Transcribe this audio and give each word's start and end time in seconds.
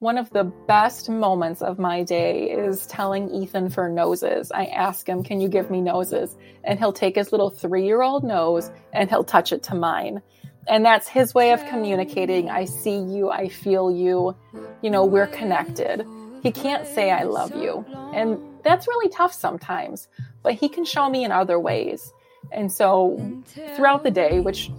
one 0.00 0.16
of 0.16 0.30
the 0.30 0.44
best 0.44 1.10
moments 1.10 1.60
of 1.60 1.78
my 1.78 2.02
day 2.02 2.50
is 2.50 2.86
telling 2.86 3.30
Ethan 3.34 3.68
for 3.68 3.86
noses. 3.86 4.50
I 4.50 4.64
ask 4.64 5.06
him, 5.06 5.22
Can 5.22 5.42
you 5.42 5.48
give 5.48 5.70
me 5.70 5.82
noses? 5.82 6.36
And 6.64 6.78
he'll 6.78 6.92
take 6.92 7.16
his 7.16 7.32
little 7.32 7.50
three 7.50 7.84
year 7.84 8.00
old 8.00 8.24
nose 8.24 8.70
and 8.94 9.10
he'll 9.10 9.24
touch 9.24 9.52
it 9.52 9.62
to 9.64 9.74
mine. 9.74 10.22
And 10.68 10.84
that's 10.84 11.06
his 11.06 11.34
way 11.34 11.52
of 11.52 11.64
communicating 11.66 12.48
I 12.48 12.64
see 12.64 12.96
you, 12.96 13.30
I 13.30 13.48
feel 13.48 13.90
you, 13.90 14.34
you 14.82 14.90
know, 14.90 15.04
we're 15.04 15.26
connected. 15.26 16.06
He 16.42 16.50
can't 16.50 16.86
say 16.86 17.10
I 17.10 17.24
love 17.24 17.54
you. 17.54 17.84
And 18.14 18.38
that's 18.64 18.88
really 18.88 19.10
tough 19.10 19.34
sometimes, 19.34 20.08
but 20.42 20.54
he 20.54 20.70
can 20.70 20.86
show 20.86 21.10
me 21.10 21.24
in 21.24 21.32
other 21.32 21.58
ways. 21.58 22.10
And 22.52 22.72
so 22.72 23.42
throughout 23.76 24.02
the 24.02 24.10
day, 24.10 24.40
which 24.40 24.70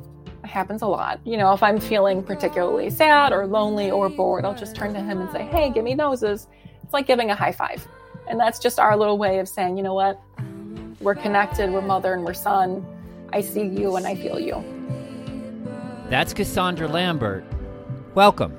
happens 0.43 0.81
a 0.81 0.87
lot. 0.87 1.19
You 1.23 1.37
know, 1.37 1.53
if 1.53 1.63
I'm 1.63 1.79
feeling 1.79 2.23
particularly 2.23 2.89
sad 2.89 3.31
or 3.31 3.47
lonely 3.47 3.91
or 3.91 4.09
bored, 4.09 4.45
I'll 4.45 4.55
just 4.55 4.75
turn 4.75 4.93
to 4.93 5.01
him 5.01 5.21
and 5.21 5.31
say, 5.31 5.43
Hey, 5.43 5.69
give 5.69 5.83
me 5.83 5.95
noses. 5.95 6.47
It's 6.83 6.93
like 6.93 7.07
giving 7.07 7.31
a 7.31 7.35
high 7.35 7.51
five. 7.51 7.87
And 8.27 8.39
that's 8.39 8.59
just 8.59 8.79
our 8.79 8.95
little 8.97 9.17
way 9.17 9.39
of 9.39 9.47
saying, 9.47 9.77
you 9.77 9.83
know 9.83 9.93
what? 9.93 10.19
We're 10.99 11.15
connected, 11.15 11.71
we're 11.71 11.81
mother 11.81 12.13
and 12.13 12.23
we're 12.23 12.33
son. 12.33 12.85
I 13.33 13.41
see 13.41 13.63
you 13.63 13.95
and 13.95 14.05
I 14.05 14.15
feel 14.15 14.39
you. 14.39 14.63
That's 16.09 16.33
Cassandra 16.33 16.87
Lambert. 16.87 17.45
Welcome 18.13 18.57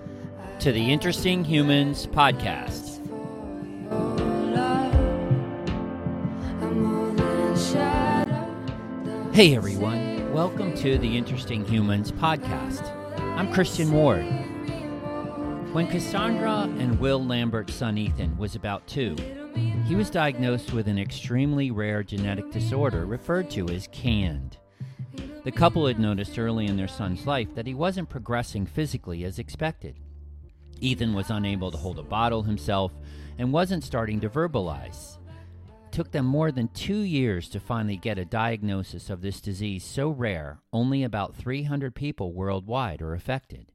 to 0.61 0.73
the 0.73 0.93
Interesting 0.93 1.45
Humans 1.45 2.07
podcast. 2.09 2.93
Hey 9.35 9.57
everyone. 9.57 10.12
Welcome 10.33 10.75
to 10.77 10.97
the 10.97 11.19
Interesting 11.19 11.63
Humans 11.67 12.11
podcast. 12.13 12.91
I'm 13.37 13.53
Christian 13.53 13.93
Ward. 13.93 14.25
When 15.75 15.87
Cassandra 15.87 16.71
and 16.79 16.99
Will 16.99 17.23
Lambert's 17.23 17.75
son 17.75 17.99
Ethan 17.99 18.39
was 18.39 18.55
about 18.55 18.87
two, 18.87 19.15
he 19.85 19.95
was 19.95 20.09
diagnosed 20.09 20.73
with 20.73 20.89
an 20.89 20.99
extremely 20.99 21.71
rare 21.71 22.03
genetic 22.03 22.51
disorder 22.51 23.05
referred 23.05 23.51
to 23.51 23.69
as 23.69 23.91
KAND. 23.93 24.57
The 25.45 25.53
couple 25.53 25.87
had 25.87 26.01
noticed 26.01 26.39
early 26.39 26.65
in 26.65 26.79
their 26.79 26.89
son's 26.89 27.27
life 27.27 27.55
that 27.55 27.67
he 27.67 27.75
wasn't 27.75 28.09
progressing 28.09 28.65
physically 28.65 29.25
as 29.25 29.39
expected. 29.39 29.97
Ethan 30.81 31.13
was 31.13 31.29
unable 31.29 31.71
to 31.71 31.77
hold 31.77 31.99
a 31.99 32.03
bottle 32.03 32.45
himself 32.45 32.93
and 33.37 33.53
wasn't 33.53 33.85
starting 33.85 34.19
to 34.21 34.31
verbalize 34.31 35.19
took 35.93 36.11
them 36.11 36.27
more 36.27 36.51
than 36.51 36.69
two 36.69 37.01
years 37.01 37.49
to 37.51 37.61
finally 37.61 37.97
get 37.97 38.19
a 38.19 38.25
diagnosis 38.25 39.11
of 39.11 39.21
this 39.21 39.41
disease 39.41 39.85
so 39.85 40.09
rare 40.09 40.61
only 40.73 41.05
about 41.05 41.37
300 41.37 41.95
people 41.95 42.33
worldwide 42.33 43.03
are 43.03 43.15
affected. 43.15 43.73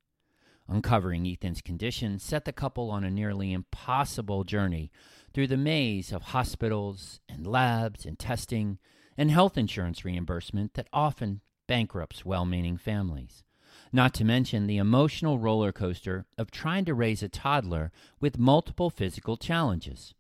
Uncovering 0.67 1.25
Ethan's 1.25 1.61
condition 1.61 2.19
set 2.19 2.43
the 2.43 2.51
couple 2.51 2.91
on 2.91 3.03
a 3.03 3.11
nearly 3.11 3.53
impossible 3.53 4.43
journey 4.43 4.91
through 5.33 5.47
the 5.47 5.55
maze 5.55 6.11
of 6.11 6.23
hospitals 6.23 7.21
and 7.29 7.47
labs 7.47 8.05
and 8.05 8.19
testing 8.19 8.79
and 9.17 9.31
health 9.31 9.57
insurance 9.57 10.03
reimbursement 10.03 10.73
that 10.73 10.87
often 10.91 11.41
bankrupts 11.67 12.25
well 12.25 12.45
meaning 12.45 12.77
families. 12.77 13.43
Not 13.93 14.13
to 14.15 14.25
mention 14.25 14.67
the 14.67 14.77
emotional 14.77 15.39
roller 15.39 15.71
coaster 15.71 16.25
of 16.37 16.51
trying 16.51 16.85
to 16.85 16.93
raise 16.93 17.23
a 17.23 17.29
toddler 17.29 17.91
with 18.19 18.37
multiple 18.37 18.89
physical 18.89 19.37
challenges. 19.37 20.13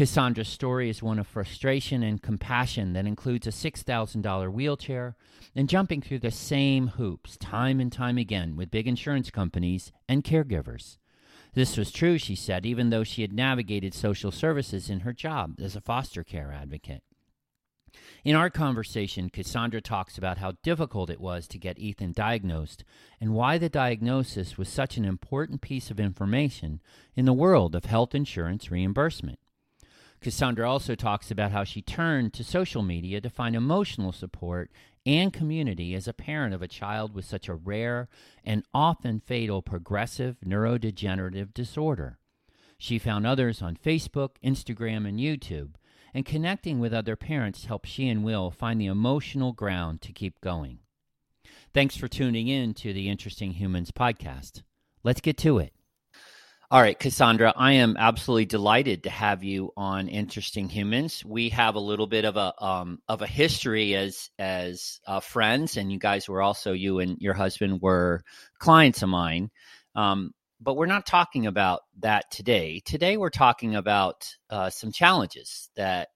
Cassandra's 0.00 0.48
story 0.48 0.88
is 0.88 1.02
one 1.02 1.18
of 1.18 1.26
frustration 1.26 2.02
and 2.02 2.22
compassion 2.22 2.94
that 2.94 3.04
includes 3.04 3.46
a 3.46 3.50
$6,000 3.50 4.50
wheelchair 4.50 5.14
and 5.54 5.68
jumping 5.68 6.00
through 6.00 6.20
the 6.20 6.30
same 6.30 6.88
hoops 6.88 7.36
time 7.36 7.80
and 7.80 7.92
time 7.92 8.16
again 8.16 8.56
with 8.56 8.70
big 8.70 8.88
insurance 8.88 9.30
companies 9.30 9.92
and 10.08 10.24
caregivers. 10.24 10.96
This 11.52 11.76
was 11.76 11.92
true, 11.92 12.16
she 12.16 12.34
said, 12.34 12.64
even 12.64 12.88
though 12.88 13.04
she 13.04 13.20
had 13.20 13.34
navigated 13.34 13.92
social 13.92 14.30
services 14.30 14.88
in 14.88 15.00
her 15.00 15.12
job 15.12 15.56
as 15.60 15.76
a 15.76 15.82
foster 15.82 16.24
care 16.24 16.50
advocate. 16.50 17.02
In 18.24 18.34
our 18.34 18.48
conversation, 18.48 19.28
Cassandra 19.28 19.82
talks 19.82 20.16
about 20.16 20.38
how 20.38 20.54
difficult 20.62 21.10
it 21.10 21.20
was 21.20 21.46
to 21.48 21.58
get 21.58 21.78
Ethan 21.78 22.12
diagnosed 22.12 22.84
and 23.20 23.34
why 23.34 23.58
the 23.58 23.68
diagnosis 23.68 24.56
was 24.56 24.70
such 24.70 24.96
an 24.96 25.04
important 25.04 25.60
piece 25.60 25.90
of 25.90 26.00
information 26.00 26.80
in 27.14 27.26
the 27.26 27.34
world 27.34 27.74
of 27.74 27.84
health 27.84 28.14
insurance 28.14 28.70
reimbursement. 28.70 29.38
Cassandra 30.20 30.70
also 30.70 30.94
talks 30.94 31.30
about 31.30 31.52
how 31.52 31.64
she 31.64 31.80
turned 31.80 32.34
to 32.34 32.44
social 32.44 32.82
media 32.82 33.20
to 33.20 33.30
find 33.30 33.56
emotional 33.56 34.12
support 34.12 34.70
and 35.06 35.32
community 35.32 35.94
as 35.94 36.06
a 36.06 36.12
parent 36.12 36.52
of 36.52 36.60
a 36.60 36.68
child 36.68 37.14
with 37.14 37.24
such 37.24 37.48
a 37.48 37.54
rare 37.54 38.08
and 38.44 38.64
often 38.74 39.20
fatal 39.20 39.62
progressive 39.62 40.36
neurodegenerative 40.44 41.54
disorder. 41.54 42.18
She 42.76 42.98
found 42.98 43.26
others 43.26 43.62
on 43.62 43.76
Facebook, 43.76 44.30
Instagram, 44.44 45.08
and 45.08 45.18
YouTube, 45.18 45.72
and 46.12 46.26
connecting 46.26 46.80
with 46.80 46.92
other 46.92 47.16
parents 47.16 47.66
helped 47.66 47.88
she 47.88 48.08
and 48.08 48.24
Will 48.24 48.50
find 48.50 48.80
the 48.80 48.86
emotional 48.86 49.52
ground 49.52 50.02
to 50.02 50.12
keep 50.12 50.40
going. 50.40 50.80
Thanks 51.72 51.96
for 51.96 52.08
tuning 52.08 52.48
in 52.48 52.74
to 52.74 52.92
the 52.92 53.08
Interesting 53.08 53.52
Humans 53.52 53.92
podcast. 53.92 54.62
Let's 55.02 55.20
get 55.20 55.36
to 55.38 55.58
it. 55.58 55.72
All 56.72 56.80
right, 56.80 56.96
Cassandra, 56.96 57.52
I 57.56 57.72
am 57.72 57.96
absolutely 57.98 58.44
delighted 58.44 59.02
to 59.02 59.10
have 59.10 59.42
you 59.42 59.72
on 59.76 60.06
Interesting 60.06 60.68
Humans. 60.68 61.24
We 61.24 61.48
have 61.48 61.74
a 61.74 61.80
little 61.80 62.06
bit 62.06 62.24
of 62.24 62.36
a 62.36 62.52
um, 62.64 63.00
of 63.08 63.22
a 63.22 63.26
history 63.26 63.96
as 63.96 64.30
as 64.38 65.00
uh, 65.04 65.18
friends, 65.18 65.76
and 65.76 65.90
you 65.90 65.98
guys 65.98 66.28
were 66.28 66.40
also 66.40 66.72
you 66.72 67.00
and 67.00 67.18
your 67.20 67.34
husband 67.34 67.82
were 67.82 68.22
clients 68.60 69.02
of 69.02 69.08
mine. 69.08 69.50
Um, 69.96 70.30
but 70.60 70.76
we're 70.76 70.86
not 70.86 71.06
talking 71.06 71.46
about 71.46 71.80
that 72.02 72.30
today. 72.30 72.80
Today, 72.84 73.16
we're 73.16 73.30
talking 73.30 73.74
about 73.74 74.28
uh, 74.48 74.70
some 74.70 74.92
challenges 74.92 75.70
that 75.74 76.10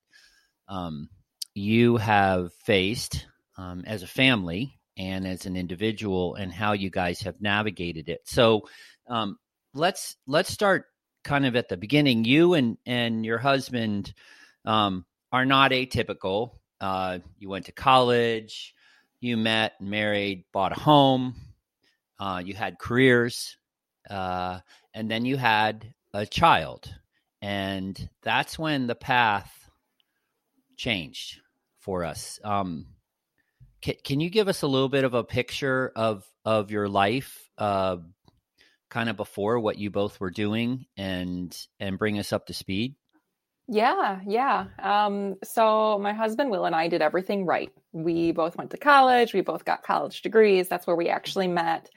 um, 0.69 1.09
you 1.55 1.97
have 1.97 2.53
faced 2.65 3.27
um, 3.59 3.83
as 3.89 4.05
a 4.05 4.07
family 4.07 4.79
and 4.97 5.27
as 5.27 5.47
an 5.47 5.57
individual, 5.57 6.37
and 6.37 6.53
how 6.53 6.75
you 6.75 6.91
guys 6.91 7.23
have 7.23 7.41
navigated 7.41 8.09
it. 8.09 8.21
So 8.27 8.69
um, 9.09 9.37
let's 9.75 10.17
let's 10.27 10.53
start 10.53 10.87
kind 11.25 11.45
of 11.47 11.57
at 11.57 11.69
the 11.69 11.77
beginning. 11.77 12.25
You 12.25 12.55
and 12.55 12.79
and 12.87 13.25
your 13.25 13.39
husband 13.39 14.15
um, 14.65 15.05
are 15.33 15.45
not 15.45 15.73
atypical. 15.73 16.53
Uh, 16.81 17.19
you 17.39 17.49
went 17.49 17.67
to 17.67 17.73
college, 17.73 18.75
you 19.21 19.37
met, 19.37 19.81
married, 19.81 20.45
bought 20.53 20.73
a 20.73 20.81
home, 20.81 21.35
uh, 22.19 22.43
you 22.45 22.55
had 22.55 22.79
careers, 22.79 23.57
uh, 24.11 24.61
and 24.93 25.11
then 25.11 25.25
you 25.25 25.37
had 25.37 25.95
a 26.13 26.27
child, 26.27 26.93
and 27.41 28.09
that's 28.23 28.59
when 28.59 28.87
the 28.87 28.95
path 28.95 29.71
changed 30.77 31.41
for 31.79 32.05
us. 32.05 32.39
Um, 32.45 32.87
can, 33.81 33.95
can 34.05 34.21
you 34.21 34.31
give 34.31 34.49
us 34.49 34.63
a 34.63 34.67
little 34.67 34.89
bit 34.89 35.05
of 35.05 35.15
a 35.15 35.25
picture 35.25 35.93
of 35.97 36.25
of 36.45 36.71
your 36.71 36.89
life 36.89 37.49
uh, 37.57 37.97
kind 38.95 39.09
of 39.09 39.17
before 39.17 39.59
what 39.59 39.77
you 39.77 39.91
both 39.91 40.21
were 40.21 40.31
doing 40.31 40.87
and 40.97 41.67
and 41.81 41.99
bring 41.99 42.19
us 42.21 42.33
up 42.33 42.47
to 42.47 42.55
speed? 42.55 42.95
Yeah, 43.67 44.21
yeah. 44.25 44.67
Um, 44.81 45.35
so 45.43 45.99
my 45.99 46.13
husband 46.13 46.51
Will 46.51 46.65
and 46.65 46.77
I 46.77 46.87
did 46.87 47.03
everything 47.03 47.45
right. 47.45 47.71
We 47.93 48.31
both 48.31 48.57
went 48.57 48.71
to 48.71 48.77
college. 48.77 49.35
We 49.35 49.41
both 49.41 49.65
got 49.65 49.83
college 49.83 50.23
degrees. 50.23 50.69
That's 50.69 50.87
where 50.87 50.95
we 50.95 51.09
actually 51.09 51.49
met. 51.49 51.91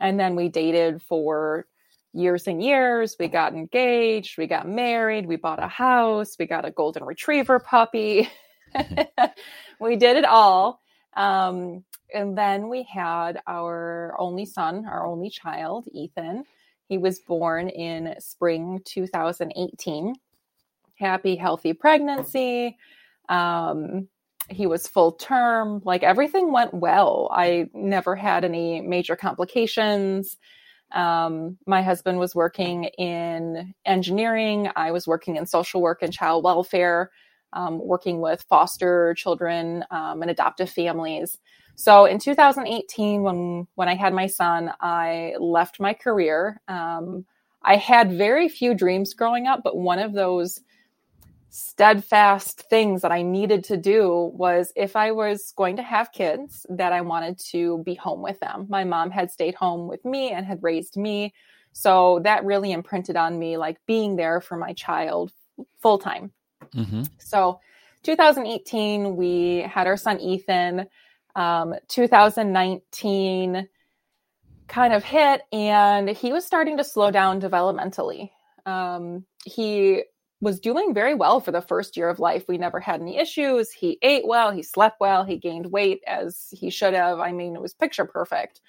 And 0.00 0.20
then 0.20 0.36
we 0.36 0.48
dated 0.48 1.00
for 1.00 1.66
years 2.12 2.46
and 2.46 2.62
years. 2.62 3.16
We 3.18 3.28
got 3.28 3.54
engaged. 3.54 4.36
We 4.36 4.46
got 4.46 4.68
married. 4.68 5.26
We 5.26 5.36
bought 5.36 5.62
a 5.62 5.68
house. 5.68 6.36
We 6.38 6.46
got 6.46 6.66
a 6.66 6.70
golden 6.70 7.04
retriever 7.04 7.58
puppy. 7.58 8.28
we 9.80 9.96
did 9.96 10.18
it 10.18 10.26
all. 10.26 10.82
Um, 11.16 11.84
and 12.14 12.36
then 12.36 12.68
we 12.68 12.82
had 12.84 13.40
our 13.46 14.14
only 14.18 14.44
son, 14.44 14.86
our 14.86 15.06
only 15.06 15.30
child, 15.30 15.86
Ethan. 15.92 16.44
He 16.88 16.98
was 16.98 17.20
born 17.20 17.68
in 17.68 18.14
spring 18.18 18.80
2018. 18.84 20.14
Happy, 20.94 21.36
healthy 21.36 21.72
pregnancy. 21.72 22.76
Um, 23.28 24.08
he 24.48 24.66
was 24.66 24.88
full 24.88 25.12
term. 25.12 25.82
Like 25.84 26.02
everything 26.02 26.52
went 26.52 26.72
well. 26.72 27.28
I 27.32 27.68
never 27.74 28.16
had 28.16 28.44
any 28.44 28.80
major 28.80 29.16
complications. 29.16 30.38
Um, 30.92 31.58
my 31.66 31.82
husband 31.82 32.18
was 32.18 32.34
working 32.34 32.84
in 32.84 33.74
engineering. 33.84 34.70
I 34.74 34.90
was 34.90 35.06
working 35.06 35.36
in 35.36 35.44
social 35.44 35.82
work 35.82 36.02
and 36.02 36.12
child 36.12 36.44
welfare, 36.44 37.10
um, 37.52 37.78
working 37.78 38.20
with 38.20 38.44
foster 38.48 39.14
children 39.14 39.84
um, 39.90 40.22
and 40.22 40.30
adoptive 40.30 40.70
families. 40.70 41.38
So 41.74 42.06
in 42.06 42.18
2018, 42.18 43.22
when 43.22 43.66
when 43.76 43.88
I 43.88 43.94
had 43.94 44.12
my 44.12 44.26
son, 44.26 44.72
I 44.80 45.34
left 45.38 45.78
my 45.78 45.94
career. 45.94 46.60
Um, 46.68 47.24
I 47.62 47.76
had 47.76 48.12
very 48.12 48.48
few 48.48 48.74
dreams 48.74 49.14
growing 49.14 49.46
up, 49.46 49.60
but 49.62 49.76
one 49.76 49.98
of 49.98 50.12
those 50.12 50.60
steadfast 51.50 52.64
things 52.68 53.02
that 53.02 53.12
I 53.12 53.22
needed 53.22 53.64
to 53.64 53.76
do 53.76 54.32
was 54.34 54.72
if 54.76 54.96
I 54.96 55.12
was 55.12 55.52
going 55.56 55.76
to 55.76 55.82
have 55.82 56.12
kids, 56.12 56.66
that 56.68 56.92
I 56.92 57.00
wanted 57.00 57.38
to 57.50 57.82
be 57.84 57.94
home 57.94 58.22
with 58.22 58.38
them. 58.40 58.66
My 58.68 58.84
mom 58.84 59.10
had 59.10 59.30
stayed 59.30 59.54
home 59.54 59.88
with 59.88 60.04
me 60.04 60.30
and 60.30 60.44
had 60.44 60.62
raised 60.62 60.96
me. 60.96 61.32
So 61.72 62.20
that 62.24 62.44
really 62.44 62.72
imprinted 62.72 63.16
on 63.16 63.38
me, 63.38 63.56
like 63.56 63.78
being 63.86 64.16
there 64.16 64.40
for 64.40 64.56
my 64.56 64.72
child 64.72 65.32
full 65.80 65.98
time. 65.98 66.32
Mm-hmm. 66.74 67.02
So 67.18 67.60
2018, 68.02 69.16
we 69.16 69.66
had 69.68 69.86
our 69.86 69.96
son 69.96 70.20
Ethan. 70.20 70.86
Um, 71.36 71.74
2019 71.88 73.68
kind 74.66 74.92
of 74.92 75.04
hit, 75.04 75.42
and 75.52 76.08
he 76.08 76.32
was 76.32 76.44
starting 76.44 76.76
to 76.76 76.84
slow 76.84 77.10
down 77.10 77.40
developmentally. 77.40 78.30
Um, 78.66 79.24
he 79.44 80.02
was 80.40 80.60
doing 80.60 80.94
very 80.94 81.14
well 81.14 81.40
for 81.40 81.50
the 81.50 81.62
first 81.62 81.96
year 81.96 82.08
of 82.08 82.20
life. 82.20 82.44
We 82.48 82.58
never 82.58 82.78
had 82.78 83.00
any 83.00 83.18
issues. 83.18 83.72
He 83.72 83.98
ate 84.02 84.26
well, 84.26 84.52
he 84.52 84.62
slept 84.62 85.00
well, 85.00 85.24
he 85.24 85.36
gained 85.36 85.66
weight 85.66 86.00
as 86.06 86.48
he 86.52 86.70
should 86.70 86.94
have. 86.94 87.18
I 87.18 87.32
mean, 87.32 87.56
it 87.56 87.62
was 87.62 87.74
picture 87.74 88.04
perfect. 88.04 88.60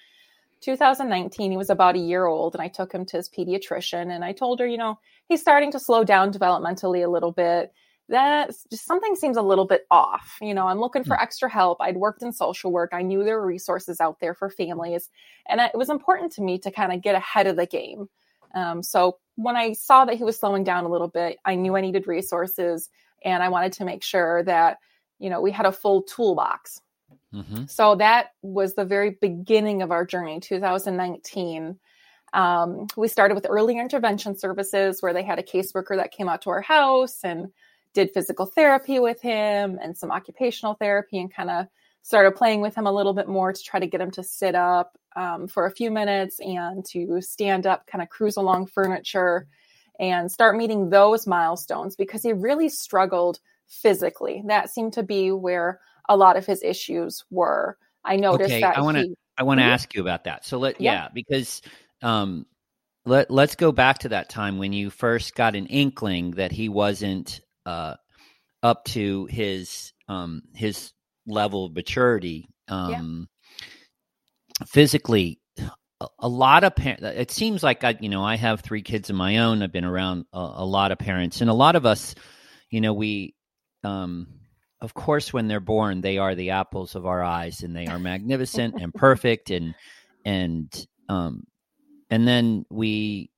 2019, 0.62 1.52
he 1.52 1.58
was 1.58 1.70
about 1.70 1.96
a 1.96 2.00
year 2.00 2.26
old, 2.26 2.56
and 2.56 2.62
I 2.62 2.68
took 2.68 2.92
him 2.92 3.06
to 3.06 3.18
his 3.18 3.30
pediatrician 3.30 4.12
and 4.12 4.26
I 4.26 4.34
told 4.34 4.60
her, 4.60 4.68
you 4.68 4.78
know, 4.78 5.00
he's 5.28 5.42
starting 5.42 5.72
to 5.72 5.80
slow 5.80 6.04
down 6.04 6.34
developmentally 6.34 7.06
a 7.06 7.10
little 7.10 7.32
bit. 7.32 7.72
That 8.10 8.52
just 8.70 8.86
something 8.86 9.16
seems 9.16 9.38
a 9.38 9.42
little 9.42 9.66
bit 9.66 9.86
off. 9.92 10.38
You 10.42 10.54
know, 10.54 10.68
I'm 10.68 10.80
looking 10.80 11.04
for 11.04 11.16
mm. 11.16 11.22
extra 11.22 11.50
help. 11.50 11.80
I'd 11.80 11.98
worked 11.98 12.24
in 12.24 12.34
social 12.34 12.72
work. 12.72 12.90
I 12.92 13.04
knew 13.04 13.24
there 13.24 13.40
were 13.40 13.46
resources 13.46 14.02
out 14.02 14.20
there 14.20 14.34
for 14.34 14.50
families. 14.50 15.10
And 15.48 15.62
it 15.62 15.78
was 15.78 15.90
important 15.90 16.32
to 16.34 16.42
me 16.42 16.58
to 16.60 16.72
kind 16.72 16.92
of 16.92 17.02
get 17.02 17.16
ahead 17.16 17.48
of 17.48 17.56
the 17.56 17.68
game. 17.68 18.10
Um, 18.56 18.82
so 18.82 19.18
when 19.36 19.56
I 19.56 19.74
saw 19.74 20.06
that 20.06 20.16
he 20.16 20.24
was 20.24 20.40
slowing 20.40 20.64
down 20.64 20.86
a 20.86 20.90
little 20.90 21.08
bit, 21.08 21.38
I 21.46 21.56
knew 21.56 21.76
I 21.76 21.82
needed 21.82 22.08
resources 22.08 22.90
and 23.24 23.44
I 23.44 23.50
wanted 23.50 23.74
to 23.74 23.86
make 23.86 24.04
sure 24.04 24.44
that, 24.44 24.80
you 25.20 25.30
know, 25.30 25.42
we 25.42 25.52
had 25.52 25.66
a 25.66 25.72
full 25.72 26.02
toolbox. 26.04 26.82
Mm-hmm. 27.34 27.66
So 27.68 27.96
that 27.96 28.32
was 28.42 28.74
the 28.74 28.86
very 28.86 29.18
beginning 29.22 29.82
of 29.82 29.92
our 29.92 30.06
journey, 30.06 30.40
2019. 30.40 31.78
Um, 32.34 32.88
we 32.96 33.08
started 33.08 33.36
with 33.36 33.48
early 33.50 33.78
intervention 33.78 34.38
services 34.38 35.02
where 35.02 35.14
they 35.14 35.24
had 35.24 35.40
a 35.40 35.44
caseworker 35.44 35.96
that 35.98 36.12
came 36.12 36.30
out 36.30 36.42
to 36.44 36.50
our 36.50 36.62
house 36.62 37.20
and 37.24 37.50
did 37.94 38.12
physical 38.14 38.46
therapy 38.46 39.00
with 39.00 39.22
him 39.22 39.80
and 39.82 39.98
some 39.98 40.12
occupational 40.12 40.76
therapy 40.76 41.20
and 41.20 41.34
kind 41.34 41.50
of 41.50 41.68
started 42.02 42.32
playing 42.32 42.62
with 42.62 42.76
him 42.76 42.88
a 42.88 42.92
little 42.92 43.14
bit 43.14 43.28
more 43.28 43.52
to 43.52 43.64
try 43.64 43.80
to 43.80 43.88
get 43.88 44.02
him 44.02 44.12
to 44.12 44.24
sit 44.24 44.56
up 44.56 44.98
um, 45.16 45.48
for 45.48 45.66
a 45.66 45.72
few 45.72 45.92
minutes 45.92 46.40
and 46.40 46.86
to 46.86 47.22
stand 47.22 47.68
up, 47.68 47.86
kind 47.88 48.02
of 48.02 48.10
cruise 48.10 48.38
along 48.38 48.68
furniture 48.68 49.48
and 50.00 50.32
start 50.32 50.56
meeting 50.56 50.90
those 50.90 51.28
milestones 51.28 51.96
because 51.96 52.24
he 52.24 52.32
really 52.32 52.70
struggled 52.70 53.40
physically. 53.68 54.44
That 54.48 54.70
seemed 54.70 54.94
to 54.94 55.04
be 55.04 55.32
where 55.32 55.80
a 56.08 56.16
lot 56.16 56.38
of 56.38 56.46
his 56.46 56.64
issues 56.64 57.26
were. 57.30 57.78
I 58.04 58.16
noticed 58.16 58.52
okay, 58.52 58.62
that 58.62 58.78
I 58.78 58.82
want 58.82 58.98
to 58.98 59.14
I 59.38 59.44
want 59.44 59.60
to 59.60 59.64
mm-hmm. 59.64 59.74
ask 59.74 59.94
you 59.94 60.02
about 60.02 60.24
that. 60.24 60.46
So 60.46 60.58
let 60.58 60.80
yeah, 60.80 60.94
yeah 60.94 61.08
because 61.14 61.62
um 62.02 62.46
let 63.06 63.30
let's 63.30 63.56
go 63.56 63.72
back 63.72 64.00
to 64.00 64.10
that 64.10 64.30
time 64.30 64.58
when 64.58 64.74
you 64.74 64.90
first 64.90 65.36
got 65.36 65.56
an 65.56 65.68
inkling 65.68 66.32
that 66.32 66.52
he 66.52 66.70
wasn't 66.70 67.42
uh 67.66 67.96
up 68.64 68.84
to 68.86 69.26
his 69.26 69.94
um 70.08 70.42
his 70.54 70.92
level 71.28 71.66
of 71.66 71.74
maturity 71.74 72.50
um 72.68 73.28
yeah. 74.60 74.66
physically 74.68 75.40
a, 76.20 76.30
lot 76.30 76.64
of 76.64 76.76
parents 76.76 77.04
it 77.04 77.32
seems 77.32 77.62
like 77.62 77.84
i 77.84 77.96
you 78.00 78.10
know 78.10 78.24
i 78.24 78.36
have 78.36 78.62
three 78.62 78.82
kids 78.82 79.10
of 79.10 79.16
my 79.16 79.38
own 79.38 79.62
i've 79.62 79.72
been 79.72 79.86
around 79.86 80.26
a, 80.34 80.38
a 80.38 80.66
lot 80.66 80.92
of 80.92 80.98
parents 80.98 81.42
and 81.42 81.50
a 81.50 81.54
lot 81.54 81.76
of 81.76 81.86
us 81.86 82.16
you 82.70 82.82
know 82.82 82.94
we 82.94 83.36
um 83.84 84.28
of 84.82 84.94
course 84.94 85.34
when 85.34 85.48
they're 85.48 85.60
born 85.60 86.02
they 86.02 86.18
are 86.18 86.36
the 86.36 86.52
apples 86.52 86.96
of 86.96 87.06
our 87.06 87.22
eyes 87.22 87.64
and 87.64 87.76
they 87.76 87.88
are 87.88 88.00
magnificent 88.00 88.82
and 88.82 88.94
perfect 88.96 89.52
and 89.52 89.76
and 90.26 90.88
um 91.10 91.44
and 92.10 92.28
then 92.28 92.66
we 92.70 93.30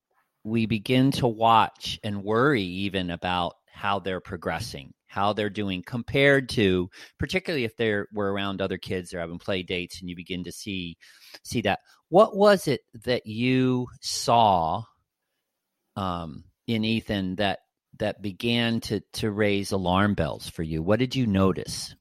we 0.44 0.66
begin 0.66 1.10
to 1.10 1.26
watch 1.26 2.00
and 2.02 2.24
worry 2.24 2.62
even 2.62 3.10
about 3.10 3.54
how 3.72 3.98
they're 3.98 4.20
progressing 4.20 4.92
how 5.12 5.34
they're 5.34 5.50
doing 5.50 5.82
compared 5.82 6.48
to 6.48 6.88
particularly 7.18 7.64
if 7.64 7.76
they're 7.76 8.06
we're 8.14 8.32
around 8.32 8.62
other 8.62 8.78
kids 8.78 9.10
they're 9.10 9.20
having 9.20 9.38
play 9.38 9.62
dates 9.62 10.00
and 10.00 10.08
you 10.08 10.16
begin 10.16 10.42
to 10.42 10.50
see 10.50 10.96
see 11.42 11.60
that 11.60 11.80
what 12.08 12.34
was 12.34 12.66
it 12.66 12.80
that 13.04 13.26
you 13.26 13.86
saw 14.00 14.82
um, 15.96 16.44
in 16.66 16.84
ethan 16.84 17.36
that 17.36 17.58
that 17.98 18.22
began 18.22 18.80
to 18.80 19.00
to 19.12 19.30
raise 19.30 19.72
alarm 19.72 20.14
bells 20.14 20.48
for 20.48 20.62
you 20.62 20.82
what 20.82 20.98
did 20.98 21.14
you 21.14 21.26
notice 21.26 21.94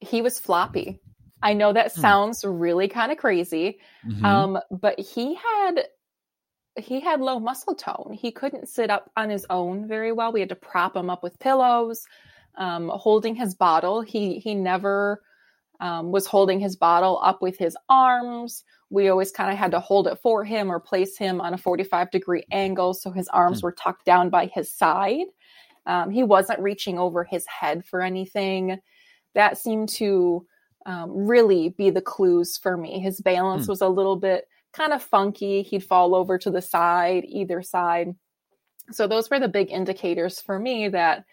he 0.00 0.20
was 0.20 0.38
floppy 0.38 1.00
i 1.42 1.54
know 1.54 1.72
that 1.72 1.94
hmm. 1.94 2.00
sounds 2.02 2.44
really 2.44 2.88
kind 2.88 3.10
of 3.10 3.16
crazy 3.16 3.78
mm-hmm. 4.06 4.24
um, 4.24 4.58
but 4.70 5.00
he 5.00 5.34
had 5.34 5.86
he 6.78 7.00
had 7.00 7.20
low 7.20 7.38
muscle 7.38 7.74
tone. 7.74 8.16
He 8.18 8.30
couldn't 8.30 8.68
sit 8.68 8.90
up 8.90 9.10
on 9.16 9.30
his 9.30 9.46
own 9.50 9.88
very 9.88 10.12
well. 10.12 10.32
We 10.32 10.40
had 10.40 10.48
to 10.50 10.56
prop 10.56 10.96
him 10.96 11.10
up 11.10 11.22
with 11.22 11.38
pillows, 11.38 12.06
um, 12.56 12.88
holding 12.88 13.34
his 13.34 13.54
bottle. 13.54 14.00
He 14.00 14.38
he 14.38 14.54
never 14.54 15.22
um, 15.80 16.12
was 16.12 16.26
holding 16.26 16.60
his 16.60 16.76
bottle 16.76 17.20
up 17.22 17.42
with 17.42 17.58
his 17.58 17.76
arms. 17.88 18.64
We 18.90 19.08
always 19.08 19.32
kind 19.32 19.50
of 19.50 19.58
had 19.58 19.72
to 19.72 19.80
hold 19.80 20.06
it 20.06 20.18
for 20.22 20.44
him 20.44 20.70
or 20.70 20.78
place 20.78 21.18
him 21.18 21.40
on 21.40 21.54
a 21.54 21.58
45 21.58 22.10
degree 22.10 22.44
angle 22.50 22.94
so 22.94 23.10
his 23.10 23.28
arms 23.28 23.58
mm-hmm. 23.58 23.66
were 23.66 23.72
tucked 23.72 24.04
down 24.04 24.30
by 24.30 24.46
his 24.46 24.70
side. 24.70 25.26
Um, 25.86 26.10
he 26.10 26.22
wasn't 26.22 26.60
reaching 26.60 26.98
over 26.98 27.24
his 27.24 27.46
head 27.46 27.84
for 27.84 28.00
anything. 28.00 28.78
That 29.34 29.58
seemed 29.58 29.88
to 29.90 30.46
um, 30.84 31.26
really 31.26 31.70
be 31.70 31.90
the 31.90 32.00
clues 32.00 32.56
for 32.56 32.76
me. 32.76 33.00
His 33.00 33.20
balance 33.20 33.66
mm. 33.66 33.68
was 33.68 33.80
a 33.80 33.88
little 33.88 34.16
bit 34.16 34.48
kind 34.76 34.92
of 34.92 35.02
funky. 35.02 35.62
He'd 35.62 35.84
fall 35.84 36.14
over 36.14 36.38
to 36.38 36.50
the 36.50 36.62
side, 36.62 37.24
either 37.26 37.62
side. 37.62 38.14
So 38.90 39.06
those 39.06 39.30
were 39.30 39.40
the 39.40 39.48
big 39.48 39.70
indicators 39.70 40.40
for 40.40 40.58
me 40.58 40.88
that, 40.88 41.24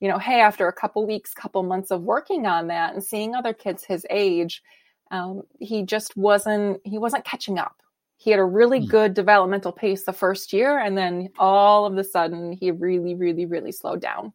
you 0.00 0.08
know, 0.08 0.18
hey, 0.18 0.40
after 0.40 0.68
a 0.68 0.72
couple 0.72 1.06
weeks, 1.06 1.34
couple 1.34 1.62
months 1.62 1.90
of 1.90 2.02
working 2.02 2.46
on 2.46 2.68
that 2.68 2.94
and 2.94 3.02
seeing 3.02 3.34
other 3.34 3.52
kids 3.52 3.84
his 3.84 4.06
age, 4.10 4.62
um, 5.10 5.42
he 5.58 5.82
just 5.82 6.16
wasn't 6.16 6.80
he 6.84 6.98
wasn't 6.98 7.24
catching 7.24 7.58
up. 7.58 7.76
He 8.16 8.30
had 8.30 8.38
a 8.38 8.44
really 8.44 8.80
mm. 8.80 8.88
good 8.88 9.14
developmental 9.14 9.72
pace 9.72 10.04
the 10.04 10.12
first 10.12 10.52
year, 10.52 10.78
and 10.78 10.96
then 10.96 11.30
all 11.38 11.86
of 11.86 11.96
a 11.96 12.04
sudden, 12.04 12.52
he 12.52 12.70
really, 12.70 13.14
really, 13.14 13.46
really 13.46 13.72
slowed 13.72 14.00
down. 14.00 14.32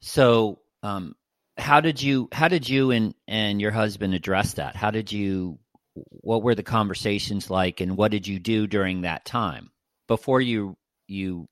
So, 0.00 0.58
um, 0.82 1.14
how 1.56 1.80
did 1.80 2.02
you 2.02 2.28
how 2.32 2.48
did 2.48 2.68
you 2.68 2.90
and 2.90 3.14
and 3.28 3.60
your 3.60 3.70
husband 3.70 4.14
address 4.14 4.54
that? 4.54 4.76
How 4.76 4.90
did 4.90 5.12
you 5.12 5.58
what 5.94 6.42
were 6.42 6.54
the 6.54 6.62
conversations 6.62 7.50
like 7.50 7.80
and 7.80 7.96
what 7.96 8.10
did 8.10 8.26
you 8.26 8.38
do 8.38 8.66
during 8.66 9.02
that 9.02 9.24
time 9.24 9.70
before 10.08 10.40
you 10.40 10.76
you 11.06 11.46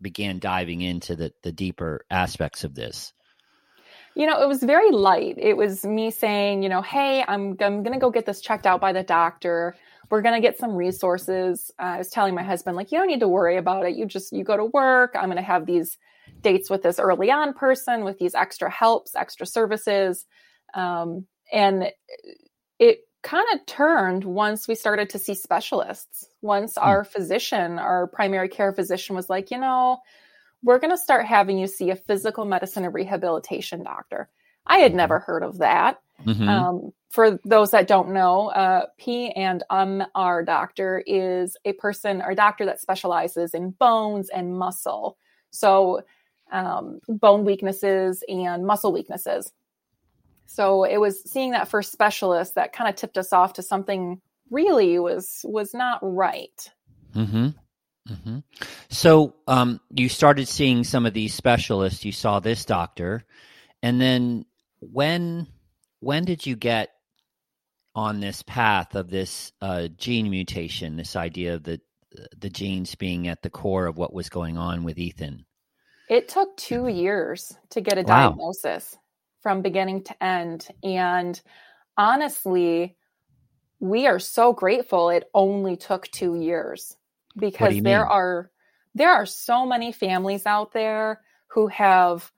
began 0.00 0.38
diving 0.38 0.80
into 0.80 1.16
the 1.16 1.32
the 1.42 1.52
deeper 1.52 2.04
aspects 2.10 2.64
of 2.64 2.74
this? 2.74 3.12
You 4.14 4.26
know 4.26 4.42
it 4.42 4.48
was 4.48 4.62
very 4.62 4.90
light. 4.90 5.36
It 5.38 5.56
was 5.56 5.84
me 5.84 6.10
saying 6.10 6.62
you 6.62 6.68
know 6.68 6.82
hey 6.82 7.24
i'm, 7.26 7.56
I'm 7.60 7.82
gonna 7.82 7.98
go 7.98 8.10
get 8.10 8.26
this 8.26 8.40
checked 8.40 8.66
out 8.66 8.80
by 8.80 8.92
the 8.92 9.02
doctor. 9.02 9.76
We're 10.10 10.22
gonna 10.22 10.40
get 10.40 10.58
some 10.58 10.74
resources. 10.74 11.70
Uh, 11.78 11.82
i 11.82 11.98
was 11.98 12.08
telling 12.08 12.34
my 12.34 12.42
husband 12.42 12.76
like 12.76 12.90
you 12.90 12.98
don't 12.98 13.08
need 13.08 13.20
to 13.20 13.28
worry 13.28 13.56
about 13.56 13.86
it. 13.86 13.96
You 13.96 14.06
just 14.06 14.32
you 14.32 14.44
go 14.44 14.56
to 14.56 14.64
work. 14.64 15.14
I'm 15.14 15.28
gonna 15.28 15.42
have 15.42 15.66
these 15.66 15.98
dates 16.40 16.70
with 16.70 16.82
this 16.82 16.98
early 16.98 17.30
on 17.30 17.52
person 17.52 18.04
with 18.04 18.18
these 18.18 18.34
extra 18.34 18.70
helps 18.70 19.14
extra 19.14 19.46
services. 19.46 20.24
Um, 20.72 21.26
and 21.52 21.90
it 22.78 23.00
kind 23.22 23.46
of 23.54 23.64
turned 23.66 24.24
once 24.24 24.66
we 24.66 24.74
started 24.74 25.10
to 25.10 25.18
see 25.18 25.34
specialists. 25.34 26.26
Once 26.42 26.74
hmm. 26.74 26.82
our 26.82 27.04
physician, 27.04 27.78
our 27.78 28.06
primary 28.06 28.48
care 28.48 28.72
physician, 28.72 29.16
was 29.16 29.30
like, 29.30 29.50
you 29.50 29.58
know, 29.58 29.98
we're 30.62 30.78
going 30.78 30.90
to 30.90 30.98
start 30.98 31.26
having 31.26 31.58
you 31.58 31.66
see 31.66 31.90
a 31.90 31.96
physical 31.96 32.44
medicine 32.44 32.84
and 32.84 32.94
rehabilitation 32.94 33.82
doctor. 33.82 34.28
I 34.66 34.78
had 34.78 34.94
never 34.94 35.18
mm-hmm. 35.18 35.24
heard 35.24 35.42
of 35.42 35.58
that. 35.58 36.00
Mm-hmm. 36.24 36.48
Um, 36.48 36.92
for 37.08 37.40
those 37.44 37.70
that 37.72 37.88
don't 37.88 38.12
know, 38.12 38.48
uh, 38.50 38.86
P 38.98 39.30
and 39.30 39.64
um, 39.70 40.04
our 40.14 40.44
doctor 40.44 41.02
is 41.06 41.56
a 41.64 41.72
person 41.74 42.22
or 42.22 42.34
doctor 42.34 42.66
that 42.66 42.80
specializes 42.80 43.54
in 43.54 43.70
bones 43.70 44.28
and 44.28 44.56
muscle. 44.56 45.16
So, 45.50 46.02
um, 46.52 47.00
bone 47.08 47.44
weaknesses 47.44 48.22
and 48.28 48.64
muscle 48.64 48.92
weaknesses. 48.92 49.52
So 50.52 50.82
it 50.82 50.98
was 50.98 51.22
seeing 51.30 51.52
that 51.52 51.68
first 51.68 51.92
specialist 51.92 52.56
that 52.56 52.72
kind 52.72 52.90
of 52.90 52.96
tipped 52.96 53.16
us 53.16 53.32
off 53.32 53.52
to 53.52 53.62
something 53.62 54.20
really 54.50 54.98
was 54.98 55.42
was 55.44 55.72
not 55.72 56.00
right. 56.02 56.70
Mm-hmm. 57.14 57.50
Mm-hmm. 58.08 58.38
So 58.88 59.36
um, 59.46 59.80
you 59.90 60.08
started 60.08 60.48
seeing 60.48 60.82
some 60.82 61.06
of 61.06 61.14
these 61.14 61.34
specialists. 61.34 62.04
You 62.04 62.10
saw 62.10 62.40
this 62.40 62.64
doctor, 62.64 63.24
and 63.80 64.00
then 64.00 64.44
when 64.80 65.46
when 66.00 66.24
did 66.24 66.44
you 66.44 66.56
get 66.56 66.90
on 67.94 68.18
this 68.18 68.42
path 68.42 68.96
of 68.96 69.08
this 69.08 69.52
uh, 69.62 69.86
gene 69.98 70.30
mutation? 70.30 70.96
This 70.96 71.14
idea 71.14 71.54
of 71.54 71.62
the 71.62 71.80
the 72.36 72.50
genes 72.50 72.96
being 72.96 73.28
at 73.28 73.42
the 73.42 73.50
core 73.50 73.86
of 73.86 73.96
what 73.96 74.12
was 74.12 74.28
going 74.28 74.58
on 74.58 74.82
with 74.82 74.98
Ethan. 74.98 75.44
It 76.08 76.28
took 76.28 76.56
two 76.56 76.88
years 76.88 77.56
to 77.70 77.80
get 77.80 77.98
a 77.98 78.02
wow. 78.02 78.30
diagnosis 78.30 78.96
from 79.40 79.62
beginning 79.62 80.04
to 80.04 80.22
end. 80.22 80.68
And 80.82 81.40
honestly, 81.96 82.96
we 83.80 84.06
are 84.06 84.18
so 84.18 84.52
grateful 84.52 85.10
it 85.10 85.28
only 85.34 85.76
took 85.76 86.08
two 86.08 86.36
years 86.36 86.96
because 87.36 87.80
there 87.82 88.00
mean? 88.00 88.12
are 88.12 88.50
there 88.94 89.10
are 89.12 89.26
so 89.26 89.64
many 89.66 89.92
families 89.92 90.46
out 90.46 90.72
there 90.72 91.20
who 91.48 91.68
have 91.68 92.30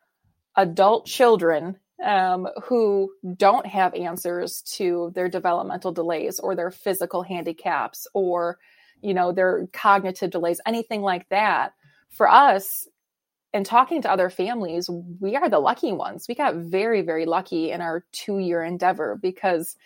adult 0.56 1.06
children 1.06 1.78
um, 2.04 2.48
who 2.64 3.12
don't 3.36 3.66
have 3.66 3.94
answers 3.94 4.62
to 4.62 5.12
their 5.14 5.28
developmental 5.28 5.92
delays 5.92 6.40
or 6.40 6.54
their 6.54 6.70
physical 6.70 7.22
handicaps 7.22 8.06
or 8.12 8.58
you 9.00 9.14
know 9.14 9.32
their 9.32 9.66
cognitive 9.72 10.30
delays 10.30 10.60
anything 10.66 11.00
like 11.00 11.28
that 11.28 11.72
for 12.10 12.28
us 12.28 12.86
and 13.54 13.66
talking 13.66 14.02
to 14.02 14.10
other 14.10 14.30
families 14.30 14.88
we 15.20 15.36
are 15.36 15.48
the 15.48 15.58
lucky 15.58 15.92
ones. 15.92 16.26
We 16.28 16.34
got 16.34 16.56
very 16.56 17.02
very 17.02 17.26
lucky 17.26 17.70
in 17.70 17.80
our 17.80 18.04
two 18.12 18.38
year 18.38 18.62
endeavor 18.62 19.18
because 19.20 19.76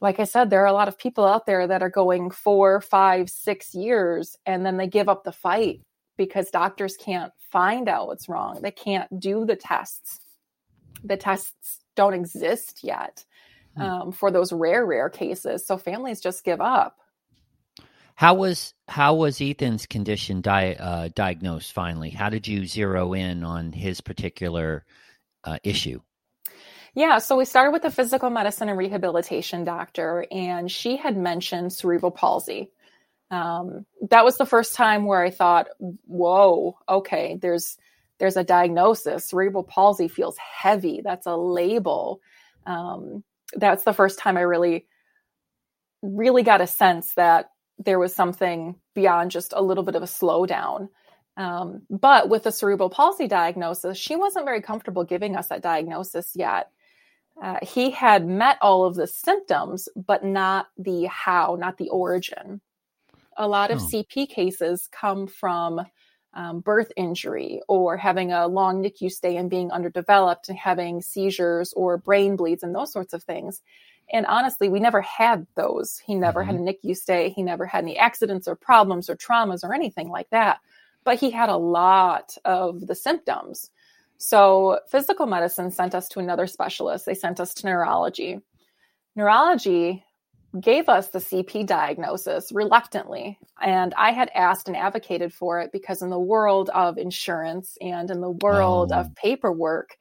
like 0.00 0.20
i 0.20 0.24
said 0.24 0.48
there 0.48 0.62
are 0.62 0.66
a 0.66 0.72
lot 0.72 0.88
of 0.88 0.98
people 0.98 1.24
out 1.24 1.46
there 1.46 1.66
that 1.66 1.82
are 1.82 1.90
going 1.90 2.30
four 2.30 2.80
five 2.80 3.28
six 3.28 3.74
years 3.74 4.36
and 4.46 4.64
then 4.64 4.76
they 4.76 4.86
give 4.86 5.08
up 5.08 5.24
the 5.24 5.32
fight 5.32 5.80
because 6.18 6.50
doctors 6.50 6.96
can't 6.96 7.32
find 7.50 7.88
out 7.88 8.08
what's 8.08 8.28
wrong. 8.28 8.60
They 8.60 8.70
can't 8.70 9.18
do 9.18 9.46
the 9.46 9.56
tests. 9.56 10.20
The 11.02 11.16
tests 11.16 11.78
don't 11.94 12.12
exist 12.12 12.80
yet 12.82 13.24
hmm. 13.76 13.82
um, 13.82 14.12
for 14.12 14.30
those 14.30 14.52
rare 14.52 14.84
rare 14.84 15.08
cases. 15.08 15.66
So 15.66 15.78
families 15.78 16.20
just 16.20 16.44
give 16.44 16.60
up 16.60 16.98
how 18.18 18.34
was 18.34 18.74
how 18.88 19.14
was 19.14 19.40
ethan's 19.40 19.86
condition 19.86 20.40
di- 20.40 20.74
uh, 20.74 21.08
diagnosed 21.14 21.72
finally 21.72 22.10
how 22.10 22.28
did 22.28 22.48
you 22.48 22.66
zero 22.66 23.12
in 23.12 23.44
on 23.44 23.72
his 23.72 24.00
particular 24.00 24.84
uh, 25.44 25.58
issue 25.62 26.00
yeah, 26.94 27.18
so 27.18 27.36
we 27.36 27.44
started 27.44 27.70
with 27.70 27.82
the 27.82 27.92
physical 27.92 28.28
medicine 28.28 28.68
and 28.68 28.76
rehabilitation 28.76 29.62
doctor, 29.62 30.26
and 30.32 30.68
she 30.68 30.96
had 30.96 31.16
mentioned 31.16 31.72
cerebral 31.72 32.10
palsy. 32.10 32.72
Um, 33.30 33.86
that 34.10 34.24
was 34.24 34.36
the 34.36 34.44
first 34.44 34.74
time 34.74 35.04
where 35.04 35.22
I 35.22 35.30
thought, 35.30 35.68
"Whoa, 35.78 36.76
okay, 36.88 37.38
there's 37.40 37.76
there's 38.18 38.36
a 38.36 38.42
diagnosis. 38.42 39.26
Cerebral 39.26 39.62
palsy 39.62 40.08
feels 40.08 40.36
heavy. 40.38 41.00
That's 41.04 41.26
a 41.26 41.36
label." 41.36 42.20
Um, 42.66 43.22
that's 43.54 43.84
the 43.84 43.92
first 43.92 44.18
time 44.18 44.36
I 44.36 44.40
really, 44.40 44.86
really 46.02 46.42
got 46.42 46.60
a 46.60 46.66
sense 46.66 47.14
that 47.14 47.50
there 47.78 47.98
was 47.98 48.14
something 48.14 48.76
beyond 48.94 49.30
just 49.30 49.52
a 49.56 49.62
little 49.62 49.84
bit 49.84 49.94
of 49.94 50.02
a 50.02 50.06
slowdown. 50.06 50.88
Um, 51.36 51.82
but 51.88 52.28
with 52.28 52.42
the 52.42 52.50
cerebral 52.50 52.90
palsy 52.90 53.28
diagnosis, 53.28 53.96
she 53.96 54.16
wasn't 54.16 54.44
very 54.44 54.60
comfortable 54.60 55.04
giving 55.04 55.36
us 55.36 55.48
that 55.48 55.62
diagnosis 55.62 56.32
yet. 56.34 56.70
Uh, 57.40 57.58
he 57.62 57.90
had 57.90 58.26
met 58.26 58.58
all 58.60 58.84
of 58.84 58.96
the 58.96 59.06
symptoms, 59.06 59.88
but 59.94 60.24
not 60.24 60.66
the 60.76 61.04
how, 61.04 61.56
not 61.58 61.78
the 61.78 61.88
origin. 61.90 62.60
A 63.36 63.46
lot 63.46 63.70
of 63.70 63.80
oh. 63.80 63.86
CP 63.86 64.28
cases 64.28 64.88
come 64.90 65.28
from 65.28 65.86
um, 66.34 66.60
birth 66.60 66.90
injury 66.96 67.60
or 67.68 67.96
having 67.96 68.32
a 68.32 68.48
long 68.48 68.82
NICU 68.82 69.10
stay 69.10 69.36
and 69.36 69.48
being 69.48 69.70
underdeveloped 69.70 70.48
and 70.48 70.58
having 70.58 71.00
seizures 71.00 71.72
or 71.74 71.98
brain 71.98 72.36
bleeds 72.36 72.64
and 72.64 72.74
those 72.74 72.92
sorts 72.92 73.12
of 73.12 73.22
things. 73.22 73.62
And 74.12 74.26
honestly, 74.26 74.68
we 74.68 74.80
never 74.80 75.02
had 75.02 75.46
those. 75.54 75.98
He 75.98 76.14
never 76.14 76.42
mm-hmm. 76.42 76.64
had 76.64 76.74
a 76.74 76.78
NICU 76.78 76.96
stay. 76.96 77.30
He 77.30 77.42
never 77.42 77.66
had 77.66 77.84
any 77.84 77.98
accidents 77.98 78.48
or 78.48 78.56
problems 78.56 79.10
or 79.10 79.16
traumas 79.16 79.62
or 79.62 79.74
anything 79.74 80.08
like 80.08 80.30
that. 80.30 80.60
But 81.04 81.18
he 81.18 81.30
had 81.30 81.48
a 81.48 81.56
lot 81.56 82.36
of 82.44 82.86
the 82.86 82.94
symptoms. 82.94 83.70
So, 84.18 84.80
physical 84.90 85.26
medicine 85.26 85.70
sent 85.70 85.94
us 85.94 86.08
to 86.08 86.18
another 86.18 86.46
specialist. 86.46 87.06
They 87.06 87.14
sent 87.14 87.38
us 87.38 87.54
to 87.54 87.66
neurology. 87.66 88.40
Neurology 89.14 90.04
gave 90.60 90.88
us 90.88 91.08
the 91.08 91.18
CP 91.18 91.66
diagnosis 91.66 92.50
reluctantly. 92.50 93.38
And 93.62 93.94
I 93.96 94.12
had 94.12 94.30
asked 94.34 94.66
and 94.66 94.76
advocated 94.76 95.32
for 95.32 95.60
it 95.60 95.70
because, 95.70 96.02
in 96.02 96.10
the 96.10 96.18
world 96.18 96.68
of 96.70 96.98
insurance 96.98 97.78
and 97.80 98.10
in 98.10 98.20
the 98.20 98.30
world 98.30 98.90
oh. 98.92 99.00
of 99.00 99.14
paperwork, 99.14 99.96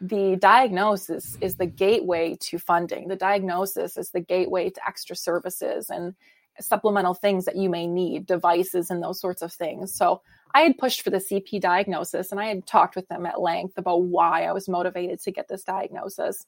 the 0.00 0.36
diagnosis 0.36 1.36
is 1.40 1.56
the 1.56 1.66
gateway 1.66 2.36
to 2.40 2.58
funding. 2.58 3.08
The 3.08 3.16
diagnosis 3.16 3.96
is 3.96 4.10
the 4.10 4.20
gateway 4.20 4.70
to 4.70 4.86
extra 4.86 5.14
services 5.14 5.90
and 5.90 6.14
supplemental 6.58 7.14
things 7.14 7.44
that 7.44 7.56
you 7.56 7.68
may 7.68 7.86
need, 7.86 8.26
devices 8.26 8.90
and 8.90 9.02
those 9.02 9.20
sorts 9.20 9.42
of 9.42 9.52
things. 9.52 9.94
So 9.94 10.22
I 10.54 10.62
had 10.62 10.78
pushed 10.78 11.02
for 11.02 11.10
the 11.10 11.18
CP 11.18 11.60
diagnosis 11.60 12.32
and 12.32 12.40
I 12.40 12.46
had 12.46 12.66
talked 12.66 12.96
with 12.96 13.08
them 13.08 13.26
at 13.26 13.40
length 13.40 13.76
about 13.76 14.02
why 14.02 14.44
I 14.44 14.52
was 14.52 14.68
motivated 14.68 15.20
to 15.20 15.30
get 15.30 15.48
this 15.48 15.64
diagnosis. 15.64 16.46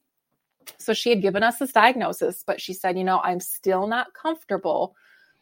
So 0.78 0.94
she 0.94 1.10
had 1.10 1.22
given 1.22 1.42
us 1.42 1.58
this 1.58 1.72
diagnosis, 1.72 2.42
but 2.46 2.60
she 2.60 2.72
said, 2.72 2.96
you 2.96 3.04
know, 3.04 3.20
I'm 3.22 3.40
still 3.40 3.86
not 3.86 4.14
comfortable 4.14 4.94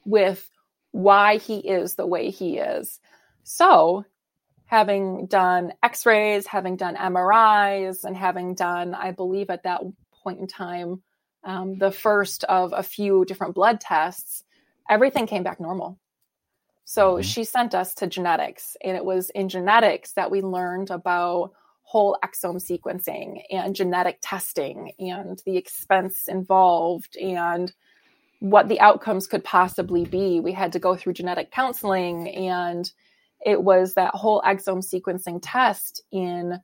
with 0.04 0.50
why 0.92 1.36
he 1.36 1.58
is 1.58 1.94
the 1.94 2.06
way 2.06 2.30
he 2.30 2.58
is. 2.58 3.00
So, 3.44 4.04
having 4.70 5.26
done 5.26 5.72
x 5.82 6.06
rays, 6.06 6.46
having 6.46 6.76
done 6.76 6.94
MRIs, 6.94 8.04
and 8.04 8.16
having 8.16 8.54
done, 8.54 8.94
I 8.94 9.10
believe 9.10 9.50
at 9.50 9.64
that 9.64 9.80
point 10.22 10.38
in 10.38 10.46
time, 10.46 11.02
um, 11.42 11.76
the 11.78 11.90
first 11.90 12.44
of 12.44 12.72
a 12.72 12.84
few 12.84 13.24
different 13.24 13.56
blood 13.56 13.80
tests, 13.80 14.44
everything 14.88 15.26
came 15.26 15.42
back 15.42 15.58
normal. 15.58 15.98
So 16.84 17.14
mm-hmm. 17.14 17.22
she 17.22 17.42
sent 17.42 17.74
us 17.74 17.94
to 17.94 18.06
genetics, 18.06 18.76
and 18.84 18.96
it 18.96 19.04
was 19.04 19.30
in 19.30 19.48
genetics 19.48 20.12
that 20.12 20.30
we 20.30 20.40
learned 20.40 20.90
about 20.90 21.50
whole 21.82 22.16
exome 22.24 22.62
sequencing 22.62 23.42
and 23.50 23.74
genetic 23.74 24.18
testing 24.22 24.92
and 25.00 25.42
the 25.44 25.56
expense 25.56 26.28
involved 26.28 27.16
and 27.16 27.72
what 28.38 28.68
the 28.68 28.78
outcomes 28.78 29.26
could 29.26 29.42
possibly 29.42 30.04
be. 30.04 30.38
We 30.38 30.52
had 30.52 30.70
to 30.74 30.78
go 30.78 30.94
through 30.94 31.14
genetic 31.14 31.50
counseling, 31.50 32.28
and 32.28 32.88
it 33.44 33.62
was 33.62 33.94
that 33.94 34.14
whole 34.14 34.42
exome 34.42 34.84
sequencing 34.84 35.40
test 35.42 36.02
in 36.12 36.60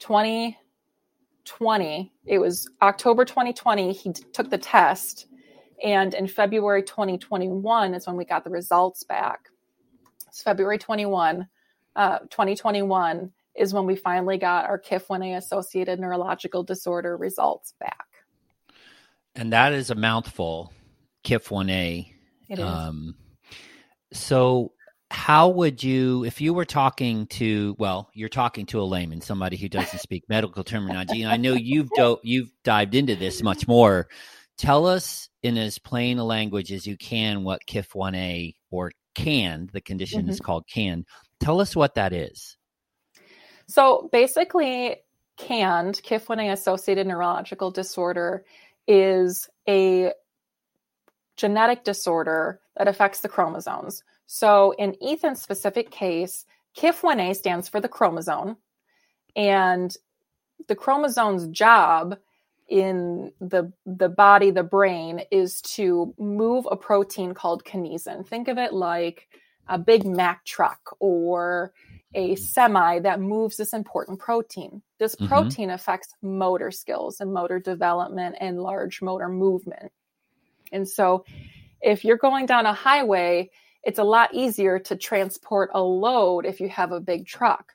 2020. 0.00 2.12
It 2.26 2.38
was 2.38 2.68
October 2.82 3.24
2020. 3.24 3.92
He 3.92 4.12
took 4.12 4.50
the 4.50 4.58
test, 4.58 5.26
and 5.82 6.12
in 6.14 6.26
February 6.26 6.82
2021 6.82 7.94
is 7.94 8.06
when 8.06 8.16
we 8.16 8.24
got 8.24 8.44
the 8.44 8.50
results 8.50 9.04
back. 9.04 9.48
It's 10.26 10.42
February 10.42 10.78
21, 10.78 11.48
uh, 11.96 12.18
2021 12.18 13.32
is 13.58 13.74
when 13.74 13.86
we 13.86 13.96
finally 13.96 14.38
got 14.38 14.66
our 14.66 14.78
KIF1A 14.78 15.36
associated 15.36 15.98
neurological 15.98 16.62
disorder 16.62 17.16
results 17.16 17.74
back. 17.80 18.06
And 19.34 19.52
that 19.52 19.72
is 19.72 19.90
a 19.90 19.94
mouthful, 19.94 20.72
KIF1A. 21.24 22.12
It 22.48 22.58
is. 22.58 22.64
Um, 22.64 23.16
so, 24.12 24.72
how 25.10 25.48
would 25.48 25.82
you, 25.82 26.24
if 26.24 26.40
you 26.40 26.52
were 26.52 26.66
talking 26.66 27.26
to, 27.28 27.74
well, 27.78 28.10
you're 28.12 28.28
talking 28.28 28.66
to 28.66 28.80
a 28.80 28.84
layman, 28.84 29.20
somebody 29.20 29.56
who 29.56 29.68
doesn't 29.68 30.00
speak 30.00 30.28
medical 30.28 30.62
terminology, 30.62 31.22
and 31.22 31.32
I 31.32 31.36
know 31.36 31.54
you've 31.54 31.90
do, 31.94 32.18
you've 32.22 32.50
dived 32.62 32.94
into 32.94 33.16
this 33.16 33.42
much 33.42 33.66
more. 33.66 34.08
Tell 34.58 34.86
us 34.86 35.28
in 35.42 35.56
as 35.56 35.78
plain 35.78 36.18
a 36.18 36.24
language 36.24 36.72
as 36.72 36.86
you 36.86 36.96
can 36.96 37.44
what 37.44 37.62
KIF1A 37.66 38.54
or 38.70 38.92
CAN, 39.14 39.70
the 39.72 39.80
condition 39.80 40.22
mm-hmm. 40.22 40.30
is 40.30 40.40
called 40.40 40.64
CAN. 40.68 41.04
Tell 41.40 41.60
us 41.60 41.74
what 41.74 41.94
that 41.94 42.12
is. 42.12 42.56
So 43.66 44.08
basically, 44.12 44.96
KAND, 45.38 46.00
KIF1A 46.04 46.52
associated 46.52 47.06
neurological 47.06 47.70
disorder, 47.70 48.44
is 48.86 49.48
a 49.68 50.12
genetic 51.36 51.84
disorder 51.84 52.60
that 52.76 52.88
affects 52.88 53.20
the 53.20 53.28
chromosomes. 53.28 54.02
So 54.30 54.72
in 54.72 54.94
Ethan's 55.02 55.40
specific 55.40 55.90
case, 55.90 56.44
KIF1A 56.76 57.34
stands 57.34 57.66
for 57.66 57.80
the 57.80 57.88
chromosome, 57.88 58.58
and 59.34 59.96
the 60.68 60.76
chromosome's 60.76 61.48
job 61.48 62.18
in 62.68 63.32
the 63.40 63.72
the 63.86 64.10
body 64.10 64.50
the 64.50 64.62
brain 64.62 65.22
is 65.30 65.62
to 65.62 66.14
move 66.18 66.68
a 66.70 66.76
protein 66.76 67.32
called 67.32 67.64
kinesin. 67.64 68.28
Think 68.28 68.48
of 68.48 68.58
it 68.58 68.74
like 68.74 69.28
a 69.66 69.78
big 69.78 70.04
mack 70.04 70.44
truck 70.44 70.94
or 71.00 71.72
a 72.14 72.34
semi 72.36 72.98
that 72.98 73.20
moves 73.20 73.56
this 73.56 73.72
important 73.72 74.18
protein. 74.18 74.82
This 74.98 75.14
mm-hmm. 75.14 75.28
protein 75.28 75.70
affects 75.70 76.14
motor 76.20 76.70
skills 76.70 77.20
and 77.20 77.32
motor 77.32 77.58
development 77.58 78.36
and 78.40 78.60
large 78.60 79.00
motor 79.00 79.30
movement. 79.30 79.90
And 80.70 80.86
so 80.86 81.24
if 81.80 82.04
you're 82.04 82.18
going 82.18 82.44
down 82.44 82.66
a 82.66 82.74
highway 82.74 83.50
it's 83.84 83.98
a 83.98 84.04
lot 84.04 84.34
easier 84.34 84.78
to 84.78 84.96
transport 84.96 85.70
a 85.74 85.82
load 85.82 86.44
if 86.44 86.60
you 86.60 86.68
have 86.68 86.92
a 86.92 87.00
big 87.00 87.26
truck 87.26 87.72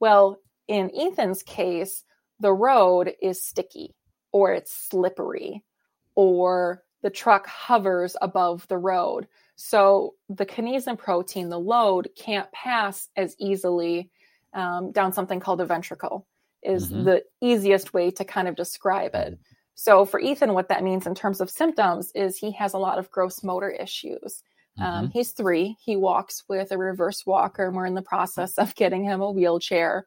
well 0.00 0.38
in 0.68 0.90
ethan's 0.94 1.42
case 1.42 2.04
the 2.40 2.52
road 2.52 3.12
is 3.22 3.42
sticky 3.42 3.94
or 4.32 4.52
it's 4.52 4.72
slippery 4.72 5.62
or 6.14 6.82
the 7.02 7.10
truck 7.10 7.46
hovers 7.46 8.16
above 8.20 8.66
the 8.68 8.78
road. 8.78 9.28
So 9.54 10.14
the 10.28 10.46
kinesin 10.46 10.98
protein, 10.98 11.48
the 11.48 11.58
load, 11.58 12.08
can't 12.16 12.50
pass 12.52 13.08
as 13.16 13.36
easily 13.38 14.10
um, 14.54 14.92
down 14.92 15.12
something 15.12 15.40
called 15.40 15.60
a 15.60 15.66
ventricle, 15.66 16.26
is 16.62 16.90
mm-hmm. 16.90 17.04
the 17.04 17.22
easiest 17.40 17.94
way 17.94 18.10
to 18.10 18.24
kind 18.24 18.48
of 18.48 18.56
describe 18.56 19.14
it. 19.14 19.38
So 19.74 20.04
for 20.04 20.18
Ethan, 20.18 20.54
what 20.54 20.68
that 20.68 20.82
means 20.82 21.06
in 21.06 21.14
terms 21.14 21.40
of 21.40 21.50
symptoms 21.50 22.10
is 22.14 22.38
he 22.38 22.50
has 22.52 22.72
a 22.72 22.78
lot 22.78 22.98
of 22.98 23.10
gross 23.10 23.44
motor 23.44 23.70
issues. 23.70 24.42
Um, 24.78 25.06
mm-hmm. 25.06 25.12
He's 25.12 25.32
three. 25.32 25.76
He 25.80 25.96
walks 25.96 26.44
with 26.48 26.72
a 26.72 26.78
reverse 26.78 27.24
walker, 27.26 27.66
and 27.66 27.74
we're 27.74 27.86
in 27.86 27.94
the 27.94 28.02
process 28.02 28.58
of 28.58 28.74
getting 28.74 29.04
him 29.04 29.20
a 29.20 29.30
wheelchair. 29.30 30.06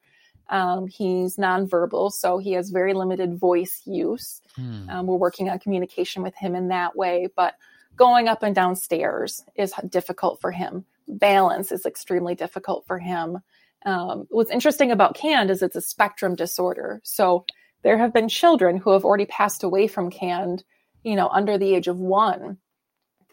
Um, 0.50 0.88
he's 0.88 1.38
nonverbal, 1.38 2.12
so 2.12 2.40
he 2.40 2.54
has 2.54 2.72
very 2.72 2.94
limited 2.94 3.38
voice 3.38 3.84
use. 3.86 4.42
Hmm. 4.56 4.90
Um, 4.90 5.08
we're 5.08 5.16
working 5.16 5.50
on 5.50 5.60
communication 5.60 6.24
with 6.24 6.36
him 6.36 6.56
in 6.56 6.70
that 6.70 6.96
way, 6.96 7.28
but 7.36 7.56
going 7.96 8.28
up 8.28 8.44
and 8.44 8.56
down 8.56 8.76
stairs 8.76 9.44
is 9.56 9.74
difficult 9.90 10.42
for 10.42 10.52
him. 10.52 10.86
Balance 11.08 11.72
is 11.72 11.86
extremely 11.86 12.34
difficult 12.34 12.86
for 12.88 12.98
him. 12.98 13.40
Um, 13.86 14.28
what's 14.30 14.52
interesting 14.52 14.92
about 14.92 15.16
KAND 15.16 15.50
is 15.50 15.62
it's 15.62 15.76
a 15.76 15.82
spectrum 15.82 16.36
disorder. 16.36 17.00
So 17.04 17.46
there 17.84 17.98
have 17.98 18.14
been 18.14 18.28
children 18.28 18.78
who 18.78 18.92
have 18.92 19.06
already 19.06 19.26
passed 19.26 19.64
away 19.64 19.88
from 19.88 20.10
KAND, 20.10 20.64
you 21.04 21.16
know, 21.16 21.30
under 21.30 21.58
the 21.58 21.76
age 21.76 21.88
of 21.88 22.00
one. 22.00 22.58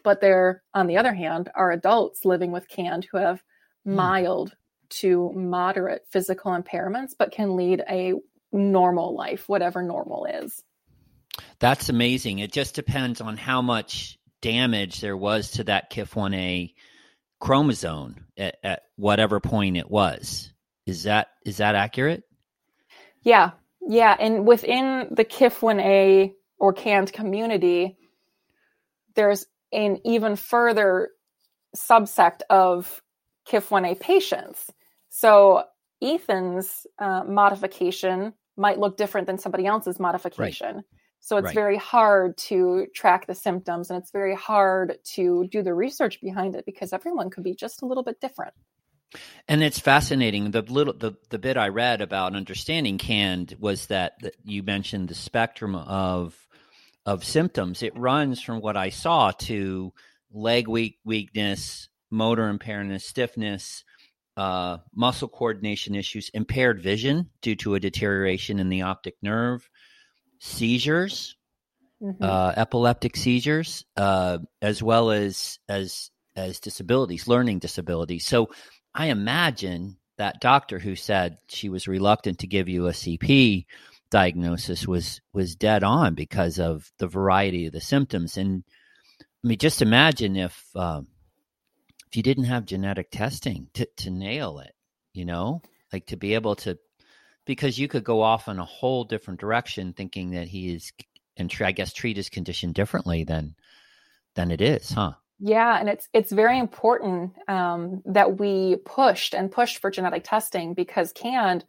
But 0.07 0.21
there, 0.21 0.63
on 0.73 0.87
the 0.87 0.95
other 0.95 1.13
hand, 1.13 1.49
are 1.53 1.69
adults 1.69 2.23
living 2.23 2.53
with 2.53 2.69
KAND 2.69 3.05
who 3.11 3.17
have 3.17 3.43
hmm. 3.83 3.95
mild 3.95 4.55
to 5.01 5.33
moderate 5.33 6.03
physical 6.09 6.53
impairments, 6.53 7.11
but 7.19 7.33
can 7.33 7.57
lead 7.57 7.83
a 7.89 8.13
normal 8.53 9.17
life, 9.17 9.49
whatever 9.49 9.81
normal 9.83 10.23
is. 10.23 10.63
That's 11.59 11.89
amazing. 11.89 12.39
It 12.39 12.53
just 12.53 12.73
depends 12.73 13.19
on 13.19 13.35
how 13.35 13.61
much 13.61 14.17
damage 14.41 15.01
there 15.01 15.17
was 15.17 15.51
to 15.51 15.65
that 15.65 15.91
KIF1A 15.91 16.73
chromosome 17.41 18.27
at, 18.37 18.55
at 18.63 18.83
whatever 18.95 19.41
point 19.41 19.75
it 19.75 19.91
was. 19.91 20.53
Is 20.85 21.03
that 21.03 21.27
is 21.45 21.57
that 21.57 21.75
accurate? 21.75 22.23
Yeah, 23.23 23.51
yeah, 23.85 24.15
and 24.17 24.47
within 24.47 25.09
the 25.11 25.25
KIF1A 25.25 26.31
or 26.57 26.71
KAND 26.71 27.11
community, 27.11 27.97
there's 29.15 29.45
an 29.71 29.99
even 30.05 30.35
further 30.35 31.09
subsect 31.75 32.41
of 32.49 33.01
KIF1A 33.47 33.99
patients. 33.99 34.71
So 35.09 35.63
Ethan's 36.01 36.85
uh, 36.99 37.23
modification 37.23 38.33
might 38.55 38.79
look 38.79 38.97
different 38.97 39.27
than 39.27 39.37
somebody 39.37 39.65
else's 39.65 39.99
modification. 39.99 40.75
Right. 40.75 40.85
So 41.19 41.37
it's 41.37 41.45
right. 41.45 41.55
very 41.55 41.77
hard 41.77 42.37
to 42.37 42.87
track 42.93 43.27
the 43.27 43.35
symptoms 43.35 43.89
and 43.89 44.01
it's 44.01 44.11
very 44.11 44.35
hard 44.35 44.97
to 45.15 45.47
do 45.47 45.61
the 45.61 45.73
research 45.73 46.21
behind 46.21 46.55
it 46.55 46.65
because 46.65 46.93
everyone 46.93 47.29
could 47.29 47.43
be 47.43 47.53
just 47.53 47.81
a 47.81 47.85
little 47.85 48.03
bit 48.03 48.21
different. 48.21 48.53
And 49.47 49.63
it's 49.63 49.79
fascinating. 49.79 50.51
The 50.51 50.61
little 50.61 50.93
the, 50.93 51.13
the 51.29 51.39
bit 51.39 51.57
I 51.57 51.69
read 51.69 52.01
about 52.01 52.35
understanding 52.35 52.97
KAND 52.97 53.55
was 53.59 53.87
that, 53.87 54.19
that 54.21 54.35
you 54.43 54.63
mentioned 54.63 55.07
the 55.07 55.15
spectrum 55.15 55.75
of 55.75 56.46
of 57.07 57.23
symptoms. 57.23 57.81
It 57.81 57.97
runs 57.97 58.41
from 58.41 58.59
what 58.59 58.75
I 58.75 58.89
saw 58.89 59.31
to 59.31 59.93
leg 60.31 60.67
weak 60.67 60.99
weakness, 61.05 61.87
motor 62.11 62.49
impairment, 62.49 63.01
stiffness, 63.01 63.85
uh, 64.35 64.77
muscle 64.93 65.29
coordination 65.29 65.95
issues, 65.95 66.29
impaired 66.33 66.83
vision 66.83 67.29
due 67.41 67.55
to 67.55 67.75
a 67.75 67.79
deterioration 67.79 68.59
in 68.59 68.67
the 68.67 68.81
optic 68.83 69.15
nerve, 69.23 69.67
seizures, 70.39 71.37
mm-hmm. 72.03 72.23
uh, 72.23 72.53
epileptic 72.57 73.15
seizures, 73.15 73.85
uh, 73.95 74.37
as 74.61 74.83
well 74.83 75.09
as 75.09 75.59
as 75.69 76.11
as 76.35 76.59
disabilities, 76.59 77.27
learning 77.27 77.59
disabilities. 77.59 78.25
So 78.25 78.49
I 78.93 79.07
imagine 79.07 79.97
that 80.17 80.41
doctor 80.41 80.77
who 80.77 80.95
said 80.95 81.37
she 81.47 81.69
was 81.69 81.87
reluctant 81.87 82.39
to 82.39 82.47
give 82.47 82.67
you 82.67 82.87
a 82.87 82.91
CP 82.91 83.65
diagnosis 84.09 84.87
was 84.87 85.21
was 85.33 85.55
dead 85.55 85.83
on 85.83 86.15
because 86.15 86.59
of 86.59 86.91
the 86.97 87.07
variety 87.07 87.67
of 87.67 87.73
the 87.73 87.81
symptoms. 87.81 88.37
And 88.37 88.63
I 89.19 89.47
mean, 89.47 89.57
just 89.57 89.81
imagine 89.81 90.35
if 90.35 90.63
um, 90.75 91.07
if 92.09 92.15
you 92.15 92.23
didn't 92.23 92.45
have 92.45 92.65
genetic 92.65 93.11
testing 93.11 93.67
to, 93.73 93.87
to 93.97 94.09
nail 94.09 94.59
it, 94.59 94.73
you 95.13 95.25
know, 95.25 95.61
like 95.91 96.07
to 96.07 96.17
be 96.17 96.35
able 96.35 96.55
to, 96.55 96.77
because 97.45 97.77
you 97.77 97.87
could 97.87 98.03
go 98.03 98.21
off 98.21 98.47
in 98.47 98.59
a 98.59 98.65
whole 98.65 99.03
different 99.03 99.39
direction 99.39 99.93
thinking 99.93 100.31
that 100.31 100.47
he 100.47 100.73
is, 100.73 100.93
and 101.35 101.53
I 101.59 101.71
guess 101.71 101.93
treat 101.93 102.17
his 102.17 102.29
condition 102.29 102.71
differently 102.71 103.23
than, 103.23 103.55
than 104.35 104.51
it 104.51 104.61
is, 104.61 104.91
huh? 104.91 105.13
Yeah, 105.39 105.79
and 105.79 105.87
it's 105.87 106.09
it's 106.13 106.31
very 106.31 106.57
important 106.57 107.33
um, 107.47 108.01
that 108.05 108.39
we 108.39 108.77
pushed 108.77 109.35
and 109.35 109.51
pushed 109.51 109.77
for 109.77 109.91
genetic 109.91 110.23
testing 110.23 110.73
because 110.73 111.13
KAND, 111.13 111.63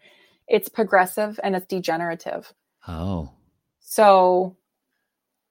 it's 0.48 0.68
progressive 0.68 1.38
and 1.42 1.54
it's 1.54 1.66
degenerative. 1.66 2.52
Oh, 2.86 3.30
so 3.80 4.56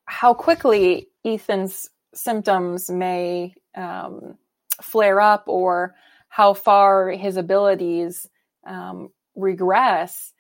how 0.05 0.33
quickly 0.33 1.09
Ethan's 1.25 1.89
symptoms 2.13 2.89
may 2.89 3.53
um, 3.75 4.37
flare 4.81 5.19
up 5.21 5.43
or 5.47 5.95
how 6.29 6.53
far 6.53 7.09
his 7.09 7.37
abilities 7.37 8.27
um, 8.65 9.09
regress, 9.35 10.33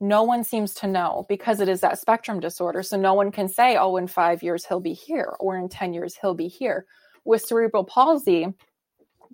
no 0.00 0.22
one 0.22 0.44
seems 0.44 0.74
to 0.74 0.86
know 0.86 1.24
because 1.28 1.60
it 1.60 1.68
is 1.68 1.80
that 1.80 1.98
spectrum 1.98 2.40
disorder. 2.40 2.82
So 2.82 2.96
no 2.96 3.14
one 3.14 3.30
can 3.30 3.48
say, 3.48 3.76
oh, 3.76 3.96
in 3.96 4.06
five 4.06 4.42
years 4.42 4.64
he'll 4.64 4.80
be 4.80 4.92
here 4.92 5.34
or 5.40 5.56
in 5.56 5.68
10 5.68 5.94
years 5.94 6.16
he'll 6.20 6.34
be 6.34 6.48
here. 6.48 6.86
With 7.24 7.42
cerebral 7.42 7.84
palsy, 7.84 8.48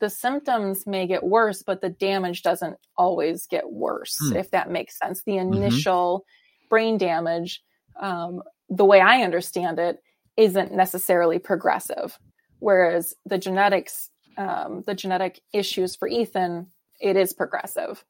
the 0.01 0.11
symptoms 0.11 0.87
may 0.87 1.07
get 1.07 1.23
worse, 1.23 1.63
but 1.63 1.81
the 1.81 1.91
damage 1.91 2.43
doesn't 2.43 2.77
always 2.97 3.47
get 3.47 3.71
worse, 3.71 4.17
hmm. 4.21 4.37
if 4.37 4.51
that 4.51 4.71
makes 4.71 4.99
sense. 4.99 5.23
The 5.23 5.33
mm-hmm. 5.33 5.55
initial 5.55 6.21
mm-hmm. 6.21 6.69
brain 6.69 6.99
damage, 6.99 7.63
um, 8.01 8.43
the 8.69 8.85
way 8.85 9.01
I 9.01 9.23
understand 9.23 9.79
it, 9.79 10.03
isn't 10.37 10.73
necessarily 10.73 11.39
progressive. 11.39 12.19
Whereas 12.59 13.15
the 13.27 13.39
genetics, 13.39 14.11
um, 14.37 14.83
the 14.87 14.95
genetic 14.95 15.41
issues 15.53 15.97
for 15.97 16.09
Ethan, 16.09 16.67
it 17.01 17.17
is 17.17 17.33
progressive. 17.33 18.05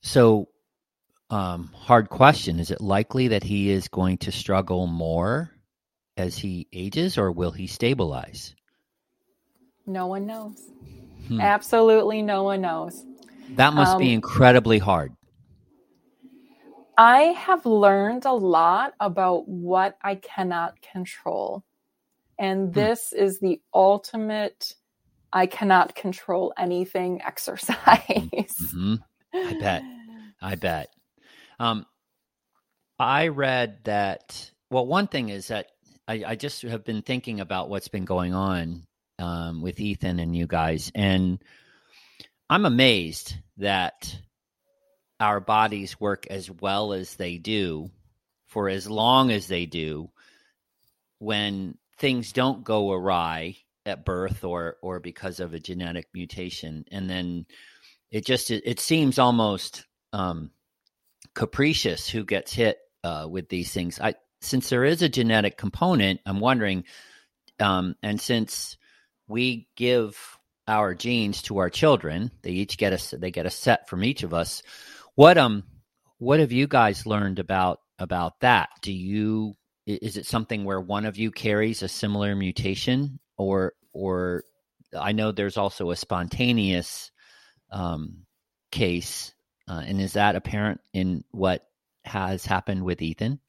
So, 0.00 0.48
um, 1.30 1.70
hard 1.74 2.08
question: 2.08 2.58
Is 2.58 2.70
it 2.70 2.80
likely 2.80 3.28
that 3.28 3.44
he 3.44 3.70
is 3.70 3.88
going 3.88 4.18
to 4.18 4.32
struggle 4.32 4.86
more 4.86 5.50
as 6.16 6.36
he 6.36 6.68
ages, 6.72 7.18
or 7.18 7.32
will 7.32 7.52
he 7.52 7.66
stabilize? 7.66 8.54
No 9.86 10.06
one 10.06 10.26
knows. 10.26 10.62
Hmm. 11.28 11.40
Absolutely, 11.40 12.22
no 12.22 12.42
one 12.42 12.60
knows. 12.60 13.04
That 13.50 13.74
must 13.74 13.92
um, 13.92 13.98
be 13.98 14.12
incredibly 14.12 14.78
hard. 14.78 15.12
I 16.96 17.34
have 17.36 17.66
learned 17.66 18.24
a 18.24 18.32
lot 18.32 18.94
about 19.00 19.48
what 19.48 19.96
I 20.02 20.16
cannot 20.16 20.80
control. 20.80 21.64
And 22.38 22.68
hmm. 22.68 22.72
this 22.72 23.12
is 23.12 23.40
the 23.40 23.60
ultimate 23.74 24.74
I 25.32 25.46
cannot 25.46 25.94
control 25.94 26.52
anything 26.58 27.22
exercise. 27.26 27.76
Mm-hmm. 27.88 28.94
I 29.34 29.58
bet. 29.58 29.82
I 30.40 30.54
bet. 30.56 30.88
Um, 31.58 31.86
I 32.98 33.28
read 33.28 33.78
that. 33.84 34.50
Well, 34.70 34.86
one 34.86 35.06
thing 35.06 35.30
is 35.30 35.48
that 35.48 35.68
I, 36.06 36.24
I 36.26 36.34
just 36.34 36.62
have 36.62 36.84
been 36.84 37.02
thinking 37.02 37.40
about 37.40 37.70
what's 37.70 37.88
been 37.88 38.04
going 38.04 38.34
on 38.34 38.86
um, 39.18 39.62
with 39.62 39.80
Ethan 39.80 40.18
and 40.18 40.36
you 40.36 40.46
guys, 40.46 40.90
and 40.94 41.42
I'm 42.48 42.64
amazed 42.64 43.34
that 43.58 44.16
our 45.20 45.40
bodies 45.40 46.00
work 46.00 46.26
as 46.28 46.50
well 46.50 46.92
as 46.92 47.14
they 47.16 47.38
do 47.38 47.90
for 48.48 48.68
as 48.68 48.90
long 48.90 49.30
as 49.30 49.46
they 49.46 49.66
do 49.66 50.10
when 51.18 51.78
things 51.98 52.32
don't 52.32 52.64
go 52.64 52.92
awry 52.92 53.56
at 53.86 54.04
birth 54.04 54.44
or 54.44 54.76
or 54.82 55.00
because 55.00 55.40
of 55.40 55.54
a 55.54 55.60
genetic 55.60 56.08
mutation. 56.12 56.84
And 56.90 57.08
then 57.08 57.46
it 58.10 58.26
just 58.26 58.50
it, 58.50 58.62
it 58.66 58.80
seems 58.80 59.18
almost 59.18 59.86
um, 60.12 60.50
capricious 61.34 62.08
who 62.08 62.24
gets 62.24 62.52
hit 62.52 62.78
uh, 63.04 63.26
with 63.30 63.48
these 63.48 63.72
things. 63.72 64.00
I 64.00 64.14
since 64.42 64.68
there 64.68 64.84
is 64.84 65.02
a 65.02 65.08
genetic 65.08 65.56
component 65.56 66.20
i'm 66.26 66.40
wondering 66.40 66.84
um, 67.60 67.94
and 68.02 68.20
since 68.20 68.76
we 69.32 69.68
give 69.76 70.16
our 70.68 70.94
genes 70.94 71.42
to 71.42 71.58
our 71.58 71.70
children. 71.70 72.30
They 72.42 72.50
each 72.50 72.78
get 72.78 72.92
a 72.92 73.18
they 73.18 73.32
get 73.32 73.46
a 73.46 73.50
set 73.50 73.88
from 73.88 74.04
each 74.04 74.22
of 74.22 74.32
us. 74.32 74.62
What 75.16 75.38
um 75.38 75.64
what 76.18 76.38
have 76.38 76.52
you 76.52 76.68
guys 76.68 77.06
learned 77.06 77.40
about 77.40 77.80
about 77.98 78.38
that? 78.40 78.68
Do 78.82 78.92
you 78.92 79.56
is 79.86 80.16
it 80.16 80.26
something 80.26 80.64
where 80.64 80.80
one 80.80 81.06
of 81.06 81.18
you 81.18 81.30
carries 81.30 81.82
a 81.82 81.88
similar 81.88 82.36
mutation 82.36 83.18
or 83.36 83.72
or 83.92 84.44
i 84.98 85.12
know 85.12 85.32
there's 85.32 85.56
also 85.56 85.90
a 85.90 85.96
spontaneous 85.96 87.10
um, 87.70 88.24
case 88.70 89.34
uh, 89.68 89.82
and 89.84 90.00
is 90.00 90.12
that 90.12 90.36
apparent 90.36 90.80
in 90.92 91.24
what 91.30 91.66
has 92.04 92.44
happened 92.44 92.84
with 92.84 93.02
ethan 93.02 93.40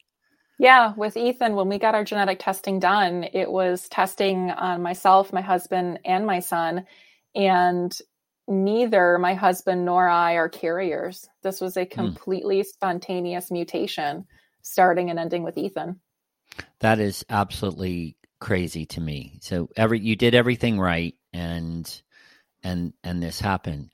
yeah 0.58 0.92
with 0.96 1.16
ethan 1.16 1.54
when 1.54 1.68
we 1.68 1.78
got 1.78 1.94
our 1.94 2.04
genetic 2.04 2.38
testing 2.38 2.78
done 2.78 3.24
it 3.32 3.50
was 3.50 3.88
testing 3.88 4.50
on 4.50 4.82
myself 4.82 5.32
my 5.32 5.40
husband 5.40 5.98
and 6.04 6.26
my 6.26 6.40
son 6.40 6.86
and 7.34 7.98
neither 8.46 9.18
my 9.18 9.34
husband 9.34 9.84
nor 9.84 10.08
i 10.08 10.34
are 10.34 10.48
carriers 10.48 11.28
this 11.42 11.60
was 11.60 11.76
a 11.76 11.84
hmm. 11.84 11.90
completely 11.90 12.60
mm. 12.60 12.66
spontaneous 12.66 13.50
mutation 13.50 14.26
starting 14.62 15.10
and 15.10 15.18
ending 15.18 15.42
with 15.42 15.56
ethan 15.56 15.98
That 16.80 16.98
is 17.00 17.24
absolutely 17.28 18.16
crazy 18.44 18.84
to 18.84 19.00
me. 19.00 19.38
So 19.40 19.70
every 19.74 20.00
you 20.00 20.16
did 20.16 20.34
everything 20.34 20.78
right 20.78 21.14
and 21.32 21.90
and 22.62 22.92
and 23.02 23.22
this 23.22 23.40
happened. 23.40 23.90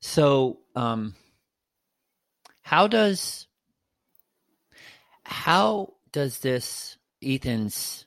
So 0.00 0.58
um 0.74 1.14
how 2.62 2.88
does 2.88 3.46
how 5.22 5.94
does 6.12 6.38
this 6.38 6.98
Ethan's 7.22 8.06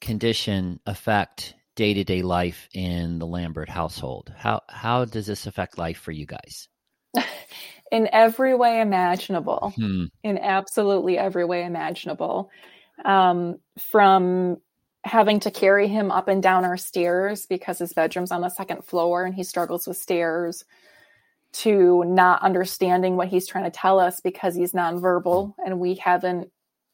condition 0.00 0.80
affect 0.86 1.54
day 1.76 1.94
to 1.94 2.04
day 2.04 2.22
life 2.22 2.68
in 2.74 3.18
the 3.18 3.26
Lambert 3.26 3.68
household? 3.68 4.32
How 4.36 4.62
how 4.68 5.04
does 5.04 5.26
this 5.26 5.46
affect 5.46 5.78
life 5.78 5.98
for 5.98 6.12
you 6.12 6.26
guys? 6.26 6.68
in 7.92 8.08
every 8.12 8.54
way 8.54 8.80
imaginable. 8.80 9.72
Hmm. 9.76 10.04
In 10.22 10.38
absolutely 10.38 11.18
every 11.18 11.44
way 11.44 11.64
imaginable. 11.64 12.50
Um, 13.04 13.58
from 13.78 14.58
having 15.04 15.40
to 15.40 15.50
carry 15.50 15.88
him 15.88 16.10
up 16.10 16.28
and 16.28 16.42
down 16.42 16.64
our 16.64 16.76
stairs 16.76 17.46
because 17.46 17.78
his 17.78 17.94
bedroom's 17.94 18.30
on 18.30 18.42
the 18.42 18.50
second 18.50 18.84
floor 18.84 19.24
and 19.24 19.34
he 19.34 19.42
struggles 19.42 19.86
with 19.86 19.96
stairs 19.96 20.64
to 21.52 22.04
not 22.04 22.42
understanding 22.42 23.16
what 23.16 23.28
he's 23.28 23.46
trying 23.46 23.64
to 23.64 23.70
tell 23.70 23.98
us 23.98 24.20
because 24.20 24.54
he's 24.54 24.72
nonverbal 24.72 25.54
and 25.64 25.80
we 25.80 25.94
haven't 25.94 26.50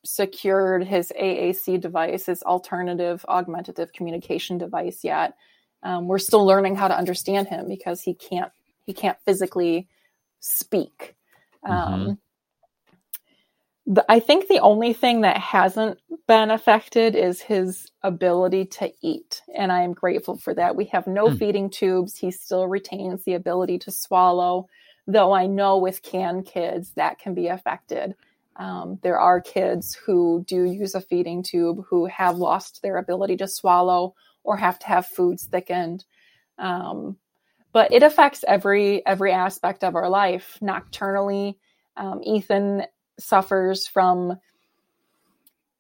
secured 0.07 0.85
his 0.85 1.12
AAC 1.21 1.81
device, 1.81 2.27
his 2.27 2.42
alternative 2.42 3.25
augmentative 3.29 3.92
communication 3.92 4.59
device 4.59 5.05
yet. 5.05 5.35
Um, 5.83 6.09
we're 6.09 6.19
still 6.19 6.45
learning 6.45 6.77
how 6.77 6.88
to 6.88 6.97
understand 6.97 7.49
him 7.49 7.69
because 7.69 8.01
he 8.01 8.14
can't 8.14 8.53
he 8.85 8.92
can't 8.92 9.19
physically 9.25 9.88
speak. 10.40 11.16
Mm-hmm. 11.64 11.92
Um, 11.92 12.19
the, 13.87 14.05
I 14.09 14.21
think 14.21 14.49
the 14.49 14.59
only 14.59 14.92
thing 14.92 15.21
that 15.21 15.37
hasn't 15.38 15.99
been 16.27 16.51
affected 16.51 17.14
is 17.14 17.40
his 17.40 17.90
ability 18.03 18.66
to 18.66 18.92
eat. 19.01 19.42
And 19.55 19.71
I 19.71 19.83
am 19.83 19.92
grateful 19.92 20.37
for 20.37 20.55
that. 20.55 20.75
We 20.75 20.87
have 20.87 21.07
no 21.07 21.29
mm. 21.29 21.38
feeding 21.38 21.71
tubes. 21.71 22.16
He 22.16 22.33
still 22.33 22.66
retains 22.66 23.23
the 23.23 23.35
ability 23.35 23.79
to 23.81 23.92
swallow, 23.92 24.69
though 25.07 25.33
I 25.33 25.47
know 25.47 25.79
with 25.79 26.03
can 26.03 26.42
kids 26.42 26.92
that 26.97 27.21
can 27.21 27.35
be 27.35 27.47
affected. 27.47 28.16
Um, 28.59 28.99
there 29.03 29.19
are 29.19 29.40
kids 29.40 29.95
who 29.95 30.45
do 30.47 30.64
use 30.64 30.95
a 30.95 31.01
feeding 31.01 31.42
tube 31.42 31.85
who 31.88 32.07
have 32.07 32.37
lost 32.37 32.81
their 32.83 32.97
ability 32.97 33.37
to 33.38 33.49
swallow 33.49 34.14
or 34.45 34.57
have 34.57 34.79
to 34.79 34.87
have 34.87 35.07
foods 35.07 35.45
thickened. 35.45 36.05
Um, 36.59 37.16
but 37.73 37.92
it 37.92 38.03
affects 38.03 38.45
every 38.49 39.05
every 39.07 39.33
aspect 39.33 39.85
of 39.85 39.95
our 39.95 40.09
life 40.09 40.57
nocturnally. 40.62 41.59
Um, 41.97 42.23
Ethan 42.25 42.85
suffers 43.19 43.87
from 43.87 44.40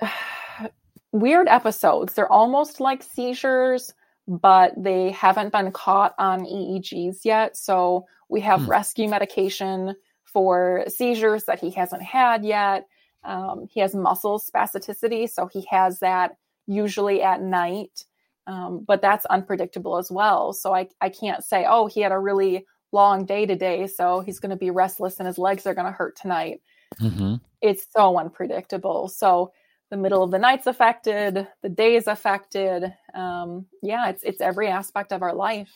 weird 1.12 1.48
episodes. 1.48 2.12
They're 2.12 2.30
almost 2.30 2.80
like 2.80 3.02
seizures, 3.02 3.94
but 4.28 4.72
they 4.76 5.10
haven't 5.12 5.52
been 5.52 5.72
caught 5.72 6.14
on 6.18 6.44
EEGs 6.44 7.24
yet. 7.24 7.56
So 7.56 8.06
we 8.28 8.42
have 8.42 8.62
hmm. 8.62 8.70
rescue 8.70 9.08
medication 9.08 9.94
for 10.36 10.84
seizures 10.86 11.44
that 11.44 11.58
he 11.58 11.70
hasn't 11.70 12.02
had 12.02 12.44
yet. 12.44 12.86
Um, 13.24 13.66
he 13.72 13.80
has 13.80 13.94
muscle 13.94 14.38
spasticity, 14.38 15.30
so 15.30 15.46
he 15.46 15.66
has 15.70 16.00
that 16.00 16.36
usually 16.66 17.22
at 17.22 17.40
night, 17.40 18.04
um, 18.46 18.84
but 18.86 19.00
that's 19.00 19.24
unpredictable 19.24 19.96
as 19.96 20.10
well. 20.10 20.52
So 20.52 20.74
I, 20.74 20.88
I 21.00 21.08
can't 21.08 21.42
say, 21.42 21.64
oh, 21.66 21.86
he 21.86 22.02
had 22.02 22.12
a 22.12 22.18
really 22.18 22.66
long 22.92 23.24
day 23.24 23.46
today, 23.46 23.86
so 23.86 24.20
he's 24.20 24.38
going 24.38 24.50
to 24.50 24.56
be 24.56 24.70
restless 24.70 25.20
and 25.20 25.26
his 25.26 25.38
legs 25.38 25.66
are 25.66 25.72
going 25.72 25.86
to 25.86 25.90
hurt 25.90 26.16
tonight. 26.16 26.60
Mm-hmm. 27.00 27.36
It's 27.62 27.86
so 27.96 28.18
unpredictable. 28.18 29.08
So 29.08 29.52
the 29.90 29.96
middle 29.96 30.22
of 30.22 30.32
the 30.32 30.38
night's 30.38 30.66
affected, 30.66 31.48
the 31.62 31.70
day 31.70 31.96
is 31.96 32.08
affected. 32.08 32.92
Um, 33.14 33.64
yeah, 33.82 34.10
it's 34.10 34.22
it's 34.22 34.42
every 34.42 34.68
aspect 34.68 35.12
of 35.12 35.22
our 35.22 35.34
life. 35.34 35.72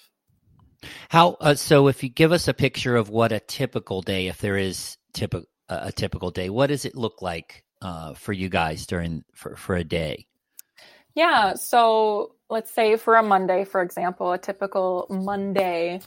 How 1.09 1.37
uh, 1.41 1.55
so? 1.55 1.89
If 1.89 2.03
you 2.03 2.09
give 2.09 2.33
us 2.33 2.49
a 2.49 2.55
picture 2.55 2.97
of 2.97 3.11
what 3.11 3.33
a 3.33 3.41
typical 3.41 4.03
day, 4.03 4.29
if 4.29 4.39
there 4.39 4.57
is 4.57 4.97
typical 5.13 5.47
a 5.69 5.93
typical 5.93 6.31
day, 6.31 6.51
what 6.51 6.69
does 6.69 6.85
it 6.85 6.97
look 6.97 7.23
like 7.23 7.65
uh, 7.83 8.15
for 8.15 8.33
you 8.33 8.49
guys 8.49 8.87
during 8.87 9.25
for 9.35 9.57
for 9.57 9.77
a 9.77 9.85
day? 9.85 10.27
Yeah. 11.15 11.55
So 11.55 12.35
let's 12.49 12.73
say 12.73 12.97
for 12.97 13.17
a 13.17 13.23
Monday, 13.23 13.65
for 13.65 13.83
example, 13.83 14.33
a 14.33 14.39
typical 14.39 15.07
Monday. 15.11 16.01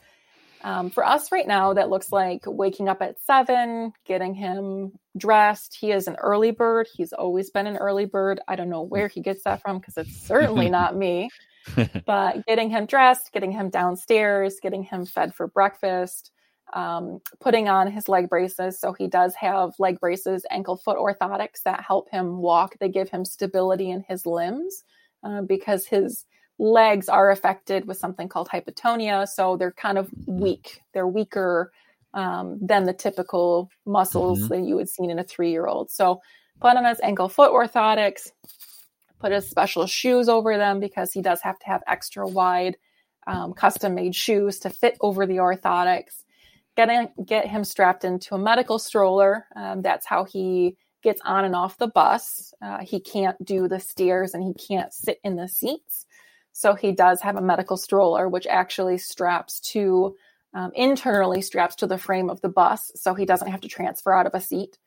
Um, 0.63 0.89
for 0.89 1.05
us 1.05 1.29
right 1.31 1.45
now, 1.45 1.73
that 1.73 1.89
looks 1.89 2.11
like 2.11 2.43
waking 2.45 2.87
up 2.87 3.01
at 3.01 3.19
seven, 3.25 3.91
getting 4.05 4.33
him 4.33 4.93
dressed. 5.17 5.75
He 5.79 5.91
is 5.91 6.07
an 6.07 6.15
early 6.15 6.51
bird. 6.51 6.87
He's 6.93 7.11
always 7.11 7.49
been 7.49 7.67
an 7.67 7.75
early 7.75 8.05
bird. 8.05 8.39
I 8.47 8.55
don't 8.55 8.69
know 8.69 8.81
where 8.81 9.09
he 9.09 9.19
gets 9.19 9.43
that 9.43 9.61
from 9.61 9.79
because 9.79 9.97
it's 9.97 10.25
certainly 10.25 10.69
not 10.69 10.95
me. 10.95 11.29
but 12.05 12.45
getting 12.45 12.69
him 12.69 12.85
dressed, 12.85 13.31
getting 13.31 13.51
him 13.51 13.69
downstairs, 13.69 14.59
getting 14.61 14.83
him 14.83 15.05
fed 15.05 15.33
for 15.33 15.47
breakfast, 15.47 16.31
um, 16.73 17.19
putting 17.39 17.69
on 17.69 17.91
his 17.91 18.09
leg 18.09 18.29
braces. 18.29 18.79
So 18.79 18.93
he 18.93 19.07
does 19.07 19.35
have 19.35 19.73
leg 19.79 19.99
braces, 19.99 20.45
ankle 20.49 20.75
foot 20.75 20.97
orthotics 20.97 21.63
that 21.65 21.83
help 21.83 22.09
him 22.09 22.37
walk. 22.37 22.77
They 22.79 22.89
give 22.89 23.09
him 23.09 23.25
stability 23.25 23.89
in 23.89 24.03
his 24.07 24.25
limbs 24.25 24.83
uh, 25.23 25.41
because 25.41 25.85
his 25.85 26.25
legs 26.59 27.09
are 27.09 27.31
affected 27.31 27.87
with 27.87 27.97
something 27.97 28.27
called 28.29 28.49
hypotonia. 28.49 29.27
So 29.27 29.57
they're 29.57 29.71
kind 29.71 29.97
of 29.97 30.09
weak. 30.27 30.81
They're 30.93 31.07
weaker 31.07 31.71
um, 32.13 32.59
than 32.61 32.83
the 32.83 32.93
typical 32.93 33.69
muscles 33.85 34.39
mm-hmm. 34.39 34.47
that 34.49 34.67
you 34.67 34.75
would 34.75 34.89
see 34.89 35.03
in 35.05 35.19
a 35.19 35.23
three 35.23 35.51
year 35.51 35.67
old. 35.67 35.91
So 35.91 36.21
put 36.59 36.77
on 36.77 36.85
his 36.85 36.99
ankle 37.01 37.29
foot 37.29 37.51
orthotics, 37.51 38.31
put 39.23 39.31
his 39.31 39.49
special 39.49 39.87
shoes 39.87 40.27
over 40.27 40.57
them 40.57 40.81
because 40.81 41.13
he 41.13 41.21
does 41.21 41.41
have 41.41 41.57
to 41.59 41.65
have 41.67 41.81
extra 41.87 42.27
wide 42.27 42.75
um, 43.25 43.53
custom 43.53 43.95
made 43.95 44.13
shoes 44.13 44.59
to 44.59 44.69
fit 44.69 44.97
over 44.99 45.25
the 45.25 45.37
orthotics. 45.37 46.23
Get, 46.75 46.89
get 47.25 47.47
him 47.47 47.63
strapped 47.63 48.03
into 48.03 48.35
a 48.35 48.39
medical 48.39 48.79
stroller. 48.79 49.45
Um, 49.55 49.81
that's 49.81 50.05
how 50.05 50.25
he 50.25 50.75
gets 51.03 51.21
on 51.23 51.45
and 51.45 51.55
off 51.55 51.77
the 51.77 51.87
bus. 51.87 52.53
Uh, 52.61 52.79
he 52.79 52.99
can't 52.99 53.43
do 53.43 53.69
the 53.69 53.79
stairs 53.79 54.33
and 54.33 54.43
he 54.43 54.53
can't 54.53 54.93
sit 54.93 55.19
in 55.23 55.37
the 55.37 55.47
seats. 55.47 56.05
So 56.51 56.75
he 56.75 56.91
does 56.91 57.21
have 57.21 57.37
a 57.37 57.41
medical 57.41 57.77
stroller, 57.77 58.27
which 58.27 58.45
actually 58.47 58.97
straps 58.97 59.59
to 59.71 60.15
um, 60.53 60.71
internally 60.75 61.41
straps 61.41 61.75
to 61.77 61.87
the 61.87 61.97
frame 61.97 62.29
of 62.29 62.41
the 62.41 62.49
bus, 62.49 62.91
so 62.95 63.15
he 63.15 63.25
doesn't 63.25 63.49
have 63.49 63.61
to 63.61 63.67
transfer 63.67 64.13
out 64.13 64.27
of 64.27 64.35
a 64.35 64.41
seat. 64.41 64.77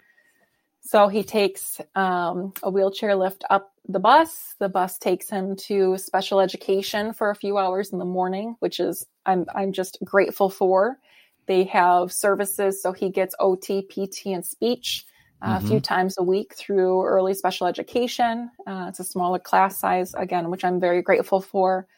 So 0.86 1.08
he 1.08 1.24
takes 1.24 1.80
um, 1.96 2.52
a 2.62 2.70
wheelchair 2.70 3.16
lift 3.16 3.42
up 3.50 3.72
the 3.88 3.98
bus. 3.98 4.54
The 4.60 4.68
bus 4.68 4.98
takes 4.98 5.28
him 5.28 5.56
to 5.66 5.98
special 5.98 6.38
education 6.38 7.12
for 7.12 7.30
a 7.30 7.34
few 7.34 7.58
hours 7.58 7.92
in 7.92 7.98
the 7.98 8.04
morning, 8.04 8.54
which 8.60 8.78
is 8.78 9.04
I'm 9.26 9.46
I'm 9.52 9.72
just 9.72 9.98
grateful 10.04 10.48
for. 10.48 10.98
They 11.46 11.64
have 11.64 12.12
services, 12.12 12.80
so 12.80 12.92
he 12.92 13.10
gets 13.10 13.34
OT, 13.40 13.82
PT, 13.82 14.26
and 14.26 14.46
speech 14.46 15.04
uh, 15.42 15.56
mm-hmm. 15.56 15.66
a 15.66 15.68
few 15.68 15.80
times 15.80 16.18
a 16.18 16.22
week 16.22 16.54
through 16.54 17.04
early 17.04 17.34
special 17.34 17.66
education. 17.66 18.52
Uh, 18.64 18.86
it's 18.88 19.00
a 19.00 19.04
smaller 19.04 19.40
class 19.40 19.80
size 19.80 20.14
again, 20.14 20.50
which 20.50 20.64
I'm 20.64 20.78
very 20.78 21.02
grateful 21.02 21.40
for. 21.40 21.88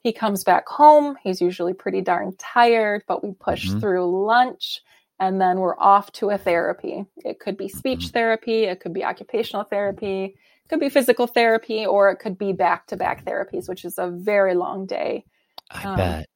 He 0.00 0.12
comes 0.14 0.44
back 0.44 0.66
home. 0.66 1.18
He's 1.22 1.42
usually 1.42 1.74
pretty 1.74 2.00
darn 2.00 2.34
tired, 2.38 3.02
but 3.06 3.22
we 3.22 3.32
push 3.32 3.68
mm-hmm. 3.68 3.80
through 3.80 4.24
lunch 4.24 4.80
and 5.20 5.40
then 5.40 5.58
we're 5.58 5.78
off 5.78 6.12
to 6.12 6.30
a 6.30 6.38
therapy. 6.38 7.04
It 7.24 7.40
could 7.40 7.56
be 7.56 7.68
speech 7.68 8.06
mm-hmm. 8.06 8.12
therapy, 8.12 8.64
it 8.64 8.80
could 8.80 8.94
be 8.94 9.04
occupational 9.04 9.64
therapy, 9.64 10.24
it 10.24 10.68
could 10.68 10.80
be 10.80 10.88
physical 10.88 11.26
therapy, 11.26 11.86
or 11.86 12.10
it 12.10 12.16
could 12.16 12.38
be 12.38 12.52
back 12.52 12.86
to 12.88 12.96
back 12.96 13.24
therapies, 13.24 13.68
which 13.68 13.84
is 13.84 13.98
a 13.98 14.08
very 14.08 14.54
long 14.54 14.86
day. 14.86 15.24
I 15.70 15.82
um, 15.84 15.96
bet. 15.96 16.28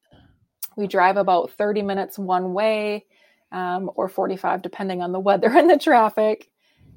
We 0.77 0.87
drive 0.87 1.16
about 1.16 1.53
30 1.53 1.83
minutes 1.83 2.18
one 2.18 2.55
way 2.55 3.05
um, 3.53 3.90
or 3.95 4.09
45, 4.09 4.62
depending 4.62 5.03
on 5.03 5.12
the 5.12 5.21
weather 5.21 5.49
and 5.57 5.71
the 5.71 5.79
traffic, 5.79 6.49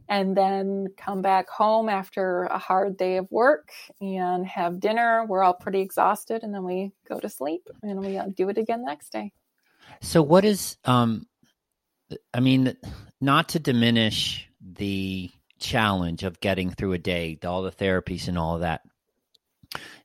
and 0.08 0.38
then 0.38 0.88
come 0.98 1.22
back 1.22 1.50
home 1.50 1.90
after 1.90 2.44
a 2.44 2.58
hard 2.58 2.98
day 2.98 3.18
of 3.18 3.30
work 3.32 3.70
and 4.00 4.46
have 4.46 4.80
dinner. 4.80 5.26
We're 5.28 5.44
all 5.44 5.54
pretty 5.54 5.82
exhausted, 5.82 6.44
and 6.44 6.54
then 6.54 6.64
we 6.64 6.92
go 7.08 7.20
to 7.20 7.30
sleep 7.30 7.68
and 7.82 8.00
we 8.00 8.18
uh, 8.18 8.28
do 8.36 8.50
it 8.50 8.58
again 8.58 8.86
next 8.86 9.12
day. 9.12 9.32
So, 10.02 10.22
what 10.22 10.46
is 10.46 10.78
um, 10.86 11.26
I 12.34 12.40
mean, 12.40 12.76
not 13.20 13.50
to 13.50 13.60
diminish 13.60 14.48
the 14.62 15.32
challenge 15.60 16.24
of 16.24 16.40
getting 16.40 16.72
through 16.72 16.94
a 16.94 16.98
day, 16.98 17.38
all 17.46 17.64
the 17.64 17.72
therapies 17.72 18.28
and 18.28 18.38
all 18.38 18.56
of 18.56 18.62
that. 18.62 18.82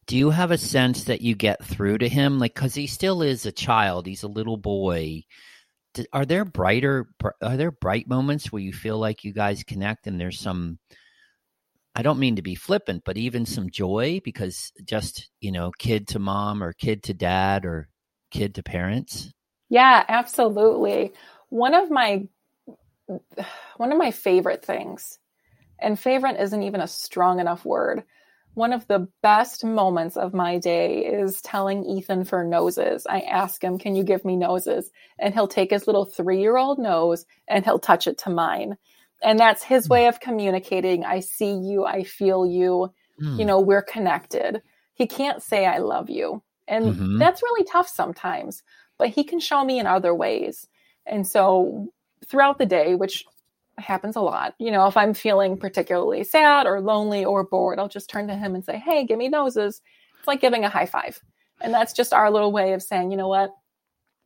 Do 0.06 0.16
you 0.16 0.30
have 0.30 0.50
a 0.50 0.58
sense 0.58 1.04
that 1.04 1.20
you 1.20 1.34
get 1.34 1.64
through 1.64 1.98
to 1.98 2.08
him? 2.08 2.38
Like, 2.38 2.54
because 2.54 2.74
he 2.74 2.86
still 2.86 3.22
is 3.22 3.46
a 3.46 3.52
child, 3.52 4.06
he's 4.06 4.22
a 4.22 4.28
little 4.28 4.56
boy. 4.56 5.24
Are 6.12 6.24
there 6.24 6.44
brighter, 6.44 7.08
are 7.42 7.56
there 7.56 7.70
bright 7.70 8.08
moments 8.08 8.50
where 8.50 8.62
you 8.62 8.72
feel 8.72 8.98
like 8.98 9.24
you 9.24 9.32
guys 9.32 9.64
connect 9.64 10.06
and 10.06 10.20
there's 10.20 10.38
some, 10.38 10.78
I 11.94 12.02
don't 12.02 12.20
mean 12.20 12.36
to 12.36 12.42
be 12.42 12.54
flippant, 12.54 13.02
but 13.04 13.18
even 13.18 13.44
some 13.44 13.70
joy 13.70 14.20
because 14.24 14.72
just, 14.84 15.28
you 15.40 15.52
know, 15.52 15.72
kid 15.78 16.08
to 16.08 16.18
mom 16.18 16.62
or 16.62 16.72
kid 16.72 17.02
to 17.04 17.14
dad 17.14 17.64
or 17.64 17.88
kid 18.30 18.54
to 18.54 18.62
parents? 18.62 19.32
Yeah, 19.68 20.04
absolutely 20.08 21.12
one 21.50 21.74
of 21.74 21.90
my 21.90 22.26
one 23.76 23.92
of 23.92 23.98
my 23.98 24.12
favorite 24.12 24.64
things 24.64 25.18
And 25.80 25.98
favorite 25.98 26.40
isn't 26.40 26.62
even 26.62 26.80
a 26.80 26.86
strong 26.86 27.40
enough 27.40 27.64
word. 27.64 28.04
One 28.54 28.72
of 28.72 28.86
the 28.86 29.08
best 29.22 29.64
moments 29.64 30.16
of 30.16 30.34
my 30.34 30.58
day 30.58 31.06
is 31.06 31.40
telling 31.40 31.84
Ethan 31.84 32.24
for 32.24 32.44
noses. 32.44 33.06
I 33.08 33.20
ask 33.20 33.62
him, 33.62 33.78
Can 33.78 33.94
you 33.94 34.04
give 34.04 34.24
me 34.24 34.36
noses? 34.36 34.90
And 35.18 35.34
he'll 35.34 35.48
take 35.48 35.70
his 35.70 35.86
little 35.86 36.04
three 36.04 36.40
year 36.40 36.56
old 36.56 36.78
nose 36.78 37.26
and 37.48 37.64
he'll 37.64 37.78
touch 37.78 38.06
it 38.06 38.18
to 38.18 38.30
mine. 38.30 38.76
And 39.22 39.38
that's 39.38 39.62
his 39.62 39.88
way 39.88 40.06
of 40.06 40.20
communicating. 40.20 41.04
I 41.04 41.20
see 41.20 41.52
you, 41.52 41.84
I 41.84 42.04
feel 42.04 42.46
you, 42.46 42.92
mm. 43.20 43.38
you 43.38 43.44
know, 43.44 43.60
we're 43.60 43.82
connected. 43.82 44.62
He 44.94 45.06
can't 45.06 45.42
say, 45.42 45.66
I 45.66 45.78
love 45.78 46.10
you. 46.10 46.42
And 46.66 46.86
mm-hmm. 46.86 47.18
that's 47.18 47.42
really 47.42 47.64
tough 47.64 47.88
sometimes, 47.88 48.62
but 48.98 49.08
he 49.08 49.24
can 49.24 49.40
show 49.40 49.64
me 49.64 49.78
in 49.78 49.86
other 49.86 50.14
ways. 50.14 50.68
And 51.10 51.26
so 51.26 51.88
throughout 52.24 52.58
the 52.58 52.66
day, 52.66 52.94
which 52.94 53.26
happens 53.78 54.16
a 54.16 54.20
lot. 54.20 54.54
You 54.58 54.70
know, 54.70 54.86
if 54.86 54.96
I'm 54.96 55.14
feeling 55.14 55.56
particularly 55.56 56.24
sad 56.24 56.66
or 56.66 56.80
lonely 56.80 57.24
or 57.24 57.44
bored, 57.44 57.78
I'll 57.78 57.88
just 57.88 58.08
turn 58.08 58.28
to 58.28 58.36
him 58.36 58.54
and 58.54 58.64
say, 58.64 58.78
Hey, 58.78 59.04
give 59.04 59.18
me 59.18 59.28
noses. 59.28 59.82
It's 60.18 60.28
like 60.28 60.40
giving 60.40 60.64
a 60.64 60.68
high 60.70 60.86
five. 60.86 61.20
And 61.60 61.74
that's 61.74 61.92
just 61.92 62.12
our 62.12 62.30
little 62.30 62.52
way 62.52 62.72
of 62.72 62.82
saying, 62.82 63.10
you 63.10 63.16
know 63.16 63.28
what? 63.28 63.50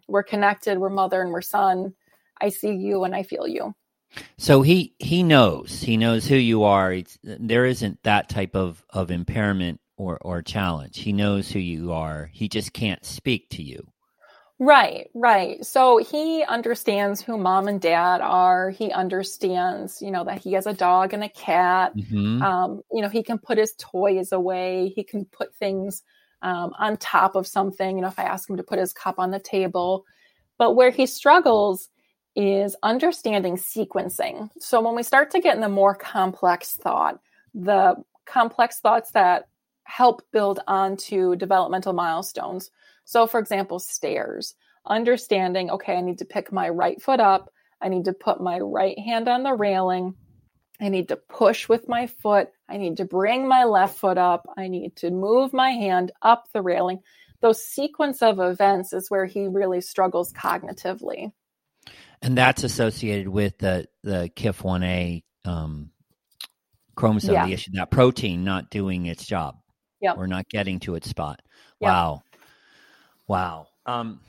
We're 0.07 0.23
connected, 0.23 0.79
we're 0.79 0.91
mother 0.91 1.21
and 1.23 1.33
we're 1.33 1.41
son. 1.41 1.95
I 2.41 2.51
see 2.51 2.73
you 2.73 3.05
and 3.05 3.15
I 3.15 3.23
feel 3.23 3.49
you. 3.49 3.75
So 4.39 4.63
he 4.63 4.95
he 4.99 5.23
knows. 5.23 5.81
He 5.81 5.97
knows 5.97 6.27
who 6.27 6.37
you 6.37 6.63
are. 6.63 6.93
It's, 6.93 7.19
there 7.23 7.65
isn't 7.65 8.03
that 8.05 8.29
type 8.29 8.55
of 8.55 8.85
of 8.91 9.11
impairment 9.11 9.81
or 9.97 10.19
or 10.21 10.43
challenge. 10.43 10.99
He 10.99 11.13
knows 11.13 11.51
who 11.51 11.59
you 11.59 11.93
are. 11.93 12.31
He 12.33 12.49
just 12.49 12.73
can't 12.73 13.05
speak 13.05 13.49
to 13.51 13.63
you. 13.63 13.89
Right, 14.61 15.11
right. 15.15 15.65
So 15.65 15.99
he 15.99 16.45
understands 16.45 17.21
who 17.21 17.37
mom 17.37 17.67
and 17.67 17.81
dad 17.81 18.21
are. 18.21 18.71
He 18.71 18.93
understands, 18.93 20.01
you 20.01 20.13
know, 20.13 20.25
that 20.25 20.39
he 20.39 20.53
has 20.53 20.67
a 20.67 20.73
dog 20.73 21.13
and 21.13 21.25
a 21.25 21.29
cat. 21.29 21.97
Mm-hmm. 21.97 22.41
Um, 22.41 22.83
you 22.93 23.03
know, 23.03 23.09
he 23.09 23.25
can 23.25 23.39
put 23.39 23.59
his 23.59 23.75
toys 23.79 24.31
away. 24.31 24.93
He 24.95 25.03
can 25.03 25.25
put 25.25 25.55
things 25.57 26.03
um, 26.43 26.73
on 26.79 26.97
top 26.99 27.35
of 27.35 27.49
something. 27.49 27.97
You 27.97 28.03
know, 28.03 28.09
if 28.09 28.19
I 28.19 28.25
ask 28.25 28.49
him 28.49 28.57
to 28.57 28.63
put 28.63 28.79
his 28.79 28.93
cup 28.93 29.19
on 29.19 29.33
the 29.33 29.41
table. 29.41 30.05
But 30.57 30.75
where 30.75 30.91
he 30.91 31.07
struggles 31.07 31.89
is 32.37 32.77
understanding 32.85 33.57
sequencing. 33.57 34.51
So 34.61 34.81
when 34.81 34.95
we 34.95 35.03
start 35.03 35.33
to 35.33 35.41
get 35.41 35.57
in 35.57 35.63
the 35.63 35.69
more 35.69 35.97
complex 35.97 36.75
thought, 36.77 37.21
the 37.55 37.97
complex 38.25 38.79
thoughts 38.79 39.11
that 39.13 39.49
help 39.83 40.23
build 40.33 40.61
onto 40.67 41.35
developmental 41.37 41.93
milestones 41.93 42.71
so, 43.05 43.27
for 43.27 43.39
example, 43.39 43.79
stairs, 43.79 44.55
understanding, 44.87 45.71
okay, 45.71 45.95
I 45.97 46.01
need 46.01 46.19
to 46.19 46.25
pick 46.25 46.53
my 46.53 46.69
right 46.69 47.01
foot 47.01 47.21
up. 47.21 47.51
I 47.81 47.89
need 47.89 48.07
to 48.07 48.13
put 48.13 48.41
my 48.41 48.59
right 48.59 48.99
hand 48.99 49.29
on 49.29 49.43
the 49.43 49.55
railing. 49.55 50.15
I 50.81 50.89
need 50.89 51.09
to 51.09 51.17
push 51.17 51.69
with 51.69 51.89
my 51.89 52.07
foot. 52.07 52.49
I 52.69 52.79
need 52.79 52.97
to 52.97 53.05
bring 53.05 53.47
my 53.47 53.65
left 53.65 53.99
foot 53.99 54.19
up. 54.19 54.47
I 54.57 54.69
need 54.69 54.97
to 54.97 55.11
move 55.11 55.53
my 55.53 55.71
hand 55.71 56.13
up 56.23 56.49
the 56.53 56.63
railing. 56.63 57.01
Those 57.41 57.63
sequence 57.63 58.23
of 58.23 58.41
events 58.41 58.93
is 58.93 59.11
where 59.11 59.27
he 59.27 59.47
really 59.47 59.81
struggles 59.81 60.33
cognitively. 60.33 61.33
And 62.23 62.39
that's 62.39 62.65
associated 62.65 63.29
with 63.29 63.59
the, 63.59 63.87
the 64.03 64.31
KIF1A 64.35 65.23
um, 65.45 65.91
chromosome, 66.95 67.35
yeah. 67.35 67.47
the 67.47 67.53
issue, 67.53 67.73
that 67.75 67.91
protein 67.91 68.45
not 68.45 68.71
doing 68.71 69.07
its 69.07 69.27
job 69.27 69.59
yep. 70.01 70.17
or 70.17 70.27
not 70.27 70.49
getting 70.49 70.81
to 70.81 70.95
its 70.95 71.09
spot. 71.09 71.41
Yep. 71.81 71.89
Wow. 71.89 72.23
Wow. 73.27 73.69
Um, 73.87 74.21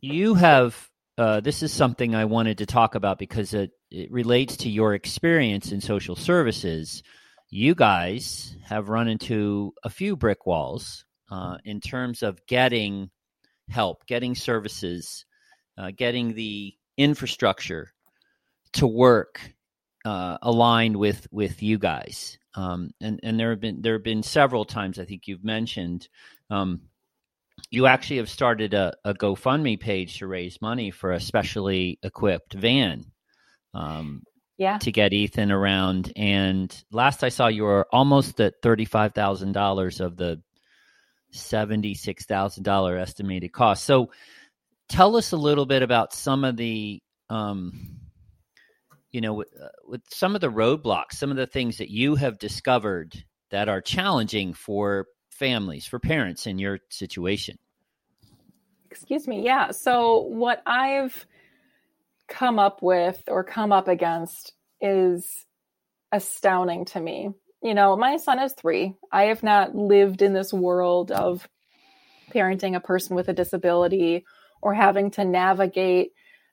you 0.00 0.34
have, 0.34 0.88
uh, 1.16 1.40
this 1.40 1.62
is 1.62 1.72
something 1.72 2.14
I 2.14 2.24
wanted 2.24 2.58
to 2.58 2.66
talk 2.66 2.94
about 2.94 3.18
because 3.18 3.54
it, 3.54 3.72
it 3.90 4.10
relates 4.10 4.58
to 4.58 4.70
your 4.70 4.94
experience 4.94 5.72
in 5.72 5.80
social 5.80 6.16
services. 6.16 7.02
You 7.50 7.74
guys 7.74 8.56
have 8.64 8.88
run 8.88 9.08
into 9.08 9.74
a 9.82 9.90
few 9.90 10.16
brick 10.16 10.46
walls 10.46 11.04
uh, 11.30 11.58
in 11.64 11.80
terms 11.80 12.22
of 12.22 12.44
getting 12.46 13.10
help, 13.68 14.06
getting 14.06 14.34
services, 14.34 15.24
uh, 15.76 15.90
getting 15.96 16.34
the 16.34 16.74
infrastructure 16.96 17.92
to 18.72 18.86
work 18.86 19.40
uh, 20.04 20.38
aligned 20.42 20.96
with 20.96 21.26
with 21.30 21.62
you 21.62 21.78
guys. 21.78 22.38
Um, 22.54 22.92
and 23.00 23.20
and 23.22 23.38
there 23.38 23.50
have 23.50 23.60
been 23.60 23.82
there 23.82 23.94
have 23.94 24.04
been 24.04 24.22
several 24.22 24.64
times 24.64 24.98
I 24.98 25.04
think 25.04 25.26
you've 25.26 25.44
mentioned 25.44 26.08
um, 26.50 26.80
you 27.70 27.86
actually 27.86 28.18
have 28.18 28.30
started 28.30 28.74
a, 28.74 28.94
a 29.04 29.14
GoFundMe 29.14 29.78
page 29.78 30.18
to 30.18 30.26
raise 30.26 30.60
money 30.60 30.90
for 30.90 31.12
a 31.12 31.20
specially 31.20 31.98
equipped 32.02 32.54
van. 32.54 33.06
Um, 33.74 34.22
yeah. 34.56 34.78
To 34.78 34.90
get 34.90 35.12
Ethan 35.12 35.52
around. 35.52 36.12
And 36.16 36.74
last 36.90 37.22
I 37.22 37.28
saw, 37.28 37.46
you 37.46 37.62
were 37.62 37.86
almost 37.92 38.40
at 38.40 38.60
$35,000 38.60 40.00
of 40.00 40.16
the 40.16 40.42
$76,000 41.32 43.00
estimated 43.00 43.52
cost. 43.52 43.84
So 43.84 44.10
tell 44.88 45.16
us 45.16 45.32
a 45.32 45.36
little 45.36 45.66
bit 45.66 45.82
about 45.82 46.12
some 46.12 46.44
of 46.44 46.56
the, 46.56 47.00
um, 47.30 47.98
you 49.12 49.20
know, 49.20 49.34
with, 49.34 49.48
uh, 49.62 49.68
with 49.86 50.02
some 50.10 50.34
of 50.34 50.40
the 50.40 50.50
roadblocks, 50.50 51.12
some 51.12 51.30
of 51.30 51.36
the 51.36 51.46
things 51.46 51.78
that 51.78 51.90
you 51.90 52.16
have 52.16 52.38
discovered 52.38 53.14
that 53.50 53.68
are 53.68 53.80
challenging 53.80 54.54
for 54.54 55.06
families, 55.38 55.86
for 55.86 55.98
parents 55.98 56.46
in 56.46 56.58
your 56.58 56.80
situation? 56.90 57.58
Excuse 58.90 59.28
me. 59.28 59.44
Yeah. 59.44 59.70
So, 59.70 60.22
what 60.22 60.62
I've 60.66 61.26
come 62.28 62.58
up 62.58 62.82
with 62.82 63.22
or 63.28 63.44
come 63.44 63.72
up 63.72 63.88
against 63.88 64.52
is 64.80 65.46
astounding 66.12 66.84
to 66.86 67.00
me. 67.00 67.30
You 67.62 67.74
know, 67.74 67.96
my 67.96 68.16
son 68.18 68.38
is 68.38 68.52
three. 68.52 68.94
I 69.10 69.24
have 69.24 69.42
not 69.42 69.74
lived 69.74 70.22
in 70.22 70.32
this 70.32 70.52
world 70.52 71.10
of 71.10 71.48
parenting 72.32 72.76
a 72.76 72.80
person 72.80 73.16
with 73.16 73.28
a 73.28 73.32
disability 73.32 74.24
or 74.62 74.74
having 74.74 75.10
to 75.12 75.24
navigate 75.24 76.12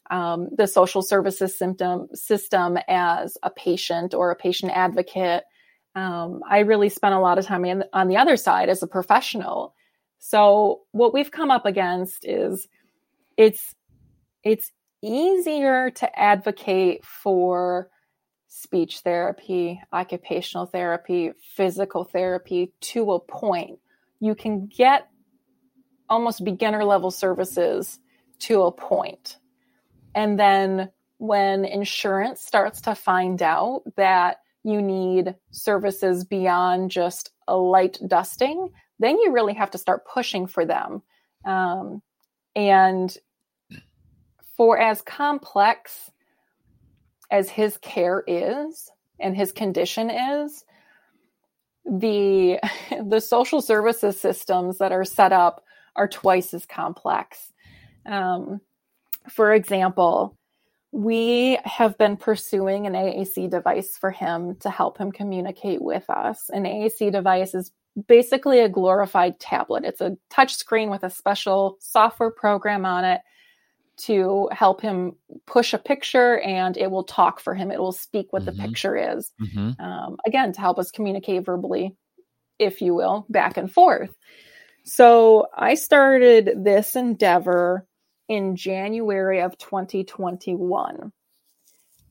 um, 0.10 0.50
the 0.56 0.68
social 0.68 1.02
services 1.02 1.58
symptom 1.58 2.08
system 2.14 2.78
as 2.88 3.38
a 3.44 3.50
patient 3.50 4.14
or 4.14 4.32
a 4.32 4.36
patient 4.36 4.72
advocate 4.74 5.44
um, 5.96 6.42
I 6.48 6.60
really 6.60 6.90
spent 6.90 7.16
a 7.16 7.20
lot 7.20 7.38
of 7.38 7.46
time 7.46 7.66
in, 7.66 7.84
on 7.94 8.08
the 8.08 8.18
other 8.18 8.38
side 8.38 8.70
as 8.70 8.84
a 8.84 8.88
professional. 8.88 9.74
So 10.20 10.82
what 10.92 11.14
we've 11.14 11.32
come 11.32 11.52
up 11.52 11.66
against 11.66 12.26
is 12.26 12.68
it's 13.38 13.74
it's 14.44 14.72
easier 15.02 15.92
to 15.92 16.20
advocate 16.20 17.06
for 17.06 17.90
speech 18.48 19.00
therapy, 19.00 19.82
occupational 19.92 20.66
therapy, 20.66 21.32
physical 21.56 22.04
therapy 22.04 22.74
to 22.80 23.12
a 23.14 23.20
point. 23.20 23.80
You 24.20 24.36
can 24.36 24.68
get 24.68 25.10
almost 26.10 26.44
beginner 26.44 26.84
level 26.84 27.12
services 27.12 28.00
to 28.40 28.64
a 28.64 28.72
point. 28.72 29.38
And 30.14 30.40
then 30.40 30.90
when 31.18 31.66
insurance 31.66 32.42
starts 32.42 32.82
to 32.82 32.96
find 32.96 33.42
out 33.42 33.84
that 33.98 34.38
you 34.66 34.82
need 34.82 35.36
services 35.52 36.26
beyond 36.26 36.90
just 36.90 37.30
a 37.48 37.56
light 37.56 38.00
dusting, 38.08 38.70
then 39.00 39.18
you 39.20 39.32
really 39.32 39.54
have 39.54 39.70
to 39.72 39.78
start 39.78 40.08
pushing 40.12 40.48
for 40.48 40.66
them. 40.66 41.04
Um, 41.46 42.02
and 42.56 43.16
for 44.58 44.80
as 44.80 45.04
complex 45.04 46.10
as 47.30 47.50
his 47.50 47.78
care 47.78 48.24
is 48.26 48.90
and 49.20 49.36
his 49.36 49.52
condition 49.52 50.10
is, 50.10 50.66
the 51.86 52.60
the 53.08 53.20
social 53.20 53.62
services 53.62 54.20
systems 54.20 54.80
that 54.80 54.92
are 54.92 55.06
set 55.06 55.32
up 55.32 55.64
are 55.96 56.08
twice 56.08 56.56
as 56.56 56.66
complex. 56.66 57.54
Um, 58.06 58.62
for 59.30 59.54
example, 59.54 60.38
we 60.96 61.60
have 61.66 61.98
been 61.98 62.16
pursuing 62.16 62.88
an 62.88 62.94
AAC 62.94 63.50
device 63.50 63.98
for 63.98 64.12
him 64.12 64.56
to 64.62 64.70
help 64.70 64.98
him 64.98 65.12
communicate 65.12 65.82
with 65.82 66.10
us. 66.10 66.50
An 66.54 66.64
AAC 66.64 67.12
device 67.12 67.54
is 67.54 67.74
basically 68.08 68.62
a 68.62 68.70
glorified 68.70 69.38
tablet. 69.38 69.84
It's 69.84 70.00
a 70.00 70.16
touch 70.30 70.56
screen 70.56 70.90
with 70.90 71.04
a 71.04 71.10
special 71.10 71.76
software 71.82 72.32
program 72.32 72.86
on 72.86 73.04
it 73.04 73.20
to 73.98 74.48
help 74.54 74.80
him 74.80 75.18
push 75.46 75.74
a 75.74 75.78
picture 75.78 76.40
and 76.40 76.78
it 76.78 76.90
will 76.90 77.04
talk 77.04 77.42
for 77.42 77.54
him. 77.54 77.72
It 77.72 77.80
will 77.80 77.92
speak 77.92 78.32
what 78.32 78.44
mm-hmm. 78.44 78.56
the 78.56 78.64
picture 78.66 78.96
is. 78.96 79.34
Mm-hmm. 79.42 79.82
Um, 79.84 80.16
again, 80.26 80.54
to 80.54 80.62
help 80.62 80.80
us 80.80 80.92
communicate 80.92 81.44
verbally, 81.44 81.94
if 82.58 82.82
you 82.82 82.96
will, 82.96 83.26
back 83.30 83.58
and 83.58 83.70
forth. 83.70 84.16
So 84.86 85.48
I 85.54 85.74
started 85.76 86.64
this 86.64 86.96
endeavor 86.96 87.86
in 88.28 88.56
January 88.56 89.42
of 89.42 89.58
2021. 89.58 91.12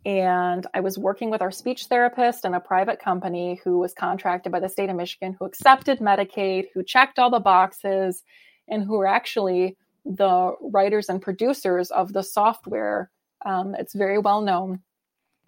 And 0.06 0.66
I 0.74 0.80
was 0.80 0.98
working 0.98 1.30
with 1.30 1.40
our 1.40 1.50
speech 1.50 1.86
therapist 1.86 2.44
in 2.44 2.54
a 2.54 2.60
private 2.60 3.00
company 3.00 3.60
who 3.64 3.78
was 3.78 3.94
contracted 3.94 4.52
by 4.52 4.60
the 4.60 4.68
state 4.68 4.90
of 4.90 4.96
Michigan, 4.96 5.34
who 5.38 5.46
accepted 5.46 5.98
Medicaid, 5.98 6.66
who 6.74 6.82
checked 6.82 7.18
all 7.18 7.30
the 7.30 7.40
boxes, 7.40 8.22
and 8.68 8.84
who 8.84 8.98
were 8.98 9.06
actually 9.06 9.76
the 10.04 10.54
writers 10.60 11.08
and 11.08 11.22
producers 11.22 11.90
of 11.90 12.12
the 12.12 12.22
software. 12.22 13.10
Um, 13.46 13.74
it's 13.74 13.94
very 13.94 14.18
well 14.18 14.42
known 14.42 14.80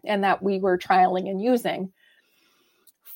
and 0.05 0.25
that 0.25 0.43
we 0.43 0.59
were 0.59 0.79
trialing 0.79 1.29
and 1.29 1.43
using. 1.43 1.93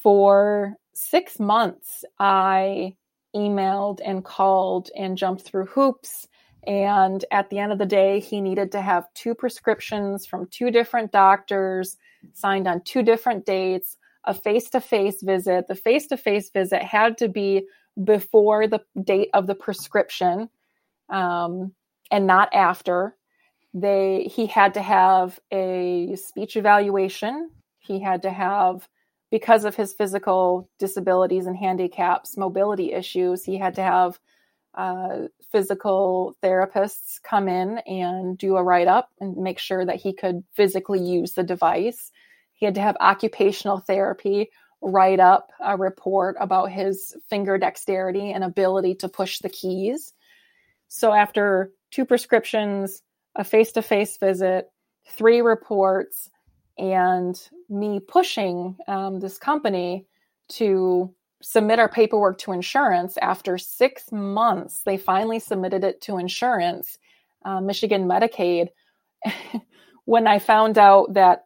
for 0.03 0.75
six 0.95 1.39
months, 1.39 2.05
I 2.19 2.97
emailed 3.35 4.01
and 4.05 4.25
called 4.25 4.91
and 4.97 5.17
jumped 5.17 5.43
through 5.43 5.67
hoops. 5.67 6.27
And 6.67 7.25
at 7.31 7.49
the 7.51 7.59
end 7.59 7.73
of 7.73 7.79
the 7.79 7.87
day, 7.87 8.21
he 8.21 8.41
needed 8.41 8.73
to 8.73 8.81
have 8.81 9.13
two 9.15 9.35
prescriptions 9.35 10.27
from 10.27 10.47
two 10.51 10.71
different 10.71 11.13
doctors, 11.13 11.97
signed 12.35 12.69
on 12.69 12.83
two 12.83 13.03
different 13.03 13.47
dates, 13.47 13.97
a 14.25 14.35
face 14.35 14.69
to 14.71 14.81
face 14.81 15.23
visit. 15.23 15.69
The 15.69 15.75
face 15.75 16.07
to 16.09 16.17
face 16.17 16.51
visit 16.51 16.83
had 16.83 17.17
to 17.19 17.29
be 17.29 17.67
before 18.03 18.67
the 18.67 18.81
date 19.03 19.31
of 19.33 19.47
the 19.47 19.55
prescription 19.55 20.49
um, 21.09 21.73
and 22.11 22.27
not 22.27 22.53
after. 22.53 23.17
They 23.73 24.25
he 24.25 24.47
had 24.47 24.75
to 24.75 24.83
have 24.83 25.39
a 25.53 26.17
speech 26.17 26.57
evaluation. 26.57 27.51
He 27.79 28.01
had 28.01 28.23
to 28.23 28.31
have 28.31 28.89
because 29.31 29.65
of 29.65 29.77
his 29.77 29.93
physical 29.93 30.69
disabilities 30.79 31.47
and 31.47 31.57
handicaps, 31.57 32.37
mobility 32.37 32.93
issues, 32.93 33.45
he 33.45 33.57
had 33.57 33.75
to 33.77 33.83
have 33.83 34.19
uh, 34.75 35.27
physical 35.51 36.37
therapists 36.43 37.21
come 37.23 37.49
in 37.49 37.79
and 37.87 38.39
do 38.39 38.57
a 38.57 38.63
write 38.63 38.89
up 38.89 39.11
and 39.21 39.37
make 39.37 39.59
sure 39.59 39.85
that 39.85 39.97
he 39.97 40.13
could 40.13 40.45
physically 40.53 41.01
use 41.01 41.33
the 41.33 41.43
device. 41.43 42.13
He 42.53 42.67
had 42.67 42.75
to 42.77 42.81
have 42.81 42.97
occupational 43.01 43.79
therapy 43.79 44.51
write 44.83 45.21
up 45.21 45.51
a 45.61 45.77
report 45.77 46.37
about 46.41 46.71
his 46.71 47.17
finger 47.29 47.59
dexterity 47.59 48.33
and 48.33 48.45
ability 48.45 48.95
to 48.97 49.09
push 49.09 49.41
the 49.41 49.49
keys. 49.49 50.13
So, 50.89 51.13
after 51.13 51.73
two 51.91 52.05
prescriptions, 52.05 53.03
a 53.35 53.45
face 53.45 53.73
to 53.73 53.83
face 53.83 54.17
visit, 54.17 54.71
three 55.07 55.41
reports, 55.41 56.31
and 56.79 57.41
me 57.69 58.01
pushing 58.01 58.77
um, 58.89 59.21
this 59.21 59.39
company 59.39 60.07
to 60.49 61.15
submit 61.43 61.79
our 61.79 61.89
paperwork 61.89 62.39
to 62.39 62.53
insurance 62.53 63.17
after 63.23 63.57
six 63.59 64.13
months 64.13 64.83
they 64.85 64.97
finally 64.97 65.39
submitted 65.39 65.85
it 65.85 66.01
to 66.01 66.19
insurance 66.19 66.99
uh, 67.45 67.61
michigan 67.61 68.07
medicaid 68.07 68.69
when 70.05 70.27
i 70.27 70.39
found 70.39 70.79
out 70.79 71.13
that 71.15 71.45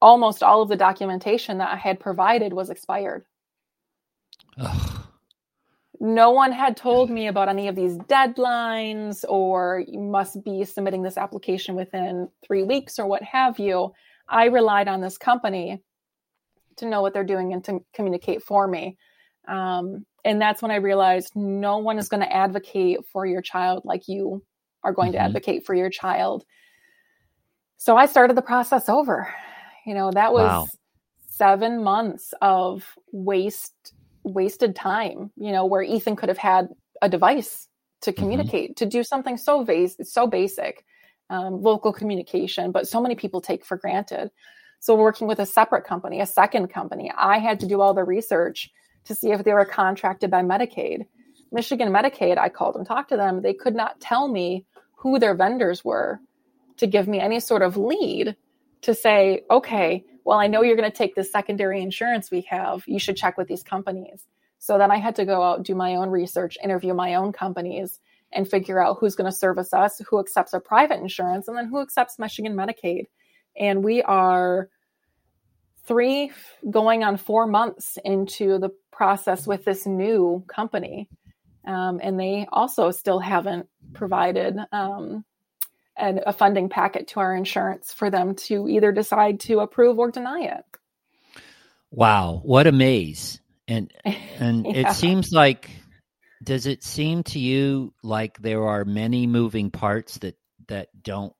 almost 0.00 0.42
all 0.42 0.62
of 0.62 0.68
the 0.68 0.76
documentation 0.76 1.58
that 1.58 1.72
i 1.72 1.76
had 1.76 1.98
provided 1.98 2.52
was 2.52 2.70
expired 2.70 3.24
Ugh. 4.58 5.04
no 6.00 6.30
one 6.30 6.52
had 6.52 6.76
told 6.76 7.10
me 7.10 7.26
about 7.26 7.48
any 7.48 7.68
of 7.68 7.74
these 7.74 7.96
deadlines 7.98 9.24
or 9.28 9.82
you 9.86 10.00
must 10.00 10.44
be 10.44 10.64
submitting 10.64 11.02
this 11.02 11.16
application 11.16 11.74
within 11.74 12.28
three 12.44 12.62
weeks 12.62 12.98
or 12.98 13.06
what 13.06 13.22
have 13.22 13.58
you 13.58 13.92
I 14.32 14.46
relied 14.46 14.88
on 14.88 15.00
this 15.00 15.18
company 15.18 15.82
to 16.76 16.86
know 16.86 17.02
what 17.02 17.12
they're 17.12 17.22
doing 17.22 17.52
and 17.52 17.62
to 17.64 17.84
communicate 17.92 18.42
for 18.42 18.66
me. 18.66 18.96
Um, 19.48 20.06
and 20.24 20.40
that's 20.40 20.62
when 20.62 20.70
I 20.70 20.76
realized 20.76 21.34
no 21.34 21.78
one 21.78 21.98
is 21.98 22.08
going 22.08 22.22
to 22.22 22.32
advocate 22.32 22.98
for 23.12 23.26
your 23.26 23.42
child 23.42 23.82
like 23.84 24.08
you 24.08 24.42
are 24.84 24.92
going 24.92 25.08
mm-hmm. 25.08 25.18
to 25.18 25.24
advocate 25.24 25.66
for 25.66 25.74
your 25.74 25.90
child. 25.90 26.44
So 27.76 27.96
I 27.96 28.06
started 28.06 28.36
the 28.36 28.42
process 28.42 28.88
over. 28.88 29.32
You 29.84 29.94
know, 29.94 30.10
that 30.12 30.32
was 30.32 30.42
wow. 30.42 30.68
seven 31.28 31.82
months 31.82 32.32
of 32.40 32.84
waste 33.10 33.94
wasted 34.24 34.76
time, 34.76 35.32
you 35.36 35.50
know, 35.50 35.66
where 35.66 35.82
Ethan 35.82 36.14
could 36.14 36.28
have 36.28 36.38
had 36.38 36.68
a 37.00 37.08
device 37.08 37.66
to 38.02 38.12
mm-hmm. 38.12 38.22
communicate, 38.22 38.70
mm-hmm. 38.70 38.84
to 38.84 38.86
do 38.86 39.02
something 39.02 39.36
so 39.36 39.64
base 39.64 39.96
so 40.04 40.28
basic 40.28 40.84
um, 41.32 41.62
local 41.62 41.92
communication, 41.92 42.70
but 42.70 42.86
so 42.86 43.00
many 43.00 43.14
people 43.14 43.40
take 43.40 43.64
for 43.64 43.76
granted. 43.76 44.30
So, 44.80 44.94
working 44.94 45.26
with 45.26 45.38
a 45.38 45.46
separate 45.46 45.84
company, 45.84 46.20
a 46.20 46.26
second 46.26 46.68
company, 46.68 47.10
I 47.16 47.38
had 47.38 47.60
to 47.60 47.66
do 47.66 47.80
all 47.80 47.94
the 47.94 48.04
research 48.04 48.70
to 49.04 49.14
see 49.14 49.32
if 49.32 49.44
they 49.44 49.52
were 49.52 49.64
contracted 49.64 50.30
by 50.30 50.42
Medicaid. 50.42 51.06
Michigan 51.50 51.90
Medicaid, 51.90 52.38
I 52.38 52.48
called 52.48 52.76
and 52.76 52.86
talked 52.86 53.10
to 53.10 53.16
them. 53.16 53.42
They 53.42 53.54
could 53.54 53.74
not 53.74 54.00
tell 54.00 54.28
me 54.28 54.64
who 54.96 55.18
their 55.18 55.34
vendors 55.34 55.84
were 55.84 56.20
to 56.78 56.86
give 56.86 57.08
me 57.08 57.20
any 57.20 57.40
sort 57.40 57.62
of 57.62 57.76
lead 57.76 58.36
to 58.82 58.94
say, 58.94 59.42
okay, 59.50 60.04
well, 60.24 60.38
I 60.38 60.46
know 60.46 60.62
you're 60.62 60.76
going 60.76 60.90
to 60.90 60.96
take 60.96 61.14
this 61.14 61.30
secondary 61.30 61.82
insurance 61.82 62.30
we 62.30 62.42
have. 62.42 62.82
You 62.86 62.98
should 62.98 63.16
check 63.16 63.36
with 63.36 63.48
these 63.48 63.62
companies. 63.62 64.26
So 64.58 64.78
then 64.78 64.90
I 64.90 64.98
had 64.98 65.16
to 65.16 65.24
go 65.24 65.42
out, 65.42 65.64
do 65.64 65.74
my 65.74 65.96
own 65.96 66.08
research, 66.08 66.56
interview 66.62 66.94
my 66.94 67.14
own 67.16 67.32
companies, 67.32 67.98
and 68.32 68.48
figure 68.48 68.80
out 68.80 68.98
who's 68.98 69.16
going 69.16 69.30
to 69.30 69.36
service 69.36 69.74
us, 69.74 70.00
who 70.08 70.20
accepts 70.20 70.54
our 70.54 70.60
private 70.60 71.00
insurance, 71.00 71.48
and 71.48 71.56
then 71.56 71.66
who 71.66 71.80
accepts 71.80 72.18
Michigan 72.18 72.54
Medicaid. 72.54 73.06
And 73.56 73.84
we 73.84 74.02
are 74.02 74.68
three 75.84 76.30
going 76.68 77.04
on 77.04 77.16
four 77.16 77.46
months 77.46 77.98
into 78.04 78.58
the 78.58 78.70
process 78.90 79.46
with 79.46 79.64
this 79.64 79.86
new 79.86 80.44
company. 80.46 81.08
Um, 81.64 82.00
and 82.02 82.18
they 82.18 82.46
also 82.50 82.90
still 82.90 83.20
haven't 83.20 83.68
provided 83.94 84.56
um, 84.72 85.24
a, 85.98 86.14
a 86.26 86.32
funding 86.32 86.68
packet 86.68 87.08
to 87.08 87.20
our 87.20 87.34
insurance 87.34 87.92
for 87.92 88.10
them 88.10 88.34
to 88.34 88.68
either 88.68 88.92
decide 88.92 89.40
to 89.40 89.60
approve 89.60 89.98
or 89.98 90.10
deny 90.10 90.42
it. 90.42 90.64
Wow, 91.90 92.40
what 92.42 92.66
a 92.66 92.72
maze. 92.72 93.40
And 93.68 93.92
and 94.04 94.66
yeah. 94.66 94.90
it 94.90 94.94
seems 94.94 95.30
like 95.30 95.70
does 96.42 96.66
it 96.66 96.82
seem 96.82 97.22
to 97.22 97.38
you 97.38 97.92
like 98.02 98.38
there 98.38 98.64
are 98.64 98.84
many 98.84 99.26
moving 99.26 99.70
parts 99.70 100.18
that 100.18 100.36
that 100.68 100.88
don't 101.02 101.34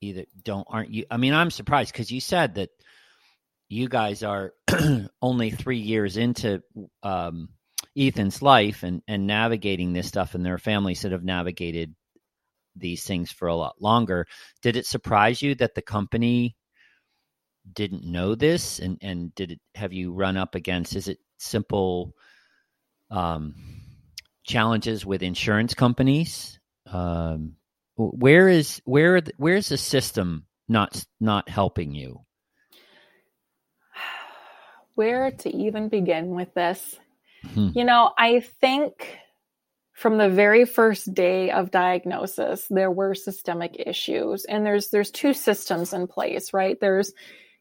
either 0.00 0.24
don't 0.42 0.66
aren't 0.68 0.90
you 0.90 1.06
i 1.10 1.16
mean 1.16 1.32
i'm 1.32 1.50
surprised 1.50 1.92
because 1.92 2.10
you 2.10 2.20
said 2.20 2.56
that 2.56 2.68
you 3.68 3.88
guys 3.88 4.22
are 4.22 4.52
only 5.22 5.50
three 5.50 5.78
years 5.78 6.16
into 6.16 6.62
um, 7.02 7.48
ethan's 7.96 8.42
life 8.42 8.82
and 8.82 9.02
and 9.08 9.26
navigating 9.26 9.92
this 9.92 10.08
stuff 10.08 10.34
and 10.34 10.44
there 10.44 10.54
are 10.54 10.58
families 10.58 11.02
that 11.02 11.12
have 11.12 11.24
navigated 11.24 11.94
these 12.76 13.04
things 13.04 13.30
for 13.30 13.46
a 13.46 13.54
lot 13.54 13.80
longer 13.80 14.26
did 14.60 14.76
it 14.76 14.84
surprise 14.84 15.40
you 15.40 15.54
that 15.54 15.76
the 15.76 15.82
company 15.82 16.56
didn't 17.72 18.04
know 18.04 18.34
this 18.34 18.80
and 18.80 18.98
and 19.00 19.32
did 19.36 19.52
it 19.52 19.60
have 19.76 19.92
you 19.92 20.12
run 20.12 20.36
up 20.36 20.56
against 20.56 20.96
is 20.96 21.06
it 21.06 21.18
simple 21.38 22.12
um 23.10 23.54
challenges 24.44 25.04
with 25.04 25.22
insurance 25.22 25.74
companies. 25.74 26.60
Um, 26.86 27.56
where 27.96 28.48
is 28.48 28.80
where 28.84 29.20
where's 29.38 29.68
the 29.68 29.78
system 29.78 30.46
not 30.68 31.04
not 31.20 31.48
helping 31.48 31.94
you? 31.94 32.20
Where 34.94 35.30
to 35.30 35.54
even 35.54 35.88
begin 35.88 36.30
with 36.30 36.52
this? 36.54 36.98
Hmm. 37.54 37.68
You 37.74 37.84
know, 37.84 38.12
I 38.16 38.40
think 38.40 39.18
from 39.92 40.18
the 40.18 40.28
very 40.28 40.64
first 40.64 41.14
day 41.14 41.50
of 41.50 41.70
diagnosis 41.70 42.66
there 42.68 42.90
were 42.90 43.14
systemic 43.14 43.76
issues 43.78 44.44
and 44.44 44.66
there's 44.66 44.90
there's 44.90 45.12
two 45.12 45.32
systems 45.32 45.92
in 45.92 46.08
place 46.08 46.52
right 46.52 46.80
there's 46.80 47.12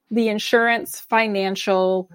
the 0.09 0.29
insurance 0.29 0.99
financial 0.99 2.09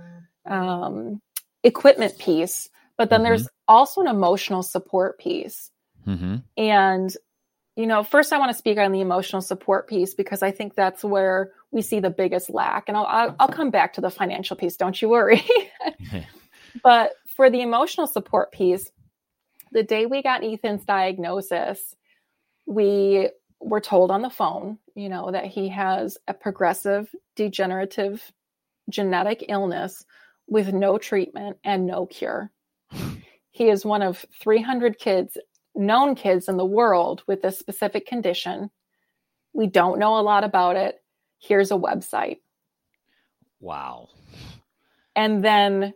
um, 0.45 1.23
equipment 1.63 2.19
piece 2.19 2.69
but 2.99 3.11
then 3.11 3.21
mm-hmm. 3.21 3.29
there's 3.29 3.49
also 3.67 4.03
an 4.03 4.09
emotional 4.09 4.63
support 4.63 5.19
piece. 5.19 5.71
Mm-hmm. 6.07 6.37
And, 6.59 7.17
you 7.77 7.87
know, 7.87 8.03
first 8.03 8.33
I 8.33 8.39
want 8.39 8.51
to 8.51 8.59
speak 8.59 8.77
on 8.77 8.93
the 8.93 9.01
emotional 9.01 9.41
support 9.41 9.89
piece 9.89 10.15
because 10.15 10.43
I 10.43 10.51
think 10.51 10.75
that's 10.75 11.05
where 11.05 11.53
we 11.71 11.83
see 11.83 12.01
the 12.01 12.11
biggest 12.11 12.51
lack. 12.51 12.89
And 12.89 12.97
I'll, 12.97 13.07
I'll, 13.07 13.37
I'll 13.41 13.49
come 13.49 13.71
back 13.71 13.93
to 13.95 14.01
the 14.01 14.11
financial 14.11 14.57
piece, 14.57 14.77
don't 14.77 15.01
you 15.01 15.09
worry. 15.09 15.47
but 16.83 17.13
for 17.37 17.51
the 17.51 17.61
emotional 17.61 18.07
support 18.07 18.53
piece, 18.53 18.91
the 19.73 19.83
day 19.83 20.07
we 20.07 20.23
got 20.23 20.45
Ethan's 20.45 20.85
diagnosis, 20.85 21.95
we 22.67 23.29
were 23.61 23.81
told 23.81 24.11
on 24.11 24.23
the 24.23 24.31
phone, 24.31 24.79
you 24.95 25.09
know, 25.09 25.31
that 25.31 25.47
he 25.47 25.69
has 25.69 26.17
a 26.27 26.35
progressive 26.35 27.15
degenerative 27.37 28.33
genetic 28.89 29.45
illness 29.49 30.05
with 30.47 30.73
no 30.73 30.97
treatment 30.99 31.59
and 31.65 31.87
no 31.87 32.07
cure. 32.07 32.51
He 33.51 33.71
is 33.71 33.85
one 33.85 34.03
of 34.03 34.25
300 34.41 35.01
kids, 35.01 35.37
known 35.75 36.15
kids 36.15 36.49
in 36.49 36.57
the 36.57 36.65
world 36.65 37.25
with 37.27 37.43
this 37.43 37.59
specific 37.59 38.07
condition. 38.07 38.71
We 39.53 39.67
don't 39.67 39.99
know 39.99 40.17
a 40.17 40.23
lot 40.23 40.45
about 40.45 40.77
it. 40.77 41.03
Here's 41.39 41.71
a 41.71 41.77
website. 41.77 42.39
Wow. 43.61 44.09
And 45.17 45.45
then 45.45 45.95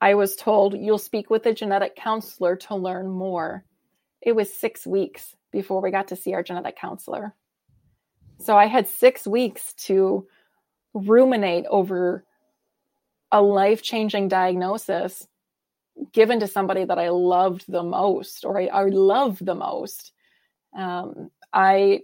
I 0.00 0.14
was 0.14 0.36
told 0.36 0.78
you'll 0.78 0.98
speak 0.98 1.30
with 1.30 1.46
a 1.46 1.54
genetic 1.54 1.96
counselor 1.96 2.56
to 2.56 2.76
learn 2.76 3.08
more. 3.08 3.64
It 4.20 4.32
was 4.32 4.52
six 4.52 4.86
weeks 4.86 5.34
before 5.50 5.80
we 5.80 5.90
got 5.90 6.08
to 6.08 6.16
see 6.16 6.34
our 6.34 6.42
genetic 6.42 6.76
counselor. 6.76 7.34
So 8.38 8.56
I 8.56 8.66
had 8.66 8.86
six 8.88 9.26
weeks 9.26 9.72
to 9.74 10.26
ruminate 10.94 11.66
over 11.68 12.24
a 13.32 13.42
life 13.42 13.82
changing 13.82 14.28
diagnosis 14.28 15.26
given 16.12 16.40
to 16.40 16.46
somebody 16.46 16.84
that 16.84 16.98
I 16.98 17.08
loved 17.08 17.64
the 17.68 17.82
most 17.82 18.44
or 18.44 18.58
I, 18.58 18.66
I 18.66 18.84
love 18.84 19.38
the 19.40 19.54
most. 19.54 20.12
Um, 20.76 21.30
I 21.52 22.02